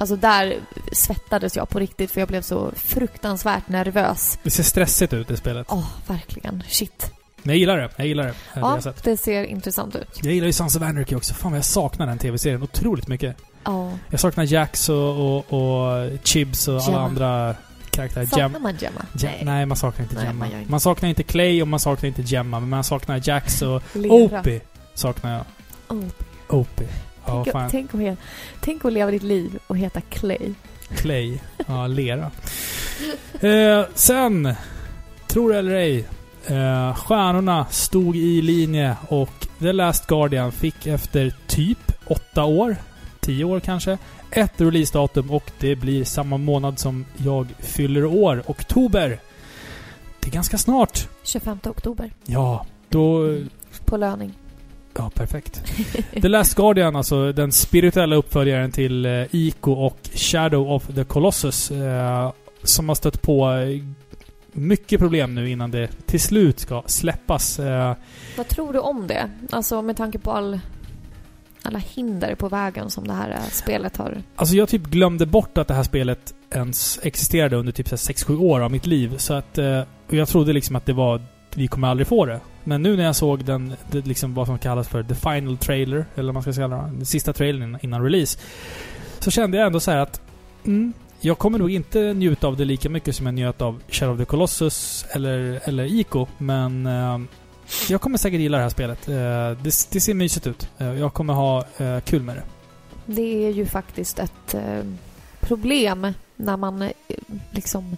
[0.00, 0.58] Alltså där
[0.92, 4.38] svettades jag på riktigt för jag blev så fruktansvärt nervös.
[4.42, 5.66] Det ser stressigt ut, det spelet.
[5.70, 6.62] Åh, verkligen.
[6.68, 7.12] Shit.
[7.42, 7.90] Men jag gillar det.
[7.96, 8.34] Jag gillar det.
[8.54, 9.02] det Ja, sett.
[9.04, 10.20] det ser intressant ut.
[10.22, 11.34] Jag gillar ju Sons of Anarchy också.
[11.34, 13.36] Fan vad jag saknar den tv-serien otroligt mycket.
[13.64, 13.90] Ja.
[14.10, 17.00] Jag saknar Jax och, och, och Chibs och alla Gemma.
[17.04, 17.54] andra
[17.90, 18.26] karaktärer.
[18.26, 19.06] Saknar Gem- man Gemma?
[19.12, 19.66] Gem- nej.
[19.66, 20.46] man saknar inte Nej, Gemma.
[20.46, 23.82] man Man, saknar inte Clay och man saknar inte Gemma, men man saknar Jax och.
[23.96, 24.60] Opie.
[24.94, 25.44] Saknar jag.
[25.98, 26.04] Oh.
[26.48, 26.88] Opie.
[27.30, 27.70] Ja, Tänk, fan.
[27.70, 28.18] tänk, att,
[28.60, 30.52] tänk att leva ditt liv och heta Clay.
[30.96, 31.38] Clay.
[31.66, 32.30] Ja, lera.
[33.40, 34.54] Eh, sen,
[35.26, 35.98] tror det eller ej,
[36.46, 42.76] eh, stjärnorna stod i linje och The Last Guardian fick efter typ åtta år,
[43.20, 43.98] tio år kanske,
[44.30, 49.20] ett releasedatum och det blir samma månad som jag fyller år, oktober.
[50.20, 51.08] Det är ganska snart.
[51.22, 52.10] 25 oktober.
[52.26, 53.36] Ja, då...
[53.84, 54.32] På löning.
[54.96, 55.62] Ja, perfekt.
[56.22, 61.70] The Last Guardian, alltså den spirituella uppföljaren till eh, Ico och Shadow of the Colossus.
[61.70, 63.82] Eh, som har stött på eh,
[64.52, 67.58] mycket problem nu innan det till slut ska släppas.
[67.58, 67.94] Eh,
[68.36, 69.30] Vad tror du om det?
[69.50, 70.60] Alltså med tanke på all,
[71.62, 74.22] alla hinder på vägen som det här eh, spelet har.
[74.36, 78.60] alltså jag typ glömde bort att det här spelet ens existerade under typ 6-7 år
[78.60, 79.14] av mitt liv.
[79.16, 79.58] Så att...
[79.58, 81.22] Eh, jag trodde liksom att det var...
[81.54, 82.40] Vi kommer aldrig få det.
[82.64, 86.06] Men nu när jag såg den, det liksom vad som kallas för the final trailer,
[86.14, 88.38] eller vad man ska säga, den sista trailern innan, release.
[89.18, 90.20] Så kände jag ändå så här att...
[90.66, 94.14] Mm, jag kommer nog inte njuta av det lika mycket som jag njöt av Shadow
[94.14, 96.86] of the Colossus eller, eller Ico, men...
[96.86, 97.18] Eh,
[97.88, 99.08] jag kommer säkert gilla det här spelet.
[99.08, 99.14] Eh,
[99.62, 100.68] det, det ser mysigt ut.
[100.78, 102.42] Eh, jag kommer ha eh, kul med det.
[103.06, 104.84] Det är ju faktiskt ett eh,
[105.40, 106.90] problem när man eh,
[107.50, 107.96] liksom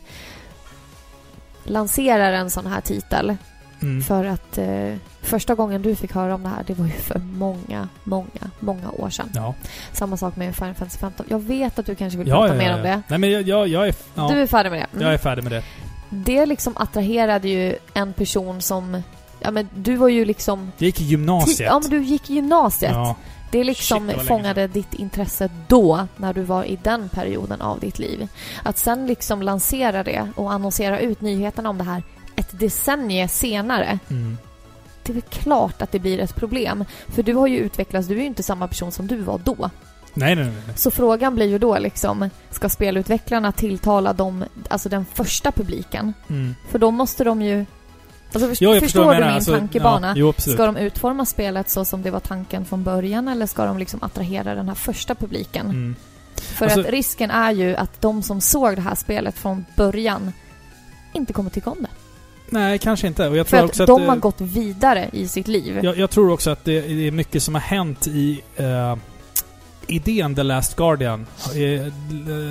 [1.64, 3.36] lanserar en sån här titel.
[3.82, 4.02] Mm.
[4.02, 7.18] För att eh, första gången du fick höra om det här, det var ju för
[7.18, 9.30] många, många, många år sedan.
[9.34, 9.54] Ja.
[9.92, 11.26] Samma sak med Final Fantasy 15.
[11.28, 13.02] Jag vet att du kanske vill Ja, prata ja, mer om det.
[13.08, 13.94] Nej men jag, jag, jag är...
[14.14, 14.86] Du är färdig med det?
[14.92, 15.04] Mm.
[15.04, 15.62] jag är färdig med det.
[16.10, 19.02] Det liksom attraherade ju en person som...
[19.40, 20.72] Ja men du var ju liksom...
[20.78, 21.70] Jag gick i gymnasiet.
[21.72, 22.96] Ja men du gick i gymnasiet.
[23.50, 27.80] Det liksom Shit, det fångade ditt intresse då, när du var i den perioden av
[27.80, 28.28] ditt liv.
[28.62, 32.02] Att sen liksom lansera det och annonsera ut nyheterna om det här
[32.36, 33.98] ett decennium senare.
[34.10, 34.38] Mm.
[35.02, 36.84] Det är väl klart att det blir ett problem.
[37.08, 39.70] För du har ju utvecklats, du är ju inte samma person som du var då.
[40.14, 40.76] Nej, nej, nej.
[40.76, 46.14] Så frågan blir ju då liksom, ska spelutvecklarna tilltala dem, alltså den första publiken?
[46.28, 46.54] Mm.
[46.70, 47.66] För då måste de ju...
[48.34, 49.28] Alltså först, Jo, förstår du min.
[49.28, 50.08] Alltså, tankebana?
[50.08, 50.32] Ja, jo.
[50.52, 54.02] Ska de utforma spelet så som det var tanken från början eller ska de liksom
[54.02, 55.66] attrahera den här första publiken?
[55.66, 55.96] Mm.
[56.36, 60.32] För Alltså- att risken är ju att de som såg det här spelet från början
[61.12, 61.88] inte kommer tycka om det.
[62.52, 63.28] Nej, kanske inte.
[63.28, 65.80] Och jag För tror att också de att, har eh, gått vidare i sitt liv.
[65.82, 68.96] jag, jag tror också att det, det är mycket som har hänt i eh,
[69.86, 71.26] idén The Last Guardian.
[71.54, 71.92] Eh,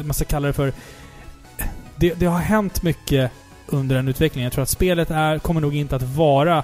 [0.06, 0.74] man ska kalla det för...
[1.96, 3.32] Det, det har hänt mycket
[3.68, 4.44] under den utvecklingen.
[4.44, 6.64] Jag tror att spelet är, kommer nog inte att vara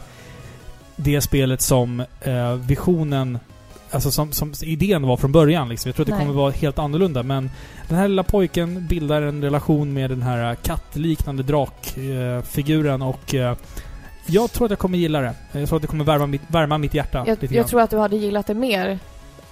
[0.96, 3.40] det spelet som eh, visionen
[3.92, 5.90] Alltså som, som idén var från början liksom.
[5.90, 6.26] Jag tror att det Nej.
[6.26, 7.52] kommer vara helt annorlunda men
[7.88, 13.56] den här lilla pojken bildar en relation med den här kattliknande drakfiguren och eh,
[14.26, 15.34] jag tror att jag kommer gilla det.
[15.52, 17.66] Jag tror att det kommer värma mitt, värma mitt hjärta jag, lite jag grann.
[17.66, 19.00] tror att du hade gillat det mer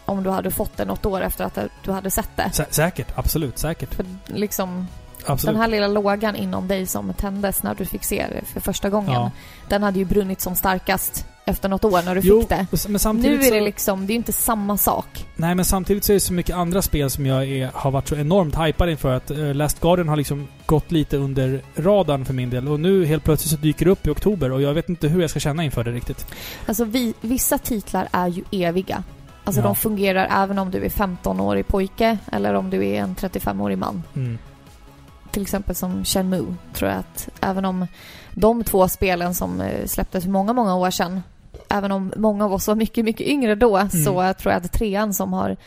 [0.05, 2.49] om du hade fått det något år efter att du hade sett det.
[2.53, 3.93] Sä säkert, absolut, säkert.
[3.93, 4.87] För liksom,
[5.25, 5.53] absolut.
[5.53, 8.89] den här lilla lågan inom dig som tändes när du fick se det för första
[8.89, 9.13] gången.
[9.13, 9.31] Ja.
[9.69, 12.67] Den hade ju brunnit som starkast efter något år när du Jo, fick det.
[12.89, 15.25] men samtidigt Nu är det liksom, det är inte samma sak.
[15.35, 18.07] Nej, men samtidigt så är det så mycket andra spel som jag är, har varit
[18.07, 22.33] så enormt hypad inför att uh, Last Guardian har liksom gått lite under radarn för
[22.33, 22.67] min del.
[22.67, 25.21] Och nu helt plötsligt så dyker det upp i oktober och jag vet inte hur
[25.21, 26.27] jag ska känna inför det riktigt.
[26.65, 29.03] Alltså vi, vissa titlar är ju eviga.
[29.43, 29.65] Alltså Ja.
[29.67, 34.03] de fungerar även om du är 15-årig pojke eller om du är en 35-årig man.
[34.15, 34.37] Mm.
[35.31, 37.87] Till exempel som Shenmue, tror jag att även om
[38.33, 41.21] de två spelen som eh, släpptes för många, många år sedan,
[41.69, 43.89] även om många av oss var mycket, mycket yngre då, Mm.
[43.89, 45.57] så tror jag att trean som har,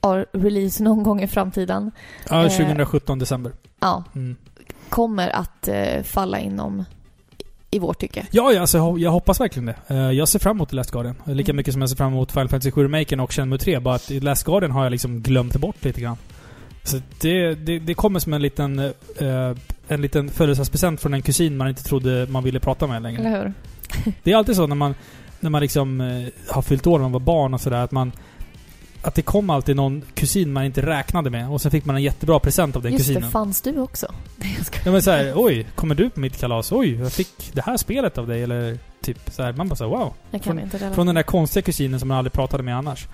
[0.00, 1.90] har release någon gång i framtiden,
[2.30, 2.50] Ja, Eh.
[2.50, 3.52] 2017 december.
[3.80, 4.36] ja, Mm.
[4.88, 6.84] kommer att eh, falla inom
[7.70, 8.26] i vårt tycke.
[8.30, 9.74] Ja, ja alltså, jag ho- jag hoppas verkligen det.
[9.86, 11.14] Eh, jag ser fram emot The Last Guardian.
[11.24, 11.56] Lika Mm.
[11.56, 13.78] mycket som jag ser fram emot Final Fantasy 7 Remaken och Shenmue 3.
[13.80, 16.16] Bara att i Last Guardian har jag liksom glömt bort lite grann.
[16.82, 19.54] Så det, det, det kommer som en liten, eh,
[19.88, 23.20] en liten födelsedagspresent från en kusin man inte trodde man ville prata med längre.
[23.20, 23.52] Eller hur?
[24.22, 24.94] Det är alltid så när man,
[25.40, 28.12] när man liksom eh, har fyllt år när man var barn och sådär att man...
[29.02, 32.02] Att det kom alltid någon kusin man inte räknade med och sen fick man en
[32.02, 33.22] jättebra present av den Just kusinen.
[33.22, 34.14] det, fanns du också?
[34.84, 36.72] Ja men såhär, oj, kommer du på mitt kalas?
[36.72, 39.90] Oj, jag fick det här spelet av dig eller typ så här, Man bara såhär,
[39.90, 40.14] wow.
[40.30, 40.94] Jag kan Från- inte relatera.
[40.94, 43.08] Från den där konstiga kusinen som man aldrig pratade med annars.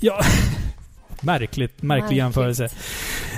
[0.00, 0.20] Ja...
[1.20, 2.18] Märkligt, märklig Märkligt.
[2.18, 2.68] jämförelse.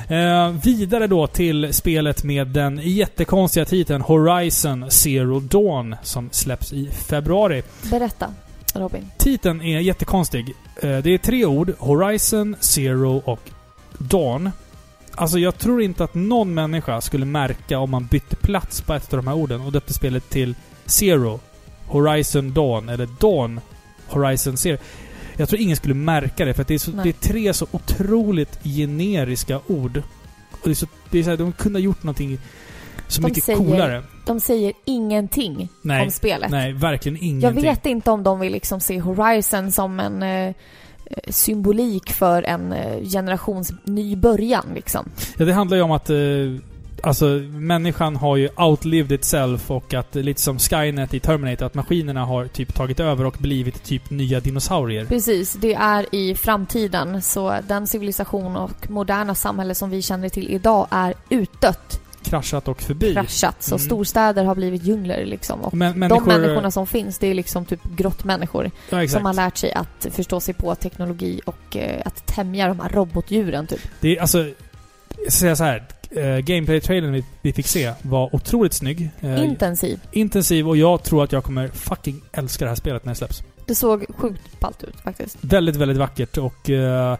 [0.08, 6.90] Eh, vidare då till spelet med den jättekonstiga titeln Horizon Zero Dawn som släpps i
[6.90, 7.62] februari.
[7.90, 8.34] Berätta,
[8.74, 9.10] Robin.
[9.18, 10.54] Titeln är jättekonstig.
[10.82, 11.72] Eh, Det är tre ord.
[11.78, 13.40] Horizon, Zero och
[13.98, 14.50] Dawn.
[15.14, 19.12] Alltså jag tror inte att någon människa skulle märka om man bytte plats på ett
[19.12, 20.54] av de här orden och döpte spelet till
[20.86, 21.40] Zero,
[21.86, 23.60] Horizon Dawn eller Dawn,
[24.08, 24.78] Horizon Zero.
[25.42, 28.64] Jag tror ingen skulle märka det för det är, så, det är tre så otroligt
[28.64, 30.02] generiska ord.
[30.52, 32.38] Och det är så, det är så här, de kunde ha gjort någonting
[33.08, 34.02] så De mycket säger coolare.
[34.26, 36.50] De säger ingenting Nej, om spelet.
[36.50, 37.62] nej, verkligen Jag ingenting.
[37.62, 40.54] vet inte om de vill liksom se Horizon som en eh,
[41.28, 45.08] symbolik för en eh, generations ny början liksom.
[45.36, 46.16] Ja, det handlar ju om att eh,
[47.02, 52.24] alltså, människan har ju outlived itself och att lite som Skynet i Terminator, att maskinerna
[52.24, 55.04] har typ tagit över och blivit typ nya dinosaurier.
[55.04, 60.48] Precis, det är i framtiden så den civilisation och moderna samhälle som vi känner till
[60.50, 63.12] idag är utdött, Kraschat och förbi.
[63.12, 63.62] kraschat.
[63.62, 63.86] Så Mm.
[63.86, 65.60] storstäder har blivit djungler liksom.
[65.60, 69.32] Och Men, de människor, människorna som finns, det är liksom typ grottmänniskor ja, som har
[69.34, 73.80] lärt sig att förstå sig på teknologi och eh, att tämja de här robotdjuren typ.
[74.00, 74.38] Det är alltså...
[75.24, 75.84] Jag ska säga så här.
[76.16, 79.10] Uh, Gameplay-trailern vi, vi fick se var otroligt snygg.
[79.20, 80.00] Eh, Intensiv.
[80.12, 83.42] intensiv och jag tror att jag kommer fucking älska det här spelet när det släpps.
[83.66, 85.38] Det såg sjukt ballt ut faktiskt.
[85.40, 87.16] Väldigt, väldigt vackert och eh,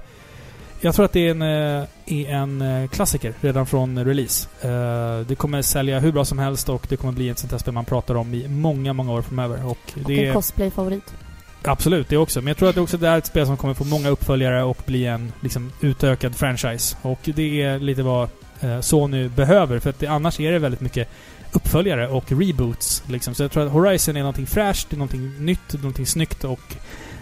[0.81, 4.48] jag tror att det är en, eh, är en eh, klassiker redan från release.
[4.60, 7.59] Eh, det kommer sälja hur bra som helst och det kommer bli ett sånt här
[7.59, 9.64] spel man pratar om i många, många år framöver.
[9.64, 11.14] Och Och det en är, cosplay-favorit.
[11.62, 12.40] absolut, det också.
[12.40, 14.62] Men jag tror att det också det är ett spel som kommer få många uppföljare
[14.62, 16.97] och bli en liksom, utökad franchise.
[17.02, 18.28] Och det är lite vad eh,
[18.62, 21.09] Eh, Sony behöver, för att det, annars är det väldigt mycket
[21.52, 23.02] uppföljare och reboots.
[23.06, 23.34] Liksom.
[23.34, 26.76] Så jag tror att Horizon är någonting fräscht, det är någonting nytt, någonting snyggt och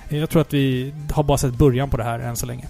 [0.09, 2.69] jag tror att vi har bara sett början på det här än så länge.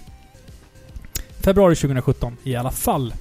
[1.39, 3.13] Februari 2017 i alla fall.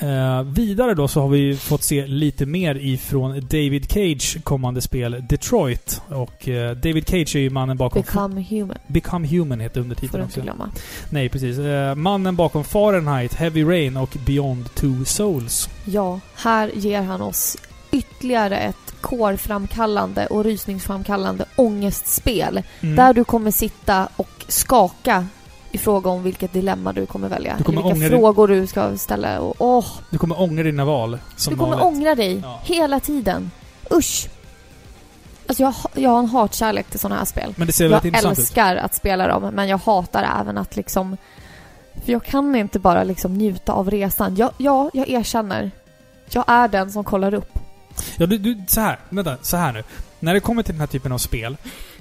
[0.00, 5.24] Eh, vidare då så har vi fått se lite mer ifrån David Cage kommande spel
[5.28, 6.02] Detroit.
[6.08, 8.02] Och eh, David Cage är ju mannen bakom...
[8.02, 10.40] Become human, Become Human heter undertiteln också.
[10.40, 10.70] glömma.
[11.10, 11.58] Nej, precis.
[11.58, 15.68] Eh, mannen bakom Fahrenheit, Heavy Rain och Beyond Two Souls.
[15.84, 17.56] Ja, här ger han oss
[17.92, 22.62] ytterligare ett kårframkallande och rysningsframkallande ångestspel.
[22.80, 22.96] Mm.
[22.96, 25.26] Där du kommer sitta och skaka
[25.72, 27.54] i fråga om vilket dilemma du kommer välja.
[27.58, 29.40] Du kommer vilka frågor du ska ställa.
[29.40, 31.18] Och, åh, Du kommer ångra dina val.
[31.36, 31.96] Som du kommer vanligt.
[31.98, 32.60] ångra dig Ja.
[32.64, 33.50] hela tiden.
[33.90, 34.28] Usch!
[35.46, 37.54] Alltså jag, jag har en hatkärlek till sådana här spel.
[37.56, 38.38] Men det ser Jag intressant ut.
[38.38, 41.16] älskar att spela dem, men jag hatar även att liksom...
[42.04, 44.36] För jag kan inte bara liksom njuta av resan.
[44.36, 45.70] Ja, ja, jag erkänner.
[46.30, 47.58] Jag är den som kollar upp.
[48.16, 48.98] Ja, du, du, så här.
[49.08, 49.82] Vänta, så här nu.
[50.20, 51.56] När det kommer till den här typen av spel,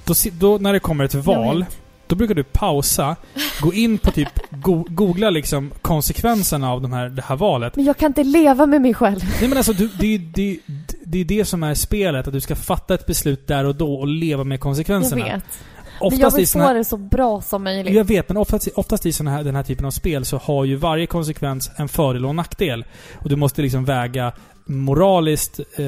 [0.06, 1.66] då, då när det kommer ett val.
[2.10, 3.16] Då brukar du pausa,
[3.62, 7.76] gå in på typ, go, googla liksom konsekvenserna av de här, det här valet.
[7.76, 9.20] Men jag kan inte leva med mig själv.
[9.40, 10.60] Nej men alltså, du, det, är- det,
[11.06, 13.94] det är det som är spelet, att du ska fatta ett beslut där och då
[13.94, 15.24] och leva med Jag konsekvenserna.
[15.26, 15.32] vet.
[15.34, 15.42] Men
[16.02, 17.94] jag Oftast vill få här, det så bra som möjligt.
[17.96, 20.66] jag vet, men oftast, oftast i såna här, den här typen av spel så har
[20.66, 22.86] ju varje konsekvens en fördel och en nackdel.
[23.20, 24.32] Och du måste liksom väga
[24.66, 25.86] moraliskt eh,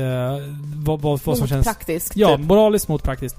[0.76, 1.66] vad, vad, vad som Mot känns...
[1.66, 2.16] praktiskt.
[2.16, 2.46] Ja, typ.
[2.46, 3.36] moraliskt mot praktiskt.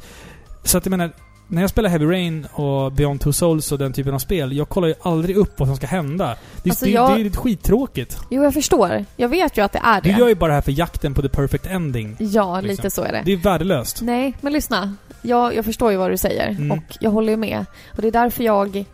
[0.65, 1.13] Så att jag menar,
[1.53, 4.69] när jag spelar Heavy Rain och Beyond Two Souls och den typen av spel, jag
[4.69, 6.37] kollar ju aldrig upp vad som ska hända.
[6.63, 8.19] Det, Alltså, det, jag- det är skittråkigt.
[8.31, 9.05] Jo, jag förstår.
[9.17, 10.19] Jag vet ju att det är Du det.
[10.19, 12.17] gör ju bara det här för jakten på the perfect ending.
[12.19, 12.69] Ja, liksom.
[12.69, 13.23] lite så är det.
[13.25, 14.03] Det är värdelöst.
[14.03, 14.95] Nej, men lyssna.
[15.23, 16.71] Jag, jag förstår ju vad du säger Mm.
[16.73, 17.67] och jag håller ju med.
[17.97, 18.85] Och det är därför jag,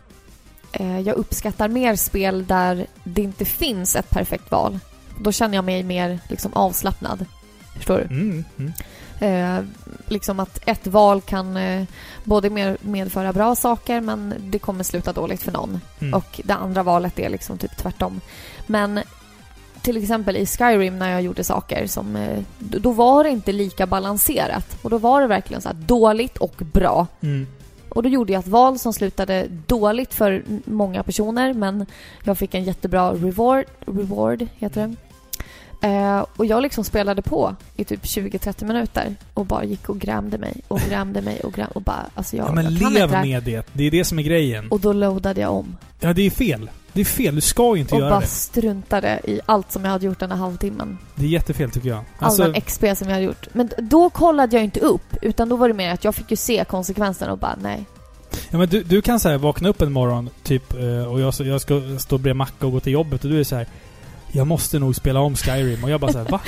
[0.71, 4.79] eh, jag uppskattar mer spel där det inte finns ett perfekt val.
[5.19, 7.25] Då känner jag mig mer liksom avslappnad.
[7.75, 8.03] Förstår du?
[8.03, 8.73] Mm, mm.
[9.19, 9.59] Eh,
[10.07, 11.83] liksom att ett val kan eh,
[12.23, 15.81] både mer medföra bra saker men det kommer sluta dåligt för någon.
[15.99, 16.13] Mm.
[16.13, 18.21] Och det andra valet är liksom typ tvärtom.
[18.67, 18.99] Men
[19.81, 22.15] till exempel i Skyrim när jag gjorde saker som...
[22.15, 24.77] eh, Då var det inte lika balanserat.
[24.81, 27.07] Och då var det verkligen så dåligt och bra.
[27.21, 27.47] Mm.
[27.89, 31.85] Och då gjorde jag ett val som slutade dåligt för många personer men
[32.23, 34.95] jag fick en jättebra reward, reward heter det.
[35.81, 40.37] Eh, och jag liksom spelade på i typ 20-30 minuter och bara gick och grämde
[40.37, 43.25] mig och grämde mig och grämde och bara alltså jag, Ja, men jag lev här.
[43.25, 43.67] med det.
[43.73, 44.67] Det är det som är grejen.
[44.67, 46.69] Och då loadade jag om Ja, det är fel.
[46.93, 47.35] Det är fel.
[47.35, 48.25] Du ska ju inte och göra bara det.
[48.27, 50.97] struntade i allt som jag hade gjort den här halvtimmen.
[51.15, 51.97] Det är jättefel tycker jag.
[51.97, 53.47] All Alltså, den XP som jag hade gjort.
[53.53, 56.37] Men då kollade jag inte upp utan då var det mer att jag fick ju
[56.37, 57.85] se konsekvenserna och bara nej.
[58.49, 61.61] ja, men du, du kan säga vakna upp en morgon, typ, eh, och jag, jag
[61.61, 63.67] ska stå bredvid Macka och gå till jobbet och du är så här.
[64.31, 65.83] Jag måste nog spela om Skyrim.
[65.83, 66.39] Och jag bara såhär, va?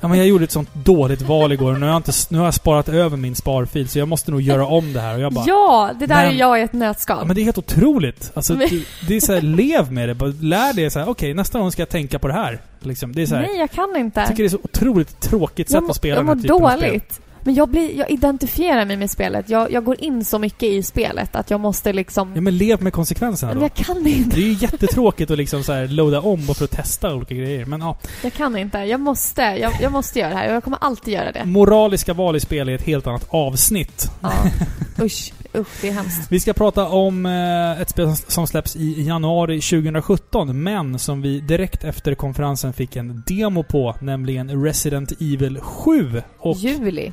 [0.00, 2.38] Ja men jag gjorde ett sånt dåligt val igår och nu har jag, inte, nu
[2.38, 5.14] har jag sparat över min sparfil så jag måste nog göra om det här.
[5.14, 7.26] Och jag bara, ja, det där Men- är jag i ett Ja, nötskal.
[7.26, 8.30] men det är helt otroligt.
[8.34, 8.70] Alltså, det,
[9.08, 10.26] det är så här, lev med det.
[10.40, 12.60] Lär dig så här, okej nästa gång ska jag tänka på det här.
[12.80, 14.20] Liksom, det är så här, Nej, jag kan inte.
[14.20, 16.42] jag tycker det är så otroligt tråkigt sätt jag, må- att spela jag den här
[16.42, 17.00] typen av spel.
[17.44, 19.48] Men jag, blir, jag identifierar mig med spelet.
[19.48, 22.32] Jag, jag går in så mycket i spelet att jag måste liksom...
[22.34, 23.64] Ja men lev med konsekvenserna men då.
[23.64, 24.36] jag kan inte.
[24.36, 27.34] Det är ju jättetråkigt att liksom så här loada om bara för att testa olika
[27.34, 27.64] grejer.
[27.64, 28.78] Men ja, Jag kan inte.
[28.78, 29.42] Jag måste.
[29.42, 31.44] Jag, jag måste göra det här och jag kommer alltid göra det.
[31.44, 34.10] moraliska val i spel är ett helt annat avsnitt.
[34.20, 34.32] Ja.
[35.04, 36.32] Usch, usch, det är hemskt.
[36.32, 41.22] Vi ska prata om eh, ett spel som- som släpps i januari 2017, men som
[41.22, 46.22] vi direkt efter konferensen fick en demo på, nämligen Resident Evil 7.
[46.38, 47.12] Och Juli.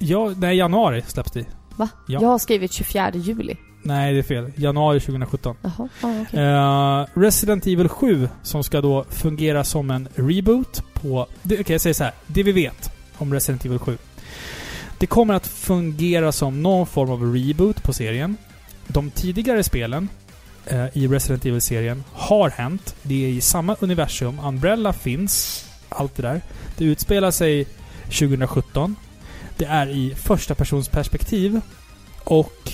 [0.00, 1.46] Ja, nej, januari släpps det.
[1.76, 1.88] Va?
[2.06, 2.20] Ja.
[2.22, 3.56] Jag har skrivit 24 juli.
[3.82, 4.52] Nej, det är fel.
[4.56, 5.56] Januari 2017.
[5.62, 6.40] Jaha, ja, okej.
[6.40, 11.26] Eh, Resident Evil 7 som ska då fungera som en reboot på...
[11.44, 12.12] Okej, jag säger så här.
[12.26, 13.98] Det vi vet om Resident Evil 7.
[14.98, 18.36] Det kommer att fungera som någon form av reboot på serien.
[18.86, 20.08] De tidigare spelen
[20.66, 22.94] eh, i Resident Evil-serien har hänt.
[23.02, 24.38] Det är i samma universum.
[24.44, 25.64] Umbrella finns.
[25.88, 26.40] Allt det där.
[26.76, 27.66] Det utspelar sig
[28.04, 28.96] 2017.
[29.60, 31.60] Det är i första persons perspektiv.
[32.24, 32.72] Och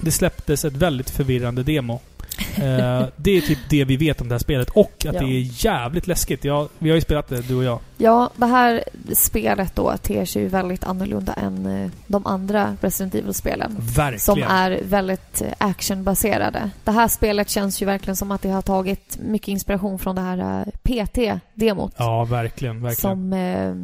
[0.00, 2.00] det släpptes ett väldigt förvirrande demo.
[2.56, 4.70] Eh, det är typ det vi vet om det här spelet.
[4.70, 5.12] Och att Ja.
[5.12, 6.44] det är jävligt läskigt.
[6.44, 7.78] Ja, vi har ju spelat det, du och jag.
[7.98, 8.84] Ja, det här
[9.14, 13.76] spelet då ter sig ju väldigt annorlunda än eh, de andra Resident Evil-spelen.
[13.78, 14.20] Verkligen.
[14.20, 16.70] Som är väldigt eh, actionbaserade.
[16.84, 20.22] Det här spelet känns ju verkligen som att det har tagit mycket inspiration från det
[20.22, 21.92] här eh, PT-demot.
[21.96, 22.82] Ja, verkligen.
[22.82, 23.16] Verkligen.
[23.16, 23.32] Som...
[23.32, 23.74] Eh,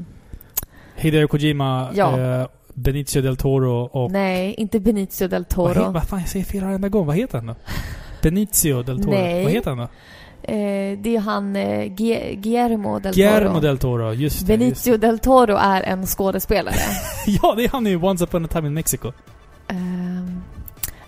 [1.01, 2.19] Hideo Kojima, Ja.
[2.19, 4.11] eh, Benicio del Toro och...
[4.11, 5.91] nej, inte Benicio del Vad, Toro.
[5.91, 7.07] vad fan, jag säger fel varenda gång.
[7.07, 7.55] Vad heter han då?
[8.23, 9.11] Benicio del Toro.
[9.11, 9.43] Nej.
[9.45, 9.89] Vad heter han då?
[10.43, 13.61] Eh, det är han eh, Gu- Guillermo del Guillermo Toro.
[13.61, 14.13] del Toro.
[14.13, 14.23] Just det.
[14.23, 16.75] Just Benicio del Toro är en skådespelare.
[17.27, 19.13] Ja, det är han i Once upon a time in Mexico.
[19.69, 20.43] Ehm,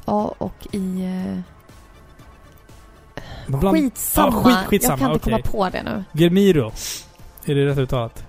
[0.05, 1.05] ja, och i...
[1.05, 1.39] Eh,
[3.47, 4.43] bland- skitsamma.
[4.43, 5.43] Skit- skitsamma, Jag kan inte okej.
[5.43, 6.05] komma på det nu.
[6.13, 6.73] Germiro.
[7.47, 8.25] Är det rätt uttalat?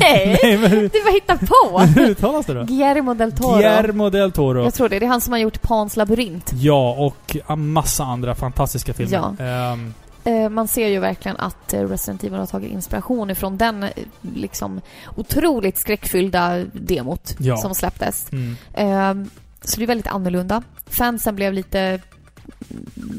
[0.00, 0.38] Nej!
[0.42, 1.78] Nej, men Du bara hittar på!
[2.00, 2.64] hur uttalas det då?
[2.64, 3.52] Guillermo del Toro.
[3.56, 4.64] Guillermo del Toro.
[4.64, 4.98] Jag tror det.
[4.98, 6.50] Det är han som har gjort Pans labyrint.
[6.54, 9.34] Ja, och en massa andra fantastiska filmer.
[9.38, 9.44] Ja.
[9.44, 9.94] Ehm,
[10.24, 13.90] Eh, man ser ju verkligen att eh, Resident Evil har tagit inspiration ifrån den eh,
[14.34, 14.80] liksom
[15.16, 17.56] otroligt skräckfyllda demot Ja.
[17.56, 18.26] som släpptes.
[18.32, 18.56] mm.
[18.74, 19.26] Eh,
[19.64, 20.62] så det är väldigt annorlunda.
[20.86, 22.00] Fansen blev lite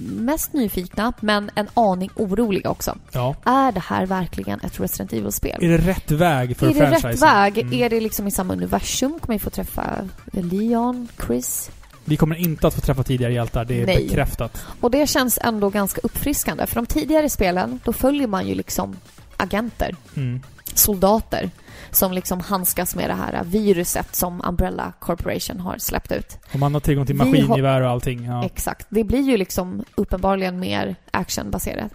[0.06, 2.98] mest nyfikna, men en aning oroliga också.
[3.12, 3.36] Ja.
[3.46, 5.58] Är det här verkligen ett Resident Evil-spel?
[5.64, 7.28] Är det rätt väg för Är det rätt franchisen?
[7.30, 7.58] väg?
[7.58, 7.74] Mm.
[7.74, 9.20] Är det liksom i samma universum?
[9.20, 11.72] Kommer vi få träffa Leon, Chris?
[12.06, 14.08] Vi kommer inte att få träffa tidigare hjältar, det är Nej.
[14.08, 14.66] bekräftat.
[14.82, 16.68] Och det känns ändå ganska uppfriskande.
[16.68, 18.96] För de tidigare spelen, då följer man ju liksom
[19.38, 20.42] agenter, Mm.
[20.74, 21.50] soldater,
[21.92, 26.38] som liksom handskas med det här viruset som Umbrella Corporation har släppt ut.
[26.54, 28.26] Och man har tillgång till maskingevär och allting.
[28.26, 28.46] Ja.
[28.46, 28.88] Exakt.
[28.90, 31.92] Det blir ju liksom uppenbarligen mer actionbaserat.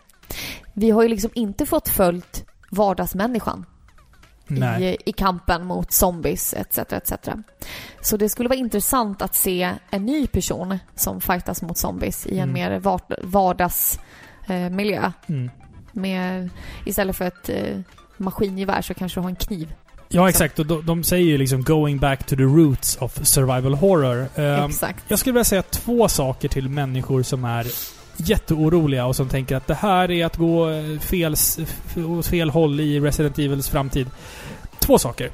[0.73, 3.67] Vi har ju liksom inte fått följt vardagsmänniskan
[4.81, 6.79] i, i kampen mot zombies etc.
[6.79, 7.13] etc.
[8.01, 12.39] Så det skulle vara intressant att se en ny person som fightas mot zombies i
[12.39, 12.53] en Mm.
[12.53, 15.03] mer vard, vardagsmiljö.
[15.05, 15.13] Eh.
[15.29, 15.51] Mm.
[15.93, 16.51] med,
[16.85, 17.79] istället för ett eh,
[18.17, 19.75] maskingevär så kanske du har en kniv.
[20.09, 20.59] Ja, exakt.
[20.59, 24.29] Och de, de säger ju liksom going back to the roots of survival horror.
[24.35, 25.05] Ehm, Exakt.
[25.09, 27.67] jag skulle vilja säga två saker till människor som är
[28.17, 31.35] jätteoroliga och som tänker att det här är att gå eh, fel,
[32.25, 34.11] fel håll i Resident Evils framtid.
[34.79, 35.31] Två saker.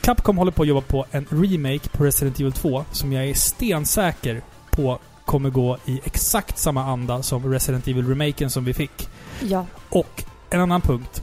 [0.00, 3.34] Capcom håller på att jobba på en remake på Resident Evil 2 som jag är
[3.34, 9.08] stensäker på kommer gå i exakt samma anda som Resident Evil-remaken som vi fick.
[9.40, 9.66] Ja.
[9.88, 11.22] Och en annan punkt.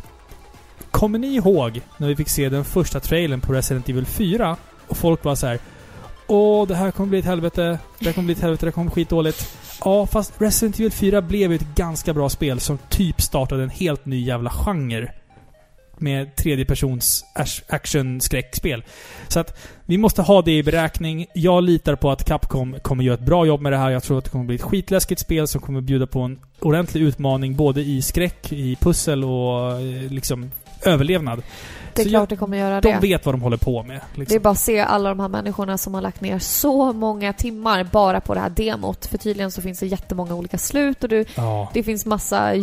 [0.98, 4.58] Kommer ni ihåg när vi fick se den första trailern på Resident Evil 4?
[4.88, 5.60] Och folk var så här.
[6.28, 7.80] Åh, det här kommer bli ett helvete.
[8.00, 8.66] Det här kommer bli ett helvete.
[8.66, 9.58] Det här kommer bli skitdåligt.
[9.86, 13.70] Ja, fast Resident Evil 4 blev ju ett ganska bra spel som typ startade en
[13.70, 15.12] helt ny jävla genre.
[15.98, 18.84] Med tredjepersons persons action-skräckspel.
[19.28, 21.26] Så att vi måste ha det i beräkning.
[21.34, 23.90] Jag litar på att Capcom kommer göra ett bra jobb med det här.
[23.90, 27.02] Jag tror att det kommer bli ett skitläskigt spel som kommer bjuda på en ordentlig
[27.02, 30.52] utmaning både i skräck, i pussel och eh, liksom
[30.88, 31.42] överlevnad.
[31.94, 33.00] Det är Så klart jag- det kommer göra De det.
[33.00, 33.96] vet vad de håller på med.
[33.96, 34.42] Det är Liksom.
[34.42, 38.22] bara att se alla de här människorna som har lagt ner så många timmar bara
[38.22, 39.06] på det här demot.
[39.06, 41.70] För tydligen så finns det jättemånga olika slut och du, Ja.
[41.74, 42.54] det finns massa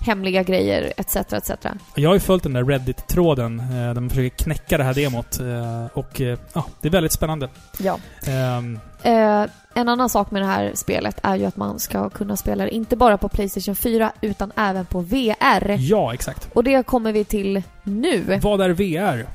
[0.00, 1.16] hemliga grejer etc.
[1.32, 1.50] etc.
[1.94, 5.40] Jag har ju följt den där Reddit-tråden eh, där man försöker knäcka det här demot.
[5.40, 7.48] eh, Och eh, ja, det är väldigt spännande.
[7.78, 7.98] Ja.
[8.26, 9.44] Ehm, Eh,
[9.74, 12.70] en annan sak med det här spelet är ju att man ska kunna spela det
[12.70, 15.76] inte bara på Playstation 4 utan även på VR.
[15.78, 16.48] ja, exakt.
[16.52, 18.38] Och det kommer vi till nu.
[18.42, 19.26] Vad är VR?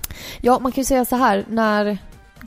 [0.41, 1.97] Ja, man kan ju säga så här, när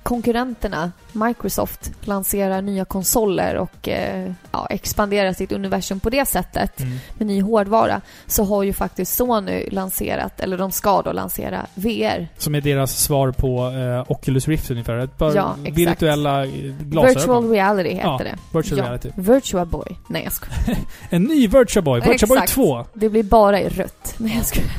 [0.02, 6.98] konkurrenterna Microsoft lanserar nya konsoler och eh, ja, expanderar sitt universum på det sättet Mm.
[7.18, 12.28] med ny hårdvara så har ju faktiskt Sony lanserat, eller de ska då lansera VR.
[12.38, 14.98] Som är deras svar på eh, Oculus Rift ungefär.
[14.98, 15.78] Ett par Ja, exakt.
[15.78, 16.50] virtuella eh,
[16.80, 17.14] glasögon.
[17.16, 18.20] Virtual reality heter Ja,
[18.52, 18.58] det.
[18.58, 18.84] Virtual Ja.
[18.84, 19.10] reality.
[19.14, 19.96] Virtua Boy.
[20.08, 20.58] Nej jag skojar.
[21.10, 22.00] En ny Virtua Boy.
[22.00, 22.52] Virtua Boy Exakt.
[22.52, 22.84] 2.
[22.94, 24.14] Det blir bara i rött.
[24.18, 24.70] Nej jag skojar.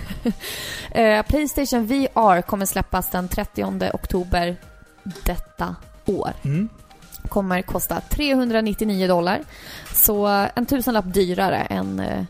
[0.92, 3.64] eh, Playstation VR kommer släppas den 30
[3.94, 4.56] oktober
[5.04, 6.32] detta år.
[6.44, 6.70] Mm.
[7.30, 9.40] kommer kosta 399 dollar.
[9.94, 12.24] Så en tusenlapp dyrare än eh,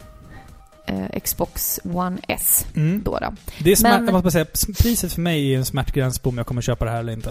[0.85, 3.01] eh, Xbox One S Mm.
[3.05, 3.17] då.
[3.21, 3.33] då.
[3.59, 4.45] Det är smär- Men- måste säga,
[4.79, 7.29] priset för mig är en smärtgräns på om jag kommer köpa det här eller inte.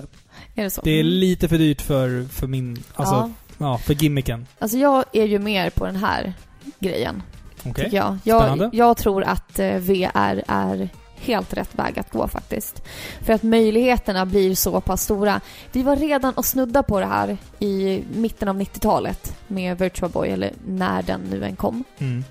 [0.54, 0.80] Är det så?
[0.84, 1.12] Det är Mm.
[1.12, 2.82] lite för dyrt för, för min...
[2.94, 3.30] Alltså, ja.
[3.58, 3.78] ja.
[3.78, 4.46] för gimmicken.
[4.58, 6.32] Alltså jag är ju mer på den här
[6.78, 7.22] grejen,
[7.64, 7.84] Okej.
[7.84, 8.18] tycker jag.
[8.24, 8.70] Jag, Spännande.
[8.72, 10.88] jag tror att eh, VR är
[11.20, 12.82] helt rätt väg att gå faktiskt.
[13.22, 15.40] För att möjligheterna blir så pass stora.
[15.72, 20.28] Vi var redan och snudda på det här i mitten av 90-talet med Virtual Boy,
[20.28, 21.84] eller när den nu än kom.
[21.98, 22.24] Mm.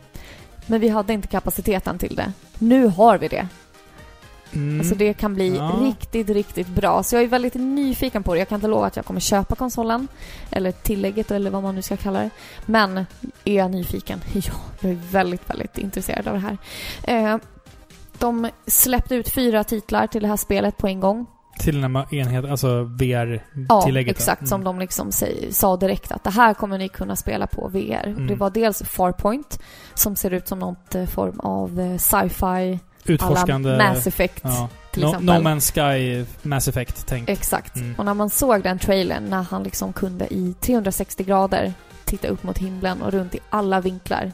[0.66, 2.32] Men vi hade inte kapaciteten till det.
[2.60, 3.48] Nu har vi det.
[4.54, 4.80] Mm.
[4.80, 5.76] Alltså det kan bli Ja.
[5.82, 7.04] riktigt, riktigt bra.
[7.04, 8.40] Så jag är väldigt nyfiken på det.
[8.40, 10.08] Jag kan inte lova att jag kommer köpa konsolen.
[10.52, 12.30] Eller tillägget eller vad man nu ska kalla det.
[12.66, 13.06] Men
[13.46, 14.22] är jag nyfiken?
[14.34, 16.58] Ja, jag är väldigt, väldigt intresserad av det här.
[17.04, 17.38] Eh,
[18.20, 21.26] de släppte ut fyra titlar till det här spelet på en gång.
[21.60, 24.16] Till den här enheten, alltså Ja, VR-tillägget.
[24.16, 24.20] då.
[24.20, 24.42] exakt.
[24.42, 24.48] Mm.
[24.48, 25.12] Som de liksom
[25.52, 28.08] sa direkt att det här kommer ni kunna spela på VR.
[28.08, 28.28] Mm.
[28.28, 29.60] Det var dels Farpoint,
[29.94, 33.78] som ser ut som något eh, form av eh, sci-fi, Utforskande...
[33.78, 34.70] Mass Effect ja.
[34.92, 35.44] till no, exempel.
[35.44, 37.30] no Man's Sky Mass Effect, tänk.
[37.30, 37.76] Exakt.
[37.76, 37.96] Mm.
[37.98, 41.74] Och när man såg den trailern, när han liksom kunde i 360 grader
[42.06, 44.32] titta upp mot himlen och runt i alla vinklar.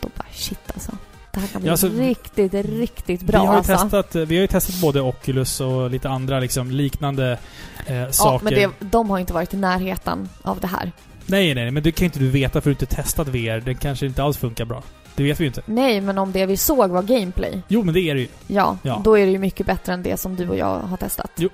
[0.00, 0.92] Då bara shit alltså.
[1.32, 3.72] Det här kan bli Ja, alltså, riktigt, riktigt bra vi, har ju alltså.
[3.72, 7.38] testat, vi har ju testat både Oculus och lite andra liksom liknande
[7.86, 8.44] eh, ja, saker.
[8.44, 10.92] men det, de har inte varit i närheten av det här.
[11.26, 13.60] Nej, nej, men det kan ju inte du veta för du inte testat VR.
[13.60, 14.82] Den kanske inte alls funkar bra.
[15.14, 15.62] Det vet vi ju inte.
[15.66, 18.28] Nej, men om det vi såg var gameplay, Jo, men det är det ju.
[18.46, 19.00] ja, Ja.
[19.04, 21.30] då är det ju mycket bättre än det som du och jag har testat.
[21.36, 21.48] Jo,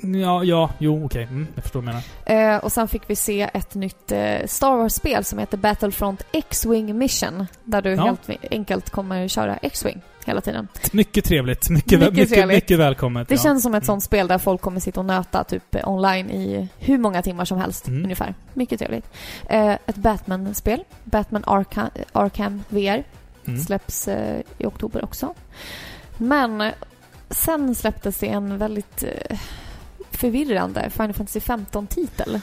[0.00, 1.22] ja, ja, jo, okej.
[1.22, 2.00] Mm, jag förstår vad du
[2.34, 2.54] menar.
[2.54, 6.98] Eh, och sen fick vi se ett nytt eh, Star Wars-spel som heter Battlefront X-Wing
[6.98, 7.46] Mission.
[7.64, 8.04] Där du Ja.
[8.04, 10.68] helt enkelt kommer köra X-Wing hela tiden.
[10.92, 11.70] Mycket trevligt.
[11.70, 12.34] Mycket, Mycket mycket, mycket,
[12.68, 12.70] trevligt.
[12.70, 13.28] välkommet.
[13.28, 13.40] Det ja.
[13.42, 13.86] känns som ett Mm.
[13.86, 17.44] sånt spel där folk kommer sitta och nöta typ eh, online i hur många timmar
[17.44, 18.02] som helst Mm.
[18.04, 18.34] ungefär.
[18.54, 19.10] Mycket trevligt.
[19.48, 20.84] Eh, ett Batman-spel.
[21.04, 23.04] Batman Arkham, Arkham VR
[23.46, 23.60] Mm.
[23.60, 25.34] släpps eh, i oktober också.
[26.18, 26.70] Men
[27.30, 29.38] sen släpptes det en väldigt eh,
[30.16, 32.40] förvirrande Final Fantasy 15-titel.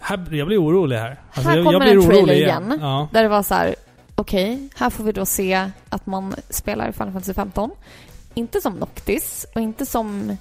[0.00, 1.20] Här, jag blir orolig här.
[1.32, 2.78] Alltså, Här jag, kommer jag en trailer orolig igen.
[2.80, 3.08] Ja.
[3.12, 3.74] Där det var så här:
[4.14, 7.70] okej, här får vi då se att man spelar Final Fantasy 15.
[8.34, 10.36] Inte som Noctis och inte som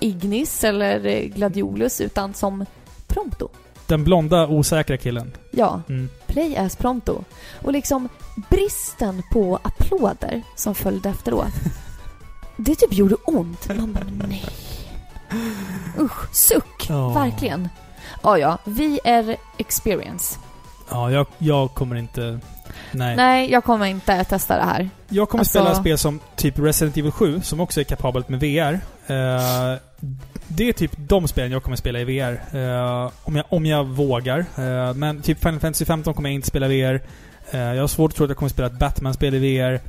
[0.00, 2.64] Ignis eller Gladiolus utan som
[3.06, 3.48] Prompto.
[3.86, 5.32] Den blonda, osäkra killen.
[5.50, 6.08] Ja, Mm.
[6.26, 7.24] Play as Prompto.
[7.62, 8.08] Och liksom
[8.50, 11.52] bristen på applåder som följde efteråt.
[12.56, 13.68] Det typ gjorde ont.
[13.76, 14.44] Man bara nej.
[15.98, 16.86] Usch, suck.
[16.88, 17.08] Ja.
[17.08, 17.68] Verkligen.
[18.22, 18.58] Ja, ja.
[18.64, 20.38] VR experience.
[20.90, 22.38] Ja, jag, jag kommer inte...
[22.92, 23.16] Nej.
[23.16, 24.90] Nej, jag kommer inte testa det här.
[25.08, 28.40] Jag kommer Alltså- spela spel som typ Resident Evil 7, som också är kapabelt med
[28.40, 28.72] VR.
[29.06, 29.78] Eh,
[30.48, 32.40] det är typ de spelen jag kommer spela i VR.
[32.56, 34.38] Eh, om, jag, om jag vågar.
[34.38, 37.00] Eh, men typ Final Fantasy 15 kommer jag inte spela i VR.
[37.52, 39.80] Jag har svårt att tro att jag kommer spela ett Batman-spel i VR.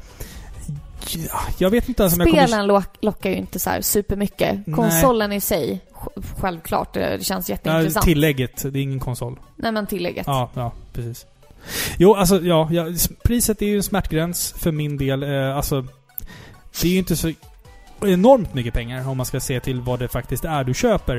[1.10, 2.48] Ja, Jag vet inte ens om jag kommer...
[2.48, 4.60] Spelen lock, lockar ju inte så här supermycket.
[4.68, 4.76] Nej.
[4.76, 8.06] Konsolen i sig, sj- självklart, det, det känns Ja, jätteintressant.
[8.06, 9.40] tillägget, det är ingen konsol.
[9.56, 10.28] Nej men tillägget.
[10.28, 11.26] Ja, ja, precis.
[11.98, 12.86] Jo, alltså ja, ja,
[13.23, 15.23] priset är ju en smärtgräns för min del.
[15.23, 15.82] Eh, alltså,
[16.82, 17.32] det är ju inte så
[18.02, 21.18] enormt mycket pengar om man ska se till vad det faktiskt är du köper.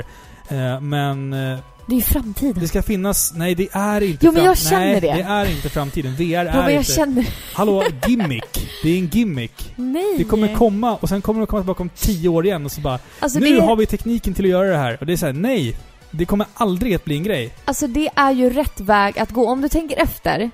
[0.49, 2.61] Eh, men eh, Det är ju framtiden.
[2.61, 3.33] det ska finnas...
[3.37, 5.13] Nej, det är inte Jo, men jag känner nej, det.
[5.13, 6.15] det är inte framtiden.
[6.17, 6.93] VR är Ja, men jag inte...
[6.93, 7.27] känner...
[7.55, 8.71] Hallå, gimmick.
[8.83, 9.73] Det är en gimmick.
[9.77, 10.15] Nej!
[10.19, 12.81] Det kommer komma och sen kommer det komma tillbaka om tio år igen och så
[12.81, 14.97] bara alltså, Nu det, har vi tekniken till att göra det här.
[15.01, 15.77] Och det är så här: nej.
[16.11, 17.55] Det kommer aldrig att bli en grej.
[17.65, 19.49] alltså det är ju rätt väg att gå.
[19.49, 20.51] Om du tänker efter.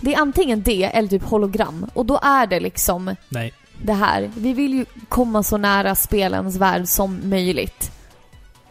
[0.00, 1.86] Det är antingen det eller typ hologram.
[1.94, 3.52] Och då är det liksom Nej.
[3.82, 4.30] det här.
[4.36, 7.92] Vi vill ju komma så nära spelens värld som möjligt.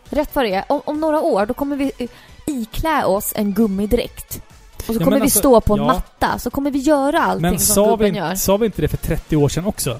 [0.09, 0.63] Rätt vad det är.
[0.67, 2.09] Om, om några år, då kommer vi eh,
[2.45, 4.41] iklä oss en gummidräkt.
[4.77, 5.85] Och så Ja, kommer men vi alltså, stå på en ja.
[5.87, 6.39] matta.
[6.39, 8.35] Så kommer vi göra allting Men som sa vi, gubben inte- gör.
[8.35, 9.99] sa vi inte det för 30 år sedan också?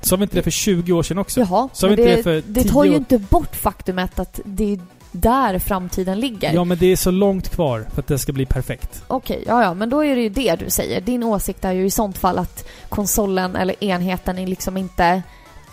[0.00, 1.40] Sa vi inte det för 20 år sedan också?
[1.40, 2.96] Jaha, Sa men vi inte det, det för det 10 tar ju år?
[2.96, 4.80] inte bort faktumet att det är
[5.12, 6.52] där framtiden ligger.
[6.52, 9.02] Ja, men det är så långt kvar för att det ska bli perfekt.
[9.06, 11.00] Okej, ja ja, men då är det ju det du säger.
[11.00, 15.22] Din åsikt är ju i sånt fall att konsolen eller enheten är liksom inte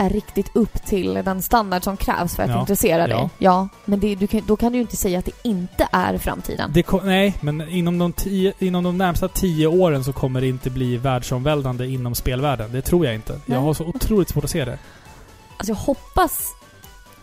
[0.02, 3.18] är riktigt upp till den standard som krävs för att Ja, intressera dig.
[3.18, 3.30] ja.
[3.38, 6.72] Ja, men det, kan, då kan du ju inte säga att det inte är framtiden.
[6.74, 10.48] Det ko- nej, men inom de, tio, inom de närmsta 10 åren så kommer det
[10.48, 12.72] inte bli världsomvälvande inom spelvärlden.
[12.72, 13.34] Det tror jag inte.
[13.34, 13.42] Nej.
[13.46, 14.78] Jag har så otroligt svårt att se det.
[15.58, 16.48] Alltså jag hoppas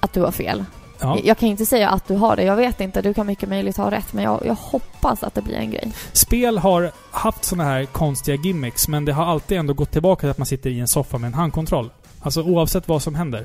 [0.00, 0.64] att du har fel.
[1.00, 1.16] Ja.
[1.16, 2.42] Jag, jag kan inte säga att du har det.
[2.42, 4.12] Jag vet inte, du kan mycket möjligt ha rätt.
[4.12, 5.92] Men jag, jag hoppas att det blir en grej.
[6.12, 10.30] Spel har haft såna här konstiga gimmicks, men det har alltid ändå gått tillbaka till
[10.30, 11.90] att man sitter i en soffa med en handkontroll.
[12.20, 13.40] Alltså oavsett vad som händer.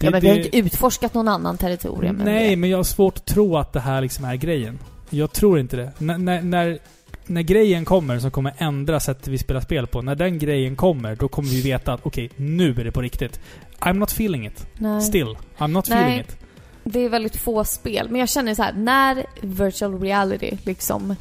[0.00, 2.84] Det- ja, men vi har det- inte utforskat någon annan territorium Nej, men jag har
[2.84, 4.78] svårt att tro att det här liksom är grejen.
[5.10, 5.92] Jag tror inte det.
[6.00, 6.78] N- när, när,
[7.26, 11.16] när grejen kommer som kommer ändra sättet vi spelar spel på, när den grejen kommer,
[11.16, 13.40] då kommer vi veta att okej, nu är det på riktigt.
[13.80, 14.66] I'm not feeling it.
[14.78, 15.00] Nej.
[15.02, 15.36] Still.
[15.58, 15.98] I'm not Nej.
[15.98, 16.36] feeling it.
[16.84, 18.06] Det är väldigt få spel.
[18.10, 21.16] Men jag känner så här, när virtual reality liksom...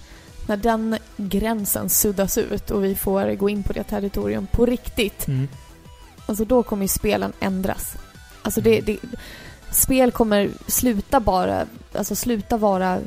[0.47, 5.27] När den gränsen suddas ut och vi får gå in på det territorium på riktigt.
[5.27, 5.47] Mm.
[6.29, 7.95] Alltså då kommer ju spelen ändras.
[8.41, 8.97] Alltså det, det...
[9.71, 11.65] Spel kommer sluta bara...
[11.97, 12.99] Alltså sluta vara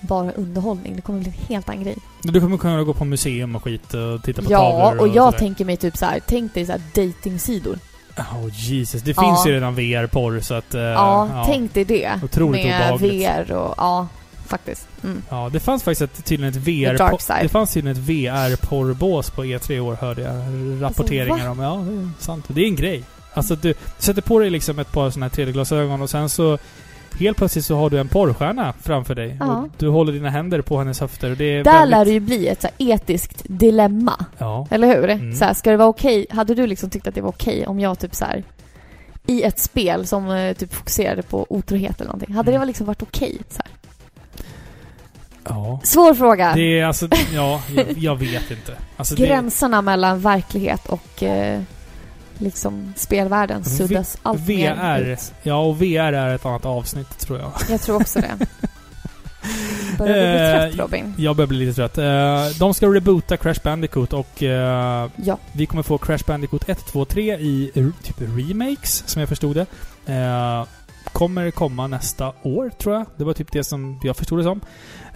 [0.00, 0.96] bara underhållning.
[0.96, 1.96] Det kommer bli en helt annan grej.
[2.22, 5.24] Du kommer kunna gå på museum och skit och titta på Ja, tavlor och jag
[5.24, 5.38] sådär.
[5.38, 7.78] tänker mig typ så här, tänk dig så här datingsidor.
[8.16, 9.22] Oh Jesus, det Ja.
[9.22, 10.74] finns ju redan VR-porr så att...
[10.74, 12.20] eh, ja, tänk dig det.
[12.24, 13.28] Otroligt med obehagligt.
[13.28, 13.74] VR och...
[13.76, 14.08] Ja,
[14.50, 14.88] faktiskt.
[15.04, 15.22] Mm.
[15.28, 17.42] Ja, det fanns faktiskt ett, tydligen ett VR...
[17.42, 20.32] Det fanns tydligen ett VR-porrbås på E3 i år, hörde jag
[20.82, 21.60] rapporteringar Alltså, om.
[21.60, 22.44] Ja, det är sant.
[22.48, 23.02] Det är en grej.
[23.34, 26.58] Alltså du sätter på dig liksom ett par sådana här 3D-glasögon och sen så...
[27.18, 29.36] Helt plötsligt så har du en porrstjärna framför dig.
[29.40, 29.68] Ja.
[29.78, 31.90] Du håller dina händer på hennes höfter det är Där väldigt...
[31.90, 34.24] lär det ju bli ett så etiskt dilemma.
[34.38, 34.66] Ja.
[34.70, 35.08] Eller hur?
[35.08, 35.34] Mm.
[35.34, 36.26] Så här, ska det vara okej?
[36.30, 38.44] Hade du liksom tyckt att det var okej om jag typ så här
[39.26, 42.34] i ett spel som eh, typ fokuserade på otrohet eller någonting.
[42.34, 42.60] Hade Mm.
[42.60, 43.38] det liksom varit okej?
[43.50, 43.72] Så här?
[45.48, 45.80] Ja.
[45.84, 46.52] Svår fråga.
[46.54, 47.08] Det är alltså...
[47.34, 48.76] Ja, jag, jag vet inte.
[48.96, 51.60] Alltså det, Gränserna mellan verklighet och eh,
[52.38, 55.00] liksom spelvärlden V- suddas allt mer VR...
[55.12, 55.32] ut.
[55.42, 57.52] Ja, och VR är ett annat avsnitt tror jag.
[57.70, 58.30] Jag tror också det.
[59.98, 61.14] Börjar du bli Eh, trött Robin?
[61.18, 61.98] Jag börjar bli lite trött.
[61.98, 65.38] Eh, de ska reboota Crash Bandicoot och Ja.
[65.52, 67.70] vi kommer få Crash Bandicoot 1, 2, 3 i
[68.02, 69.66] typ remakes, som jag förstod det.
[71.12, 73.06] Kommer komma nästa år, tror jag.
[73.16, 74.60] Det var typ det som jag förstod det som.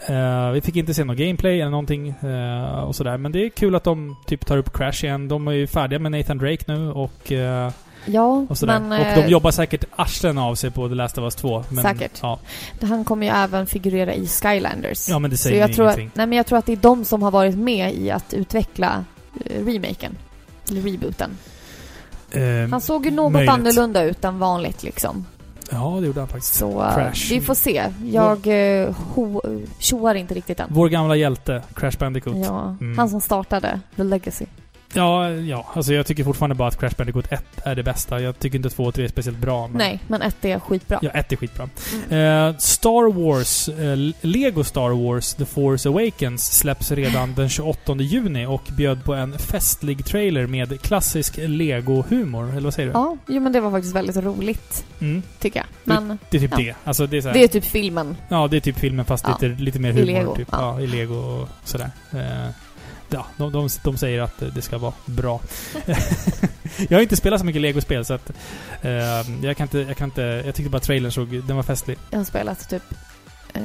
[0.09, 3.17] Eh, vi fick inte se någon gameplay eller någonting eh, och sådär.
[3.19, 5.29] Men det är kul att de typ tar upp Crash igen.
[5.29, 7.71] De är ju färdiga med Nathan Drake nu och, eh,
[8.07, 8.81] Ja, och sådär.
[8.81, 11.65] men och de jobbar säkert arslen av sig på The Last of Us 2.
[11.69, 12.19] Men, Säkert.
[12.23, 12.39] Ja,
[12.83, 15.09] han kommer ju även figurera i Skylanders.
[15.09, 16.11] ja men det Så säger jag mig tror, ingenting.
[16.15, 19.05] nej men jag tror att det är de som har varit med i att utveckla
[19.67, 20.17] remaken.
[20.71, 21.31] Eller rebooten.
[22.71, 23.51] Han såg ju något möjligt.
[23.51, 25.27] annorlunda ut än vanligt liksom.
[25.71, 26.55] Ja, det gjorde han faktiskt.
[26.55, 27.31] Så Crash.
[27.31, 27.85] vi får se.
[28.05, 28.95] Jag eh,
[29.79, 30.67] tjoar inte riktigt än.
[30.71, 32.37] Vår gamla hjälte, Crash Bandicoot.
[32.37, 32.99] Ja, Mm.
[32.99, 34.47] han som startade The Legacy.
[34.95, 35.67] Ja, ja.
[35.75, 38.21] Alltså jag tycker fortfarande bara att Crash Bandicoot 1 är det bästa.
[38.21, 39.69] Jag tycker inte 2 och 3 är speciellt bra.
[39.69, 40.99] Men Nej, men ett är skitbra.
[41.03, 41.69] Ja, 1 är skitbra.
[42.11, 42.49] Mm.
[42.49, 48.47] Eh, Star Wars, eh, Lego Star Wars The Force Awakens släpps redan den 28 juni
[48.47, 52.51] och bjöd på en festlig trailer med klassisk Lego-humor.
[52.51, 52.93] Eller vad säger du?
[52.93, 55.67] Ja, jo men det var faktiskt väldigt roligt, Mm, tycker jag.
[55.85, 56.57] Men det är typ Ja.
[56.57, 56.75] det.
[56.85, 58.17] Alltså det är det är typ filmen.
[58.29, 59.39] Ja, det är typ filmen fast Ja.
[59.43, 60.07] lite, lite mer I humor.
[60.07, 60.49] Lego, Typ.
[60.53, 60.59] ja.
[60.79, 60.81] Ja.
[60.81, 61.91] i Lego och sådär.
[62.13, 62.51] Eh,
[63.11, 65.41] ja, de, de, de säger att det ska vara bra.
[66.89, 68.31] jag har inte spelat så mycket Lego-spel så att...
[68.83, 68.93] Eh,
[69.43, 69.79] jag kan inte...
[69.79, 70.23] Jag kan inte...
[70.23, 71.43] Jag tyckte bara trailern såg...
[71.47, 71.99] Den var festlig.
[72.11, 72.83] Jag har spelat typ
[73.55, 73.63] eh,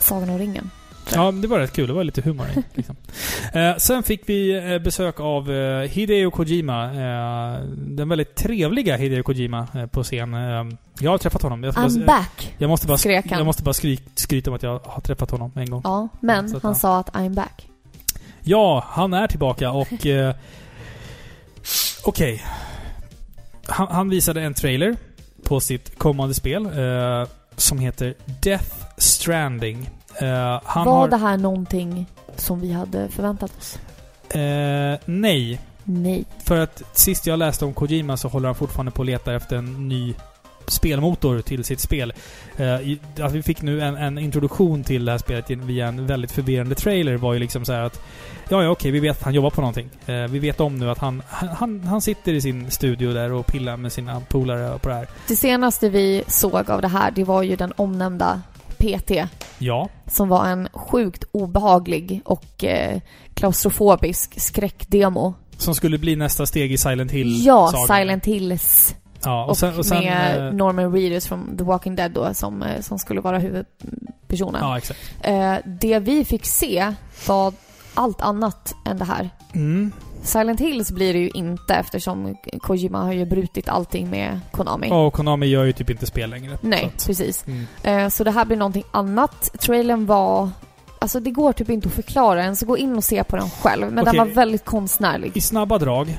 [0.00, 0.70] Sagan om ringen.
[1.14, 1.86] Ja, det var rätt kul.
[1.86, 2.62] Det var lite humor i.
[2.74, 2.96] Liksom.
[3.52, 6.84] Eh, sen fick vi eh, besök av eh, Hideo Kojima.
[6.84, 10.34] Eh, den väldigt trevliga Hideo Kojima eh, på scen.
[10.34, 10.64] Eh,
[10.98, 11.64] jag har träffat honom.
[11.64, 12.54] Jag, I'm bara, back!
[12.58, 13.38] jag måste bara, skrek han.
[13.38, 15.80] jag måste bara skry, skryta om att jag har träffat honom en gång.
[15.84, 16.78] Ja, men Så att, han ja.
[16.78, 17.68] sa att I'm back.
[18.44, 20.06] Ja, han är tillbaka och...
[20.06, 20.34] Eh,
[22.04, 22.42] Okej.
[23.66, 24.96] Han, han visade en trailer
[25.44, 29.90] på sitt kommande spel eh, som heter Death Stranding.
[30.20, 31.08] Eh, var har...
[31.08, 32.06] det här någonting
[32.36, 33.78] som vi hade förväntat oss?
[34.34, 35.60] Eh, nej.
[35.84, 36.24] Nej.
[36.44, 39.56] För att sist jag läste om Kojima så håller han fortfarande på att leta efter
[39.56, 40.14] en ny
[40.70, 42.12] spelmotor till sitt spel.
[42.82, 46.32] I- att vi fick nu en, en introduktion till det här spelet via en väldigt
[46.32, 48.00] förvirrande trailer var ju liksom så här att
[48.48, 49.90] Ja, ja okej, vi vet att han jobbar på någonting.
[50.06, 53.46] Eh, vi vet om nu att han, han, han sitter i sin studio där och
[53.46, 55.08] pillar med sina polare på det här.
[55.28, 58.42] Det senaste vi såg av det här, det var ju den omnämnda
[58.78, 59.10] PT.
[59.58, 59.88] Ja.
[60.06, 63.00] Som var en sjukt obehaglig och eh,
[63.34, 65.34] klaustrofobisk skräckdemo.
[65.56, 67.72] Som skulle bli nästa steg i Silent Hill Ja.
[67.88, 68.94] Silent Hills.
[69.24, 69.78] Ja, och, Och, sen...
[69.78, 73.20] Och sen med eh, Norman Reedus från The Walking Dead då, som, eh, som skulle
[73.20, 74.60] vara huvudpersonen.
[74.62, 75.00] ja, exakt.
[75.20, 76.94] Eh, det vi fick se
[77.28, 77.52] var
[77.94, 79.30] allt annat än det här.
[79.54, 79.92] Mm.
[80.22, 84.88] Silent Hills blir det ju inte eftersom Kojima har ju brutit allting med Konami.
[84.88, 86.58] Ja, och Konami gör ju typ inte spel längre.
[86.60, 87.44] Nej, Så precis.
[87.82, 88.10] Mm.
[88.10, 89.50] Så det här blir någonting annat.
[89.60, 90.50] Trailern var...
[90.98, 93.50] Alltså det går typ inte att förklara den, så gå in och se på den
[93.50, 93.92] själv.
[93.92, 94.18] Men Okej.
[94.18, 95.32] den var väldigt konstnärlig.
[95.34, 96.18] I snabba drag.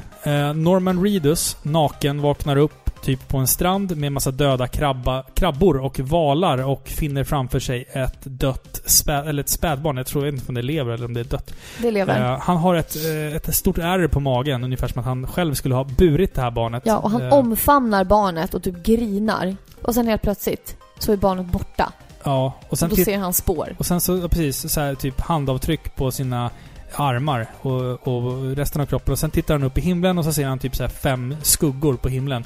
[0.55, 5.99] Norman Reedus, naken, vaknar upp typ på en strand med massa döda krabba, krabbor och
[5.99, 9.97] valar och finner framför sig ett dött spä, eller ett spädbarn.
[9.97, 11.53] Jag tror inte om det lever eller om det är dött.
[11.81, 12.31] Det lever.
[12.33, 15.53] Eh, han har ett, eh, ett stort ärr på magen, ungefär som att han själv
[15.53, 16.83] skulle ha burit det här barnet.
[16.85, 19.55] Ja, och han Eh, omfamnar barnet och typ grinar.
[19.81, 21.91] Och sen helt plötsligt så är barnet borta.
[22.23, 23.75] Ja, och sen, och då ser han spår.
[23.77, 26.49] och sen så, precis, så här, typ handavtryck på sina
[26.95, 29.11] armar och, och resten av kroppen.
[29.11, 31.35] Och sen tittar han upp i himlen och så ser han typ så här fem
[31.41, 32.43] skuggor på himlen.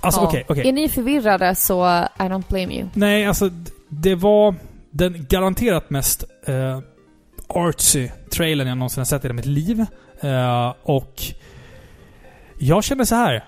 [0.00, 0.26] Alltså Ja.
[0.28, 0.68] okej, okej.
[0.68, 1.84] Är ni förvirrade så
[2.18, 2.88] I don't blame you.
[2.94, 3.50] Nej, alltså
[3.88, 4.54] det var
[4.90, 6.80] den garanterat mest eh,
[7.48, 9.86] artsy trailern jag någonsin har sett i mitt liv.
[10.20, 11.22] Eh, och
[12.58, 13.44] jag känner så här.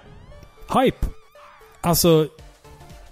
[0.74, 1.06] Hype.
[1.80, 2.26] Alltså,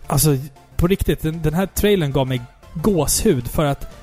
[0.07, 0.37] alltså
[0.77, 1.23] på riktigt.
[1.23, 2.41] Den, den här trailern gav mig
[2.75, 3.95] gåshud för att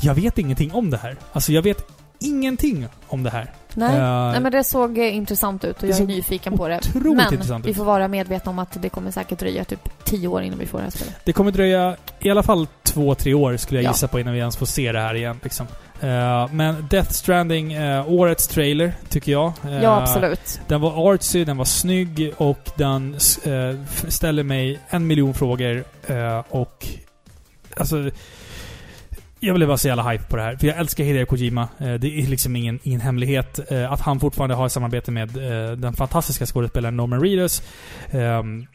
[0.00, 1.16] jag vet ingenting om det här.
[1.32, 1.84] Alltså jag vet
[2.18, 3.52] ingenting om det här.
[3.74, 6.80] Nej, Eh, Nej men det såg eh, intressant ut och jag är nyfiken på det.
[6.94, 10.42] Men intressant vi får vara medvetna om att det kommer säkert dröja typ tio år
[10.42, 11.14] innan vi får det här spelet.
[11.24, 13.90] Det kommer dröja i alla fall två, tre år skulle jag Ja.
[13.90, 15.40] gissa på innan vi ens får se det här igen.
[15.42, 15.66] Liksom.
[16.00, 19.52] Eh, men Death Stranding, eh, årets trailer, tycker jag.
[19.64, 20.60] Eh, Ja, absolut.
[20.66, 23.16] Den var artsy, den var snygg och den
[24.08, 25.84] ställer mig en miljon frågor.
[26.48, 26.86] Och...
[27.76, 28.10] Alltså...
[29.42, 30.56] Jag blev bara så jävla hype på det här.
[30.56, 31.68] För jag älskar Hideo Kojima.
[31.78, 33.72] Eh, det är liksom ingen, ingen hemlighet.
[33.72, 37.62] Eh, att han fortfarande har samarbete med eh, den fantastiska skådespelaren Norman Reedus.
[38.10, 38.66] Ehm,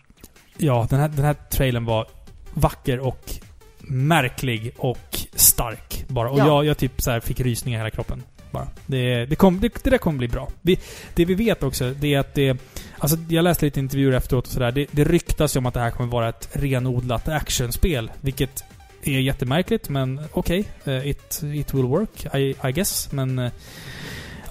[0.57, 2.07] ja, den här, den här trailern var
[2.53, 3.31] vacker och
[3.79, 6.29] märklig och stark bara.
[6.29, 6.45] Och Ja.
[6.47, 8.23] jag, jag typ så här fick rysningar i hela kroppen.
[8.51, 8.67] Bara.
[8.85, 10.49] Det, det, kom, det, det där kommer bli bra.
[10.61, 10.79] Vi,
[11.13, 12.57] det vi vet också, det är att det...
[12.99, 14.71] Alltså, jag läste lite intervjuer efteråt och sådär.
[14.71, 18.11] Det, det ryktas ju om att det här kommer vara ett renodlat actionspel.
[18.21, 18.63] Vilket
[19.05, 20.65] är jättemärkligt, men okej.
[20.85, 23.11] Eh, it, it will work, I, I guess.
[23.11, 23.39] Men...
[23.39, 23.51] eh,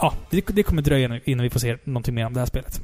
[0.01, 2.81] ja, det, det kommer dröja innan vi får se någonting mer om det här spelet.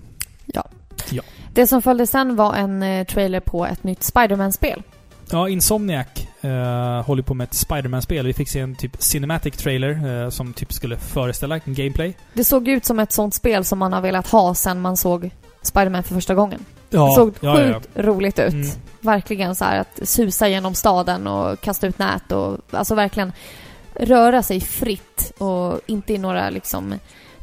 [1.53, 4.83] Det som följde sen var en eh, trailer på ett nytt Spider-Man-spel.
[5.31, 6.07] Ja, Insomniac
[6.41, 8.27] eh, håller på med ett Spider-Man-spel.
[8.27, 12.17] Vi fick se en typ cinematic trailer eh, som typ skulle föreställa en gameplay.
[12.35, 15.31] Det såg ut som ett sånt spel som man har velat ha sen man såg
[15.63, 16.65] Spider-Man för första gången.
[16.91, 18.53] Ja, det såg ja, ja, sjukt roligt ut.
[18.53, 18.71] Mm.
[19.01, 23.33] Verkligen så här att susa genom staden och kasta ut nät och alltså verkligen
[23.95, 26.95] röra sig fritt och inte i några liksom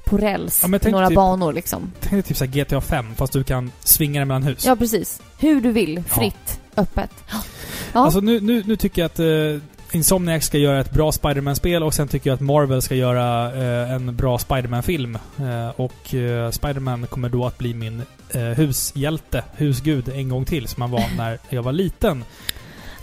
[0.05, 1.91] på räls Ja, i några typ- banor liksom.
[1.99, 4.65] Tänk dig typ så här GTA 5 fast du kan svinga den mellan hus.
[4.65, 5.21] Ja, precis.
[5.39, 6.03] Hur du vill.
[6.03, 6.59] Fritt.
[6.75, 7.11] Öppet.
[7.93, 7.99] Ja.
[7.99, 9.61] Alltså nu, nu, nu tycker jag att eh,
[9.91, 13.91] Insomniac ska göra ett bra Spider-Man-spel och sen tycker jag att Marvel ska göra eh,
[13.91, 15.17] en bra Spider-Man-film.
[15.39, 18.01] Eh, och eh, Spider-Man kommer då att bli min
[18.31, 22.23] eh, hushjälte, husgud, en gång till som han var när jag var liten.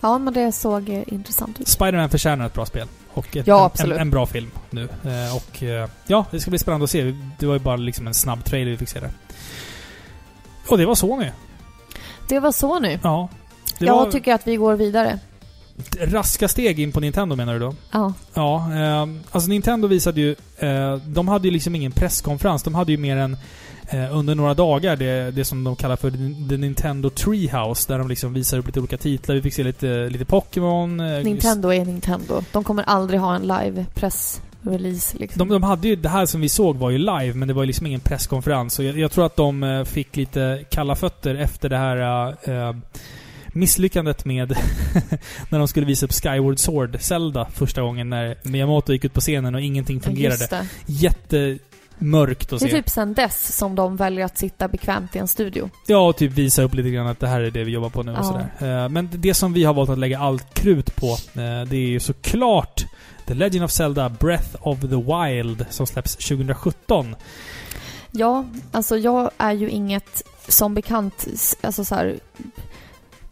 [0.00, 1.68] ja, men det såg eh, intressant ut.
[1.68, 2.88] Spider-Man förtjänar ett bra spel.
[3.14, 4.82] Och ett, Ja, en, en, en bra film nu.
[4.82, 7.14] Eh, och eh, ja, det ska bli spännande att se.
[7.38, 9.10] Det var ju bara liksom en snabb trailer vi fick se där.
[10.68, 11.30] Och det var Sony.
[12.28, 12.98] Det var så nu.
[13.02, 13.28] Ja.
[13.78, 15.18] Det Jag var tycker att vi går vidare.
[16.00, 17.74] Raska steg in på Nintendo menar du då?
[17.90, 18.12] Ja.
[18.34, 20.34] Ja, eh, alltså Nintendo visade ju...
[20.58, 22.62] Eh, de hade ju liksom ingen presskonferens.
[22.62, 23.36] De hade ju mer än
[23.88, 26.10] eh, under några dagar det, det som de kallar för
[26.48, 27.92] The Nintendo Treehouse.
[27.92, 29.34] Där de liksom visar upp lite olika titlar.
[29.34, 31.00] Vi fick se lite, lite Pokémon.
[31.00, 32.42] eh, Nintendo är Nintendo.
[32.52, 35.38] De kommer aldrig ha en live press-release liksom.
[35.38, 37.62] De, de hade ju, det här som vi såg var ju live, men det var
[37.62, 38.78] ju liksom ingen presskonferens.
[38.78, 42.76] Och jag, jag tror att de eh, fick lite kalla fötter efter det här eh,
[43.54, 44.48] misslyckandet med
[45.48, 49.20] när de skulle visa upp Skyward Sword, Zelda, första gången när Miyamoto gick ut på
[49.20, 50.46] scenen och ingenting Ja, fungerade.
[50.50, 50.66] Det.
[50.86, 52.76] Jättemörkt att det är se.
[52.76, 55.70] typ sen dess som de väljer att sitta bekvämt i en studio.
[55.86, 58.02] Ja, och typ visa upp lite grann att det här är det vi jobbar på
[58.02, 58.22] nu och Ja.
[58.58, 58.82] sådär.
[58.84, 61.88] Eh, Men det som vi har valt att lägga allt krut på, eh, det är
[61.88, 62.84] ju såklart
[63.26, 67.16] The Legend of Zelda Breath of the Wild som släpps 2017.
[68.10, 71.26] Ja, alltså jag är ju inget, som bekant,
[71.60, 72.16] alltså så här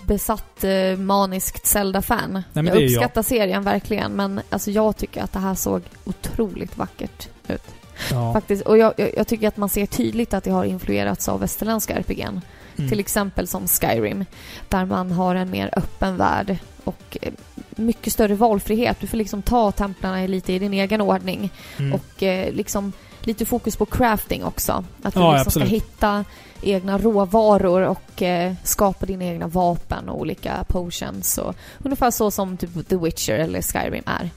[0.06, 2.42] besatt eh, maniskt Zelda-fan.
[2.52, 2.84] jag är jag.
[2.84, 7.62] uppskattar serien verkligen, men alltså jag tycker att det här såg otroligt vackert ut.
[8.10, 8.32] Ja.
[8.32, 8.62] Faktiskt.
[8.62, 11.98] Och jag, jag, jag tycker att man ser tydligt att det har influerats av västerländska
[11.98, 12.40] RPG'n.
[12.76, 12.90] Mm.
[12.90, 14.24] Till exempel som Skyrim,
[14.68, 17.32] där man har en mer öppen värld och eh,
[17.70, 19.00] mycket större valfrihet.
[19.00, 21.50] Du får liksom ta templarna lite i din egen ordning.
[21.78, 21.92] Mm.
[21.92, 22.92] Och eh, liksom
[23.26, 24.84] lite fokus på crafting också.
[25.02, 25.82] Att du Ja, liksom ska absolut.
[25.82, 26.24] hitta
[26.62, 31.38] egna råvaror och eh, skapa dina egna vapen och olika potions.
[31.38, 31.54] Och
[31.84, 34.30] ungefär så som typ The Witcher eller Skyrim är.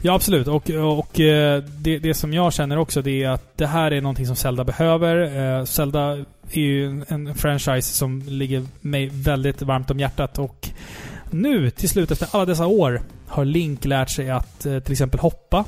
[0.00, 0.46] Ja, absolut.
[0.48, 4.00] Och, och eh, det, det som jag känner också det är att det här är
[4.00, 5.16] någonting som Zelda behöver.
[5.58, 6.00] Eh, Zelda
[6.50, 10.68] är ju en, en franchise som ligger mig väldigt varmt om hjärtat och
[11.30, 15.20] nu, till slut efter alla dessa år, har Link lärt sig att eh, till exempel
[15.20, 15.64] hoppa.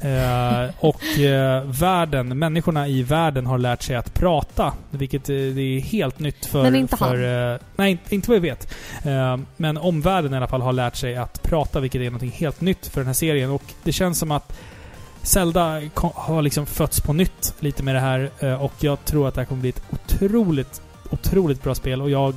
[0.00, 4.72] Eh, och eh, världen, människorna i världen har lärt sig att prata.
[4.90, 6.62] Vilket det är helt nytt för...
[6.62, 8.74] Men inte för, eh, nej, inte- vad jag vet.
[9.56, 12.86] Men omvärlden i alla fall har lärt sig att prata, vilket är någonting helt nytt
[12.86, 13.50] för den här serien.
[13.50, 14.56] Och det känns som att
[15.22, 15.80] Zelda
[16.14, 18.30] har liksom fötts på nytt lite med det här.
[18.60, 22.02] Och jag tror att det här kommer bli ett otroligt, otroligt bra spel.
[22.02, 22.34] Och jag,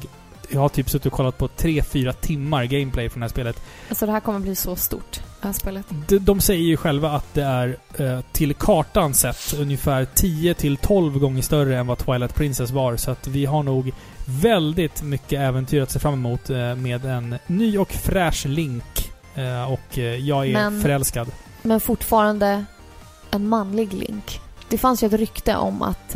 [0.50, 3.62] jag har typ suttit och kollat på 3-4 timmar gameplay från det här spelet.
[3.90, 5.86] Alltså det här kommer bli så stort, det här spelet.
[6.08, 10.78] De, de säger ju själva att det är eh, till kartan sett ungefär 10 till
[10.78, 12.96] 12 gånger större än vad Twilight Princess var.
[12.98, 13.92] Så att vi har nog
[14.26, 19.12] väldigt mycket äventyr att se fram emot eh, med en ny och fräsch Link.
[19.36, 21.32] Eh, och jag är Men- förälskad.
[21.62, 22.66] Men fortfarande
[23.32, 24.40] en manlig Link.
[24.70, 26.16] Det fanns ju ett rykte om att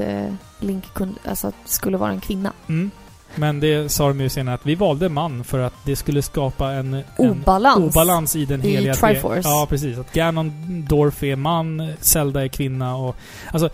[0.59, 2.53] Link kunde, alltså, skulle vara en kvinna.
[2.69, 2.91] Mm.
[3.35, 6.71] Men det sa de ju senare att vi valde man för att det skulle skapa
[6.71, 7.77] en, en Obalans.
[7.95, 9.41] obalans i den I heliga Triforce.
[9.49, 9.97] Ja, precis.
[9.97, 13.15] Att Ganondorf är man, Zelda är kvinna och...
[13.51, 13.69] Alltså,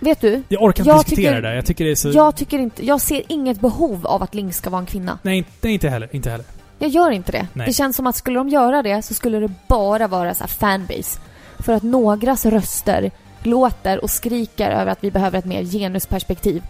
[0.00, 0.42] Vet du?
[0.48, 1.54] jag orkar inte Jag diskutera tycker- det där.
[1.54, 2.10] Jag tycker det är så...
[2.10, 5.18] Jag tycker inte, jag ser inget behov av att Link ska vara en kvinna.
[5.22, 6.08] Nej, nej, inte heller.
[6.12, 6.46] Inte heller.
[6.78, 7.46] Jag gör inte det.
[7.52, 7.66] Nej.
[7.66, 10.48] Det känns som att skulle de göra det så skulle det bara vara så här
[10.48, 11.20] fanbase.
[11.58, 13.10] För att någras röster
[13.42, 16.62] låter och skriker över att vi behöver ett mer genusperspektiv.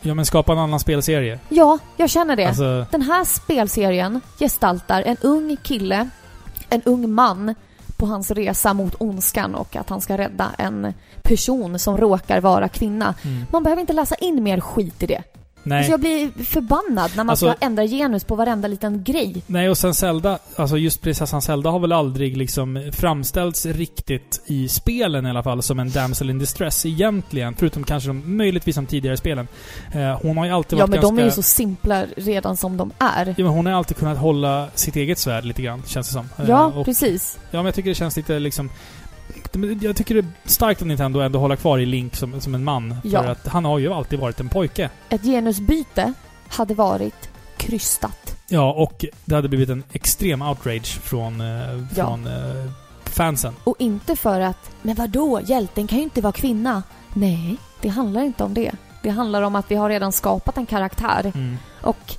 [0.00, 1.38] Ja, men skapa en annan spelserie.
[1.48, 2.46] Ja, jag känner det.
[2.48, 6.08] Alltså, Den här spelserien gestaltar en ung kille,
[6.70, 7.54] en ung man
[7.96, 12.68] på hans resa mot ondskan och att han ska rädda en person som råkar vara
[12.68, 13.14] kvinna.
[13.22, 13.46] mm.
[13.50, 15.22] Man behöver inte läsa in mer skit i det.
[15.62, 15.78] Nej.
[15.78, 19.42] Alltså jag blir förbannad när man Alltså- ska ändra genus på varenda liten grej.
[19.46, 24.68] Nej, och sen Zelda, alltså just prinsessan Zelda har väl aldrig liksom framställts riktigt i
[24.68, 27.54] spelen i alla fall som en damsel in distress egentligen.
[27.58, 29.48] Förutom kanske de, möjligtvis de tidigare spelen.
[29.92, 31.16] Eh, hon har ju alltid Ja varit men ganska...
[31.16, 33.26] de är ju så simpla redan som de är.
[33.26, 36.28] Ja, men hon har alltid kunnat hålla sitt eget svärd lite grann, känns det som.
[36.38, 37.38] Eh, Ja, och, precis.
[37.50, 38.70] ja, men jag tycker det känns lite liksom...
[39.60, 42.54] men Jag tycker det är starkt av Nintendo ändå hålla kvar i Link som, som
[42.54, 42.94] en man.
[43.04, 43.22] Ja.
[43.22, 44.90] För att han har ju alltid varit en pojke.
[45.08, 46.12] Ett genusbyte
[46.48, 48.36] hade varit krystat.
[48.48, 51.46] Ja, och det hade blivit en extrem outrage från, eh,
[51.94, 52.06] Ja.
[52.06, 52.70] från eh,
[53.04, 53.54] fansen.
[53.64, 56.82] Och inte för att, men vadå, hjälten kan ju inte vara kvinna.
[57.14, 58.72] Nej, det handlar inte om det.
[59.02, 61.32] Det handlar om att vi har redan skapat en karaktär.
[61.34, 61.56] Mm.
[61.82, 62.14] Och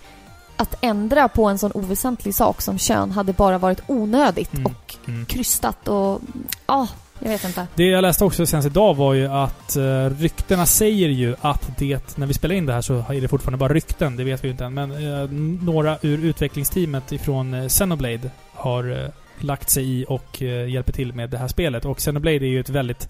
[0.55, 4.65] att ändra på en sån oväsentlig sak som kön hade bara varit onödigt Mm.
[4.65, 5.25] och Mm.
[5.25, 6.21] krystat och...
[6.67, 6.87] Ja,
[7.19, 7.67] jag vet inte.
[7.75, 12.17] Det jag läste också senast idag var ju att uh, ryktena säger ju att det,
[12.17, 14.47] när vi spelar in det här så är det fortfarande bara rykten, det vet vi
[14.47, 14.73] ju inte än.
[14.73, 15.31] Men uh,
[15.63, 19.09] några ur utvecklingsteamet ifrån uh, Xenoblade har uh,
[19.39, 21.85] lagt sig i och uh, hjälper till med det här spelet.
[21.85, 23.09] Och Xenoblade är ju ett väldigt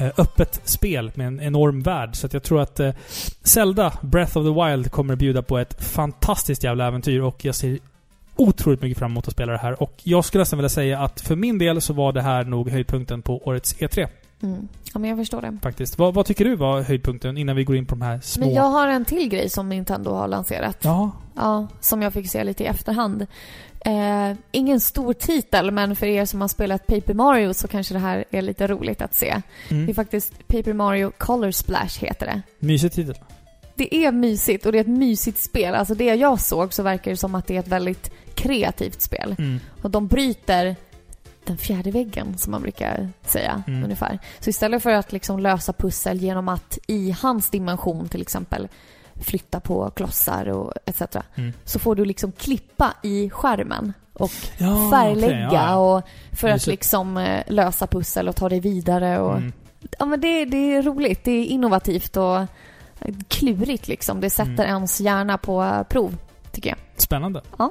[0.00, 2.16] uh, öppet spel med en enorm värld.
[2.16, 2.90] Så att jag tror att uh,
[3.42, 7.78] Zelda Breath of the Wild kommer bjuda på ett fantastiskt jävla äventyr och jag ser
[8.40, 9.82] otroligt mycket fram emot att spela det här.
[9.82, 12.70] Och jag skulle nästan vilja säga att för min del så var det här nog
[12.70, 14.08] höjdpunkten på årets E3.
[14.42, 14.68] Mm.
[14.92, 15.58] Ja, men jag förstår det.
[15.62, 15.98] Faktiskt.
[15.98, 18.46] Vad, vad, tycker du var höjdpunkten innan vi går in på de här små...
[18.46, 20.78] Men jag har en till grej som Nintendo har lanserat.
[20.80, 21.10] Ja.
[21.36, 23.26] Ja, som jag fick se lite i efterhand.
[23.80, 28.00] Eh, ingen stor titel, men för er som har spelat Paper Mario så kanske det
[28.00, 29.42] här är lite roligt att se.
[29.68, 29.86] Mm.
[29.86, 32.42] Det är faktiskt Paper Mario Color Splash heter det.
[32.58, 33.14] Mysig titel.
[33.80, 35.74] Det är mysigt och det är ett mysigt spel.
[35.74, 39.36] Alltså det jag såg så verkar det som att det är ett väldigt kreativt spel.
[39.38, 39.60] Mm.
[39.82, 40.76] Och de bryter
[41.44, 43.84] den fjärde väggen, som man brukar säga Mm.
[43.84, 44.18] ungefär.
[44.40, 48.68] Så istället för att liksom lösa pussel genom att i hans dimension till exempel
[49.14, 51.02] flytta på klossar och etc.
[51.34, 51.52] Mm.
[51.64, 56.02] Så får du liksom klippa i skärmen och Ja, färglägga okej, ja, och
[56.32, 59.36] för att liksom eh, lösa pussel och ta dig vidare och...
[59.36, 59.52] Mm.
[59.98, 62.40] Ja men det, det är roligt, det är innovativt och
[63.28, 64.20] klurigt liksom.
[64.20, 64.66] Det sätter Mm.
[64.66, 66.16] ens hjärna på eh, prov,
[66.52, 66.78] tycker jag.
[66.96, 67.40] Spännande.
[67.58, 67.70] Ja.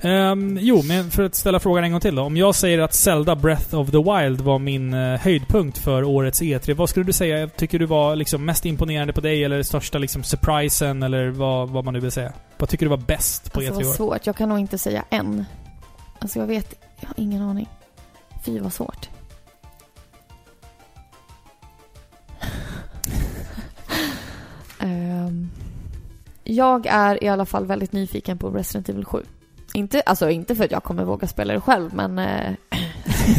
[0.00, 2.22] Ehm, jo, men för att ställa frågan en gång till då.
[2.22, 6.42] Om jag säger att Zelda Breath of the Wild var min eh, höjdpunkt för årets
[6.42, 7.48] E3, vad skulle du säga?
[7.48, 11.84] Tycker du var liksom mest imponerande på dig eller största liksom surprisen eller vad, vad
[11.84, 12.32] man nu vill säga?
[12.58, 13.92] Vad tycker du var bäst på Alltså E3 vad i år?
[13.92, 15.44] svårt, jag kan nog inte säga en.
[16.18, 17.68] Alltså jag vet, jag har ingen aning.
[18.44, 19.08] Fy vad svårt.
[26.44, 29.18] Jag är i alla fall väldigt nyfiken på Resident Evil 7.
[29.76, 32.18] Inte, alltså inte för att jag kommer våga spela det själv, men...
[32.18, 32.52] eh,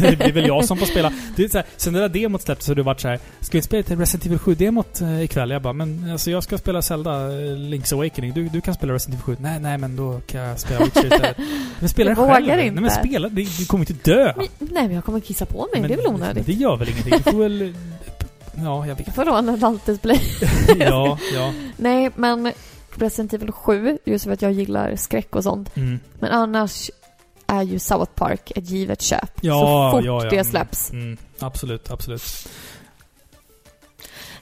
[0.00, 1.12] det blir väl jag som får spela.
[1.36, 3.18] Det är så här, sen det där demot släpptes så har du varit så här.
[3.40, 5.50] Ska vi spela till Resident Evil 7-demot eh, ikväll?
[5.50, 8.32] Jag bara, men alltså jag ska spela Zelda eh, Link's Awakening.
[8.34, 9.42] Du, du kan spela Resident Evil 7.
[9.42, 11.36] Nej, nej, men då kan jag spela Witcher istället.
[11.80, 12.44] Men spela Jag det själv.
[12.44, 12.94] vågar Nej, men inte.
[12.96, 13.28] spela.
[13.28, 14.32] Du, du kommer inte dö.
[14.36, 15.80] men, nej, men jag kommer kissa på mig.
[15.80, 16.46] Men det är väl onödigt.
[16.46, 17.14] Det gör väl ingenting.
[17.24, 17.74] Du får väl...
[18.64, 19.14] Ja, jag vet.
[19.14, 20.20] Får låna en Valtes-play.
[20.78, 21.52] Ja, ja.
[21.76, 22.52] Nej, men
[22.98, 25.76] Resident Evil 7, just för att jag gillar skräck och sånt.
[25.76, 26.00] Mm.
[26.18, 26.90] Men annars
[27.46, 29.30] är ju South Park ett givet köp.
[29.40, 30.30] Ja, så fort ja, ja.
[30.30, 30.90] det släpps.
[30.90, 32.48] Mm, mm, absolut, absolut.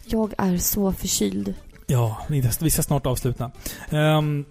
[0.04, 1.54] Jag är så förkyld.
[1.86, 2.16] Ja,
[2.60, 3.50] vi ska snart avsluta.
[3.90, 4.44] Ehm,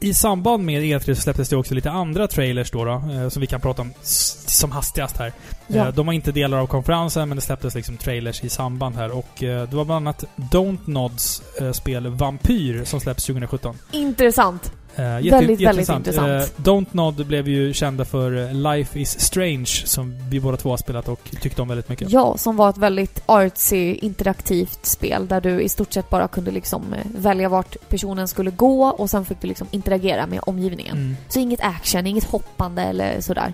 [0.00, 3.40] I samband med E3 så släpptes det också lite andra trailers då, då eh, som
[3.40, 5.32] vi kan prata om som hastigast här.
[5.66, 5.86] Ja.
[5.88, 9.10] Eh, De var inte delar av konferensen, men det släpptes liksom trailers i samband här.
[9.10, 11.42] Och eh, det var bland annat Don't Nods
[11.72, 13.76] spel Vampyr som släpps 2017.
[13.92, 14.72] Intressant.
[14.98, 16.28] Eh, Väldigt, väldigt intressant.
[16.28, 20.76] Eh, Don't Nod blev ju kända för Life is Strange, som vi båda två har
[20.76, 22.10] spelat och tyckte om väldigt mycket.
[22.10, 26.50] Ja, som var ett väldigt artsy, interaktivt spel där du i stort sett bara kunde
[26.50, 30.96] liksom eh, välja vart personen skulle gå och sen fick du liksom interagera med omgivningen.
[30.96, 31.16] Mm.
[31.28, 33.52] Så inget action, inget hoppande eller sådär.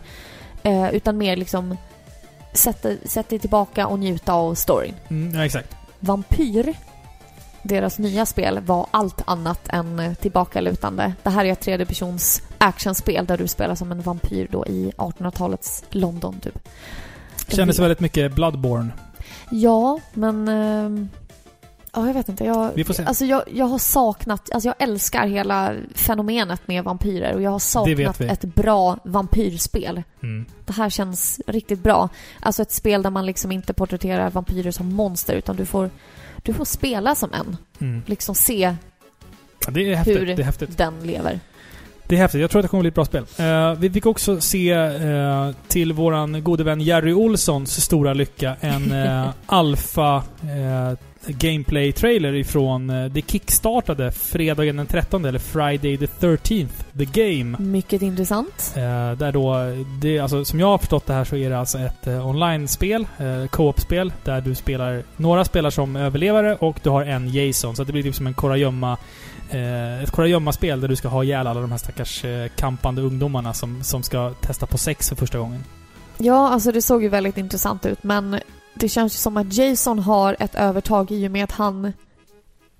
[0.62, 1.76] Eh, utan mer liksom
[2.52, 4.94] sätta, sätta dig tillbaka och njuta av storyn.
[5.08, 5.76] Mm, ja, exakt.
[6.00, 6.74] Vampyr,
[7.64, 11.12] deras nya spel, var allt annat än eh, tillbakalutande.
[11.22, 15.84] Det här är ett tredjepersons actionspel där du spelar som en vampyr då i 1800-talets
[15.90, 16.68] London typ.
[17.48, 18.88] Kändes väldigt mycket Bloodborne.
[19.50, 20.48] Ja, men...
[20.48, 21.08] ehm,
[21.96, 22.44] Ja, jag vet inte.
[22.44, 23.04] Jag, Vi får se.
[23.04, 24.50] Alltså jag, jag har saknat...
[24.52, 30.02] Alltså jag älskar hela fenomenet med vampyrer och jag har saknat ett bra vampyrspel.
[30.22, 30.46] Mm.
[30.64, 32.08] Det här känns riktigt bra.
[32.40, 35.90] Alltså ett spel där man liksom inte porträtterar vampyrer som monster utan du får,
[36.44, 37.56] du får spela som en.
[37.80, 38.02] Mm.
[38.06, 38.76] Liksom se
[39.66, 40.18] Ja, det är häftigt.
[40.18, 41.40] Hur- den lever.
[42.06, 42.40] Det är häftigt.
[42.40, 43.24] Jag tror att det kommer bli ett bra spel.
[43.38, 48.92] Eh, vi fick också se, eh, till våran gode vän Jerry Olssons stora lycka, en
[48.92, 50.22] uh, alfa
[51.26, 57.58] gameplay-trailer ifrån eh, det kickstartade fredagen den 13, eller Friday the 13th, The Game.
[57.58, 58.74] Mycket intressant.
[58.76, 58.82] Eh,
[59.12, 59.56] där då,
[60.00, 63.06] det, alltså, som jag har förstått det här så är det alltså ett eh, online-spel,
[63.50, 67.76] co-op-spel, där du spelar, några spelar som överlevare och du har en Jason.
[67.76, 68.96] Så det blir typ som en kurragömma,
[69.50, 72.24] eh, ett kurragömma-spel där du ska ha ihjäl alla de här stackars
[72.56, 75.64] kampande ungdomarna som, som ska testa på sex för första gången.
[76.18, 78.40] Ja, alltså det såg ju väldigt intressant ut men
[78.74, 81.92] det känns ju som att Jason har ett övertag i och med att han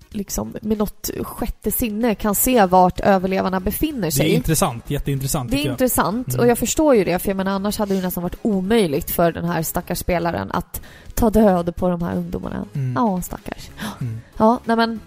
[0.09, 4.29] liksom med något sjätte sinne kan se vart överlevarna befinner Det är sig.
[4.33, 5.71] intressant, jätteintressant Det är jag.
[5.73, 6.39] intressant Mm.
[6.39, 9.31] och jag förstår ju det för jag menar annars hade det nästan varit omöjligt för
[9.31, 10.81] den här stackars spelaren att
[11.13, 12.65] ta död på de här ungdomarna.
[12.73, 12.93] Mm.
[12.95, 13.69] Ja, stackars.
[14.01, 14.21] Mm.
[14.37, 14.99] Ja, nej men,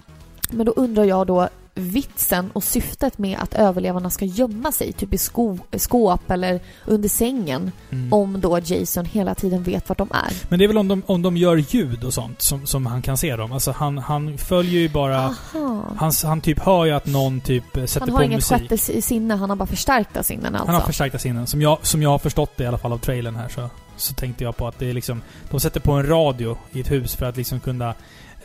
[0.50, 1.48] men då undrar jag då,
[1.78, 7.08] vitsen och syftet med att överlevarna ska gömma sig, typ i sko skåp eller under
[7.08, 8.12] sängen, Mm.
[8.12, 10.32] om då Jason hela tiden vet vart de är.
[10.48, 13.02] Men det är väl om de, om de gör ljud och sånt som, som han
[13.02, 13.52] kan se dem.
[13.52, 15.34] Alltså han, han följer ju bara...
[15.96, 18.58] Han, han typ hör ju att någon typ eh, sätter Han på har inget musik.
[18.58, 20.66] sjätte si- sinne, han har bara förstärkta sinnen alltså.
[20.66, 21.46] Han har förstärkta sinnen.
[21.46, 24.14] Som jag, som jag har förstått det i alla fall av trailern här så, så
[24.14, 25.22] tänkte jag på att det är liksom...
[25.50, 27.94] De sätter på en radio i ett hus för att liksom kunna...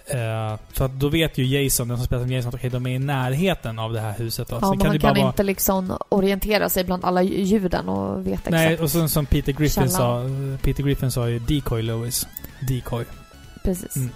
[0.06, 2.90] Eh, för då vet ju Jason, den som spelar som Jason, att okej, de är
[2.96, 4.48] i närheten av det här huset.
[4.48, 4.56] Då.
[4.56, 8.28] Ja, men han det bara kan vara- inte liksom orientera sig bland alla ljuden och
[8.28, 8.82] veta Nej, exakt.
[8.84, 10.54] och sen som Peter Griffin sa, Källan.
[10.54, 12.28] eh, Peter Griffin sa ju Decoy Lois.
[12.68, 13.06] Decoy.
[13.64, 13.96] Precis.
[13.96, 14.10] Mm.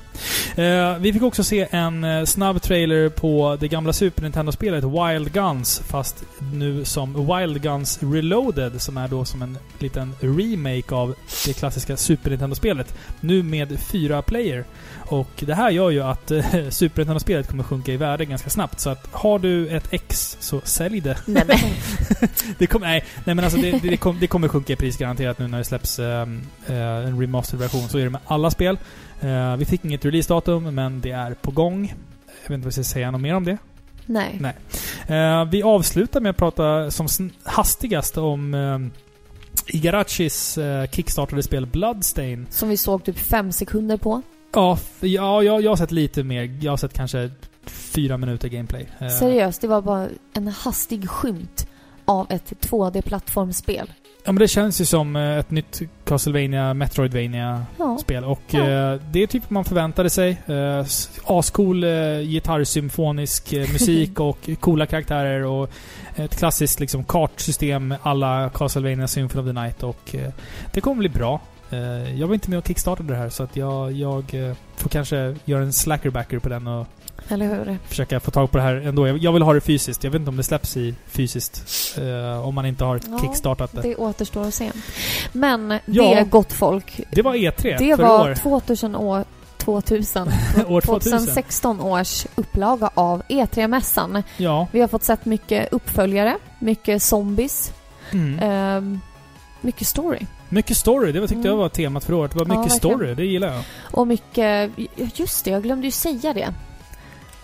[0.55, 5.33] Eh, vi fick också se en eh, snabb trailer på det gamla Super Nintendo-spelet Wild
[5.33, 11.15] Guns, fast nu som Wild Guns Reloaded, som är då som en liten remake av
[11.45, 12.95] det klassiska Super Nintendo-spelet.
[13.19, 14.65] Nu med fyra player.
[15.09, 18.79] Och det här gör ju att eh, Super Nintendo-spelet kommer sjunka i värde ganska snabbt.
[18.79, 21.17] Så att har du ett X, så sälj det.
[21.25, 21.57] Nej, men,
[22.57, 24.97] Det kommer, nej, nej men alltså det, det, det, kom, det kommer sjunka i pris
[24.97, 27.89] garanterat nu när det släpps ehm, eh, en remastered version.
[27.89, 28.77] Så är det med alla spel.
[29.21, 31.93] Eh, vi fick inget releasedatum, men det är på gång.
[32.25, 33.57] Jag vet inte vad jag ska säga något mer om det.
[34.05, 34.39] nej.
[34.39, 34.55] Nej.
[35.07, 37.07] Eh, vi avslutar med att prata som
[37.43, 40.59] hastigast om eh, Igarachis
[40.91, 42.47] kickstartade spel Bloodstain.
[42.49, 44.21] Som vi såg typ fem sekunder på.
[44.53, 46.57] Ja, ja jag, jag har sett lite mer.
[46.61, 47.31] Jag har sett kanske
[47.65, 48.87] fyra minuter gameplay.
[49.19, 51.67] Seriöst, det var bara en hastig skymt
[52.05, 53.91] av ett 2D-plattformsspel.
[54.27, 57.97] Ja men det känns ju som eh, ett nytt Castlevania, Metroidvania Ja.
[58.01, 58.23] spel.
[58.23, 58.59] Och Ja.
[58.59, 60.41] eh, det är typ man förväntade sig.
[60.47, 60.85] Eh,
[61.25, 65.69] ascool eh, gitarrsymfonisk eh, musik och coola karaktärer och
[66.15, 70.15] ett klassiskt liksom kartsystem alla Castlevania Symphony of the Night och
[70.73, 71.41] det kommer bli bra.
[72.15, 75.63] Jag var inte med och kickstartade det här så att jag, jag får kanske göra
[75.63, 76.87] en slackerbacker på den och
[77.29, 77.77] Eller hur?
[77.87, 79.07] försöka få tag på det här ändå.
[79.07, 80.03] Jag, vill ha det fysiskt.
[80.03, 81.63] Jag vet inte om det släpps i fysiskt.
[81.97, 83.81] eh, om man inte har Ja, kickstartat det.
[83.81, 84.71] Det återstår att se.
[85.31, 86.15] Men Ja.
[86.15, 88.35] det, gott folk, Det var E3 det för var år.
[88.35, 89.25] 2000 år
[89.57, 90.27] 2000.
[90.67, 91.11] år 2000.
[91.19, 94.23] 2016 års upplaga av E3-mässan.
[94.37, 94.67] Ja.
[94.71, 97.73] Vi har fått sett mycket uppföljare, mycket zombies,
[98.11, 98.39] Mm.
[98.39, 98.99] ehm,
[99.61, 100.19] mycket story.
[100.49, 101.51] Mycket story, det var, tyckte Mm.
[101.51, 102.31] jag var temat för året.
[102.31, 102.97] Det var Ja, mycket verkligen.
[102.97, 103.63] story, det gillar jag.
[103.91, 104.71] Och mycket...
[104.75, 106.53] ja, Just det, jag glömde ju säga det.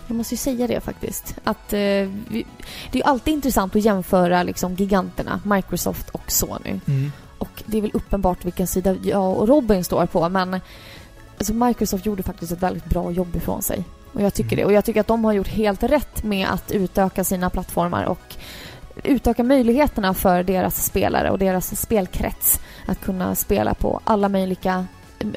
[0.06, 1.34] Jag måste ju säga det faktiskt.
[1.44, 2.46] Att eh, vi,
[2.90, 6.80] det är ju alltid intressant att jämföra liksom giganterna, Microsoft och Sony.
[6.86, 7.12] Mm.
[7.38, 10.60] Och det är väl uppenbart vilken sida jag och Robin står på, men
[11.38, 13.84] alltså Microsoft gjorde faktiskt ett väldigt bra jobb ifrån sig.
[14.12, 14.56] Och jag tycker Mm.
[14.56, 14.64] det.
[14.64, 18.36] Och jag tycker att de har gjort helt rätt med att utöka sina plattformar och
[19.04, 24.86] utöka möjligheterna för deras spelare och deras spelkrets att kunna spela på alla möjliga,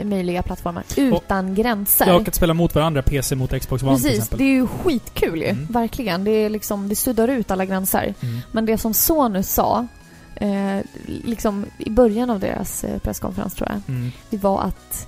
[0.03, 2.05] möjliga plattformar utan gränser.
[2.07, 4.37] Jag har att spela mot varandra, PC mot Xbox One till Precis, exempel.
[4.37, 5.47] det är ju skitkul ju.
[5.49, 5.65] Mm.
[5.69, 6.23] Verkligen.
[6.23, 8.13] Det, är liksom, det suddar ut alla gränser.
[8.21, 8.39] Mm.
[8.51, 9.87] Men det som Sony sa,
[10.35, 14.11] eh, liksom i början av deras eh, presskonferens tror jag, Mm.
[14.29, 15.07] det var att...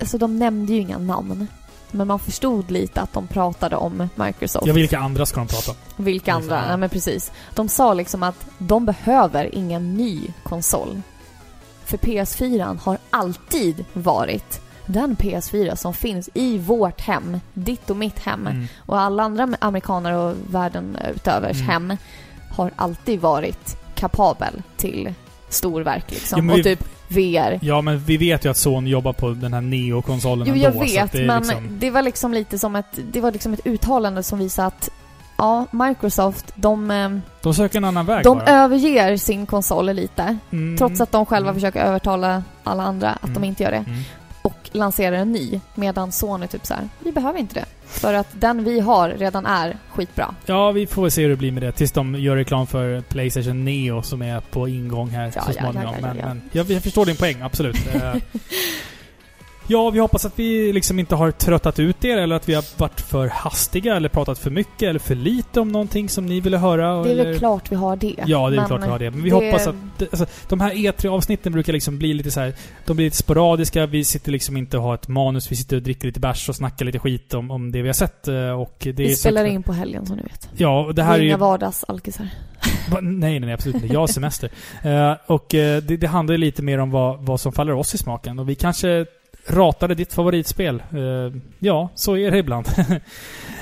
[0.00, 1.46] Alltså de nämnde ju inga namn.
[1.92, 4.66] Men man förstod lite att de pratade om Microsoft.
[4.66, 6.04] Ja, vilka andra ska de prata om?
[6.04, 6.56] Vilka andra?
[6.56, 6.70] ja.
[6.70, 7.32] Ja, men precis.
[7.54, 11.02] De sa liksom att de behöver ingen ny konsol.
[11.90, 18.18] För PS4 har alltid varit den PS4 som finns i vårt hem, ditt och mitt
[18.18, 18.46] hem.
[18.46, 18.66] Mm.
[18.78, 21.68] Och alla andra amerikaner och världen utövers Mm.
[21.68, 21.96] hem
[22.50, 25.14] har alltid varit kapabel till
[25.48, 26.46] storverk liksom.
[26.48, 27.58] Ja, och vi- typ VR.
[27.62, 30.64] Ja, men vi vet ju att Sony jobbar på den här Neo-konsolen Jo, ändå.
[30.66, 33.52] jag att vet, det men liksom, det var liksom lite som ett, det var liksom
[33.52, 34.90] ett uttalande som visade att
[35.40, 37.08] ja, Microsoft, de, eh,
[37.42, 38.48] De söker en annan väg de bara.
[38.48, 40.36] överger sin konsol lite.
[40.52, 40.78] Mm.
[40.78, 41.60] Trots att de själva Mm.
[41.60, 43.34] försöker övertala alla andra att Mm.
[43.34, 43.76] de inte gör det.
[43.86, 44.00] Mm.
[44.42, 45.60] Och lanserar en ny.
[45.74, 47.64] Medan Sony typ så här, vi behöver inte det.
[47.86, 50.34] För att den vi har redan är skitbra.
[50.46, 51.72] Ja, vi får väl se hur det blir med det.
[51.72, 55.84] Tills de gör reklam för Playstation Neo som är på ingång här Ja, så småningom.
[55.84, 56.26] ja, ja, Men, ja.
[56.26, 57.76] men jag, jag förstår din poäng, absolut.
[59.72, 62.64] Ja, vi hoppas att vi liksom inte har tröttat ut er eller att vi har
[62.80, 66.58] varit för hastiga eller pratat för mycket eller för lite om någonting som ni ville
[66.58, 67.02] höra.
[67.02, 67.24] Det är eller...
[67.24, 68.14] väl vi har det.
[68.26, 69.10] Ja, det är klart vi har det.
[69.10, 69.74] Men vi det- hoppas att...
[69.98, 72.54] det- Alltså, de här E3-avsnitten brukar liksom bli lite så här.
[72.86, 73.86] De blir lite sporadiska.
[73.86, 75.52] Vi sitter liksom inte och har ett manus.
[75.52, 77.92] Vi sitter och dricker lite bärs och snackar lite skit om, om det vi har
[77.94, 78.28] sett.
[78.28, 80.48] eh, Och det är Vi så- spelar in på helgen som ni vet.
[80.56, 81.28] Ja, och det Det här är är ju...
[81.28, 82.28] inga vardagsalkisar.
[82.90, 82.98] Va?
[83.00, 83.86] Nej, nej, nej, absolut inte.
[83.86, 84.50] Jag har semester.
[84.82, 87.94] Eh, och eh, det, det handlar ju lite mer om vad, vad som faller oss
[87.94, 88.38] i smaken.
[88.38, 89.06] Och vi kanske
[89.50, 90.82] ratade ditt favoritspel.
[90.92, 92.68] Eh, ja, så är det ibland.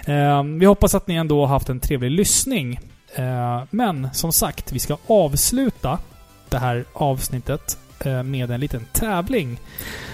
[0.06, 2.80] Eh, vi hoppas att ni ändå har haft en trevlig lyssning.
[3.14, 5.98] Eh, men som sagt, vi ska avsluta
[6.48, 7.78] det här avsnittet
[8.24, 9.60] med en liten tävling.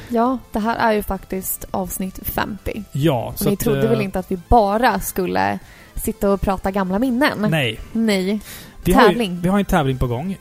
[0.09, 2.84] Ja, det här är ju faktiskt avsnitt 50.
[2.92, 5.59] Ja, Och ni trodde väl inte att vi bara skulle
[5.94, 7.46] sitta och prata gamla minnen?
[7.51, 7.80] Nej.
[7.92, 8.40] Nej.
[8.84, 9.40] Vi har, ju, Tävling.
[9.40, 10.36] vi har en tävling på gång.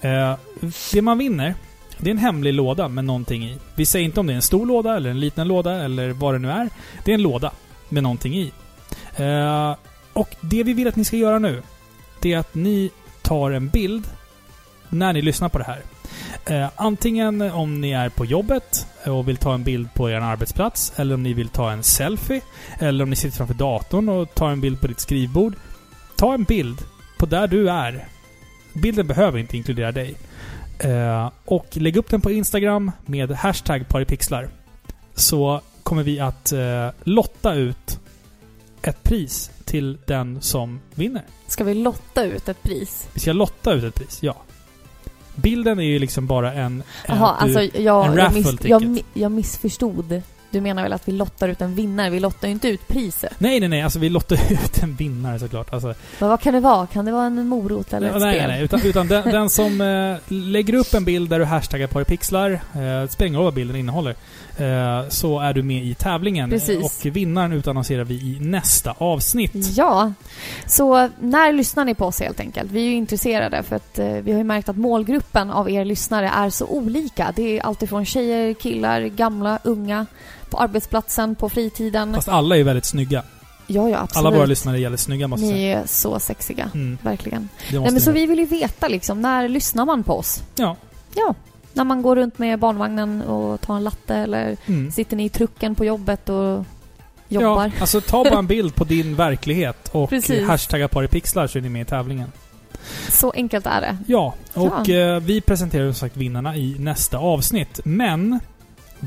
[0.93, 1.55] Det man vinner,
[1.97, 3.57] det är en hemlig låda med någonting i.
[3.75, 6.35] Vi säger inte om det är en stor låda eller en liten låda eller vad
[6.35, 6.69] det nu är.
[7.05, 7.51] Det är en låda
[7.89, 8.51] med någonting i.
[9.15, 9.75] Eh,
[10.13, 11.61] och det vi vill att ni ska göra nu,
[12.19, 12.91] det är att ni
[13.21, 14.07] tar en bild
[14.89, 15.81] när ni lyssnar på det här.
[16.45, 20.93] Eh, antingen om ni är på jobbet och vill ta en bild på er arbetsplats,
[20.95, 22.41] eller om ni vill ta en selfie,
[22.79, 25.53] eller om ni sitter framför datorn och tar en bild på ditt skrivbord.
[26.15, 26.77] Ta en bild
[27.17, 28.07] på där du är.
[28.73, 30.15] Bilden behöver inte inkludera dig.
[30.79, 34.47] Eh, och lägg upp den på Instagram med hashtag paripixlar.
[35.13, 37.99] Så kommer vi att eh, lotta ut
[38.81, 41.23] ett pris till den som vinner.
[41.47, 43.07] Ska vi lotta ut ett pris?
[43.13, 44.35] Vi ska lotta ut ett pris, ja.
[45.35, 46.83] Bilden är ju liksom bara en...
[47.07, 50.21] Jaha, alltså jag, en jag, miss, jag, jag missförstod.
[50.53, 52.09] Du menar väl att vi lottar ut en vinnare?
[52.09, 53.33] Vi lottar ju inte ut priset.
[53.37, 53.81] Nej, nej, nej.
[53.81, 55.73] Alltså vi lottar ut en vinnare såklart.
[55.73, 56.87] Alltså, Men vad kan det vara?
[56.87, 58.47] Kan det vara en morot eller ett nej, spel?
[58.47, 58.63] nej, nej.
[58.63, 63.09] Utan, utan den, den som eh, lägger upp en bild där du hashtaggar paripixlar, eh,
[63.09, 64.15] spelar ingen roll vad bilden innehåller,
[64.57, 66.49] eh, så är du med i tävlingen.
[66.49, 66.85] Precis.
[66.85, 69.77] Och vinnaren utannonserar vi i nästa avsnitt.
[69.77, 70.13] Ja,
[70.65, 72.71] så när lyssnar ni på oss helt enkelt?
[72.71, 75.85] Vi är ju intresserade för att eh, vi har ju märkt att målgruppen av er
[75.85, 77.33] lyssnare är så olika.
[77.35, 80.05] Det är alltifrån tjejer, killar, gamla, unga,
[80.53, 82.13] på arbetsplatsen, på fritiden.
[82.13, 83.23] Fast alla är väldigt snygga.
[83.67, 84.25] ja, ja, absolut.
[84.25, 85.79] Alla våra lyssnare är jävligt snygga måste jag Ni säga.
[85.81, 86.69] är så sexiga.
[86.73, 87.49] Mm, Verkligen.
[87.71, 90.43] Nej, men så vi vill ju veta liksom, när lyssnar man på oss?
[90.55, 90.75] Ja.
[91.15, 91.35] Ja,
[91.73, 94.91] när man går runt med barnvagnen och tar en latte eller Mm.
[94.91, 96.65] sitter ni i trucken på jobbet och
[97.27, 97.65] jobbar?
[97.65, 100.47] Ja, alltså ta bara en bild på din verklighet och Precis.
[100.47, 102.31] hashtagga paripixlar så är ni med i tävlingen.
[103.09, 103.97] Så enkelt är det.
[104.07, 104.95] Ja, och Ja.
[104.95, 107.79] Eh, vi presenterar som sagt vinnarna i nästa avsnitt.
[107.85, 108.39] Men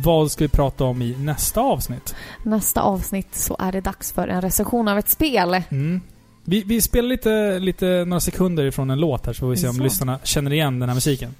[0.04, 2.14] vad ska vi prata om i nästa avsnitt?
[2.42, 5.62] Nästa avsnitt så är det dags för en recension av ett spel.
[5.68, 6.00] Mm.
[6.44, 9.68] Vi, vi spelar lite, lite, några sekunder ifrån en låt här så får vi se
[9.68, 9.82] om Så.
[9.82, 11.34] lyssnarna känner igen den här musiken.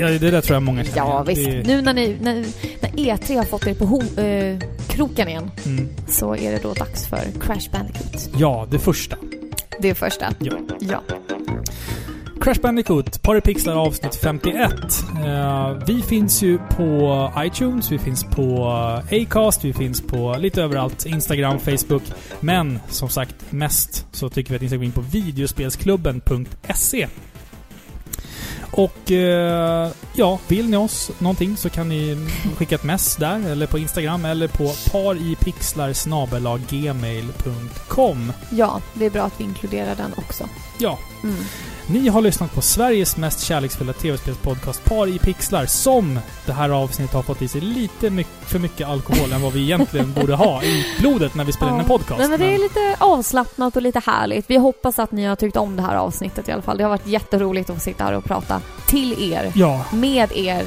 [0.00, 1.44] Ja, det där tror jag många känner Ja, visst.
[1.44, 2.34] Det Nu när, ni, när,
[2.80, 4.58] när E3 har fått er på ho, eh,
[4.88, 5.88] kroken igen Mm.
[6.08, 8.30] så är det då dags för Crash Bandicoot.
[8.36, 9.16] Ja, det första.
[9.78, 10.26] Det första.
[10.38, 10.52] Ja.
[10.80, 11.02] Ja.
[12.40, 14.72] Crash Bandicoot, Paripixlar avsnitt 51.
[15.26, 18.64] Eh, vi finns ju på iTunes, vi finns på
[19.10, 21.06] Acast, vi finns på lite överallt.
[21.06, 22.02] Instagram, Facebook.
[22.40, 27.06] Men som sagt, mest så tycker vi att ni ska gå in på videospelsklubben.se.
[28.72, 33.66] Och eh, ja, vill ni oss någonting så kan ni skicka ett mess där, eller
[33.66, 38.32] på Instagram, eller på paripixlar gmail.com.
[38.50, 40.44] ja, det är bra att vi inkluderar den också.
[40.78, 41.36] Ja, Mm.
[41.92, 47.14] Ni har lyssnat på Sveriges mest kärleksfulla tv-spelspodcast Par i pixlar som det här avsnittet
[47.14, 50.62] har fått i sig lite my- för mycket alkohol än vad vi egentligen borde ha
[50.62, 51.98] i blodet när vi spelar in en Ja.
[51.98, 52.18] podcast.
[52.18, 54.50] Nej, men det är Men- lite avslappnat och lite härligt.
[54.50, 56.76] Vi hoppas att ni har tyckt om det här avsnittet i alla fall.
[56.76, 60.64] Det har varit jätteroligt att få sitta här och prata till er, Ja, med er.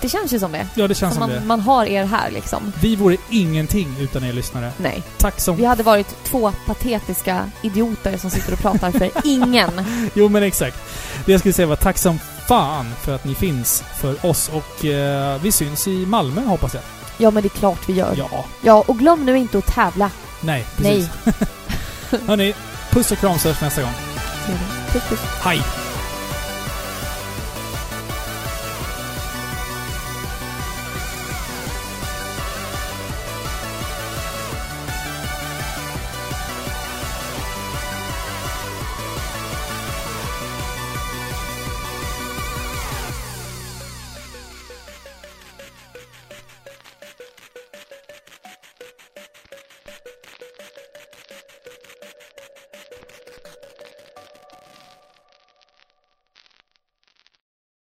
[0.00, 0.66] Det känns ju som det.
[0.74, 1.46] ja, det känns Så som man, det.
[1.46, 2.72] man har er här liksom.
[2.80, 4.72] Vi vore ingenting utan er lyssnare.
[4.76, 5.02] Nej.
[5.18, 5.56] Tack som...
[5.56, 9.70] Vi hade varit två patetiska idioter som sitter och pratar för ingen.
[10.14, 10.76] Jo, men exakt.
[11.26, 12.18] Det jag skulle säga var tack som
[12.48, 16.82] fan för att ni finns för oss och eh, vi syns i Malmö hoppas jag.
[17.18, 18.14] Ja, men det är klart vi gör.
[18.16, 18.44] Ja.
[18.62, 20.10] Ja, och glöm nu inte att tävla.
[20.40, 21.08] Nej, precis.
[22.26, 22.54] Hörni,
[22.90, 23.92] puss och kram så hörs nästa gång.
[24.92, 25.20] Puss, puss.
[25.42, 25.62] Hej!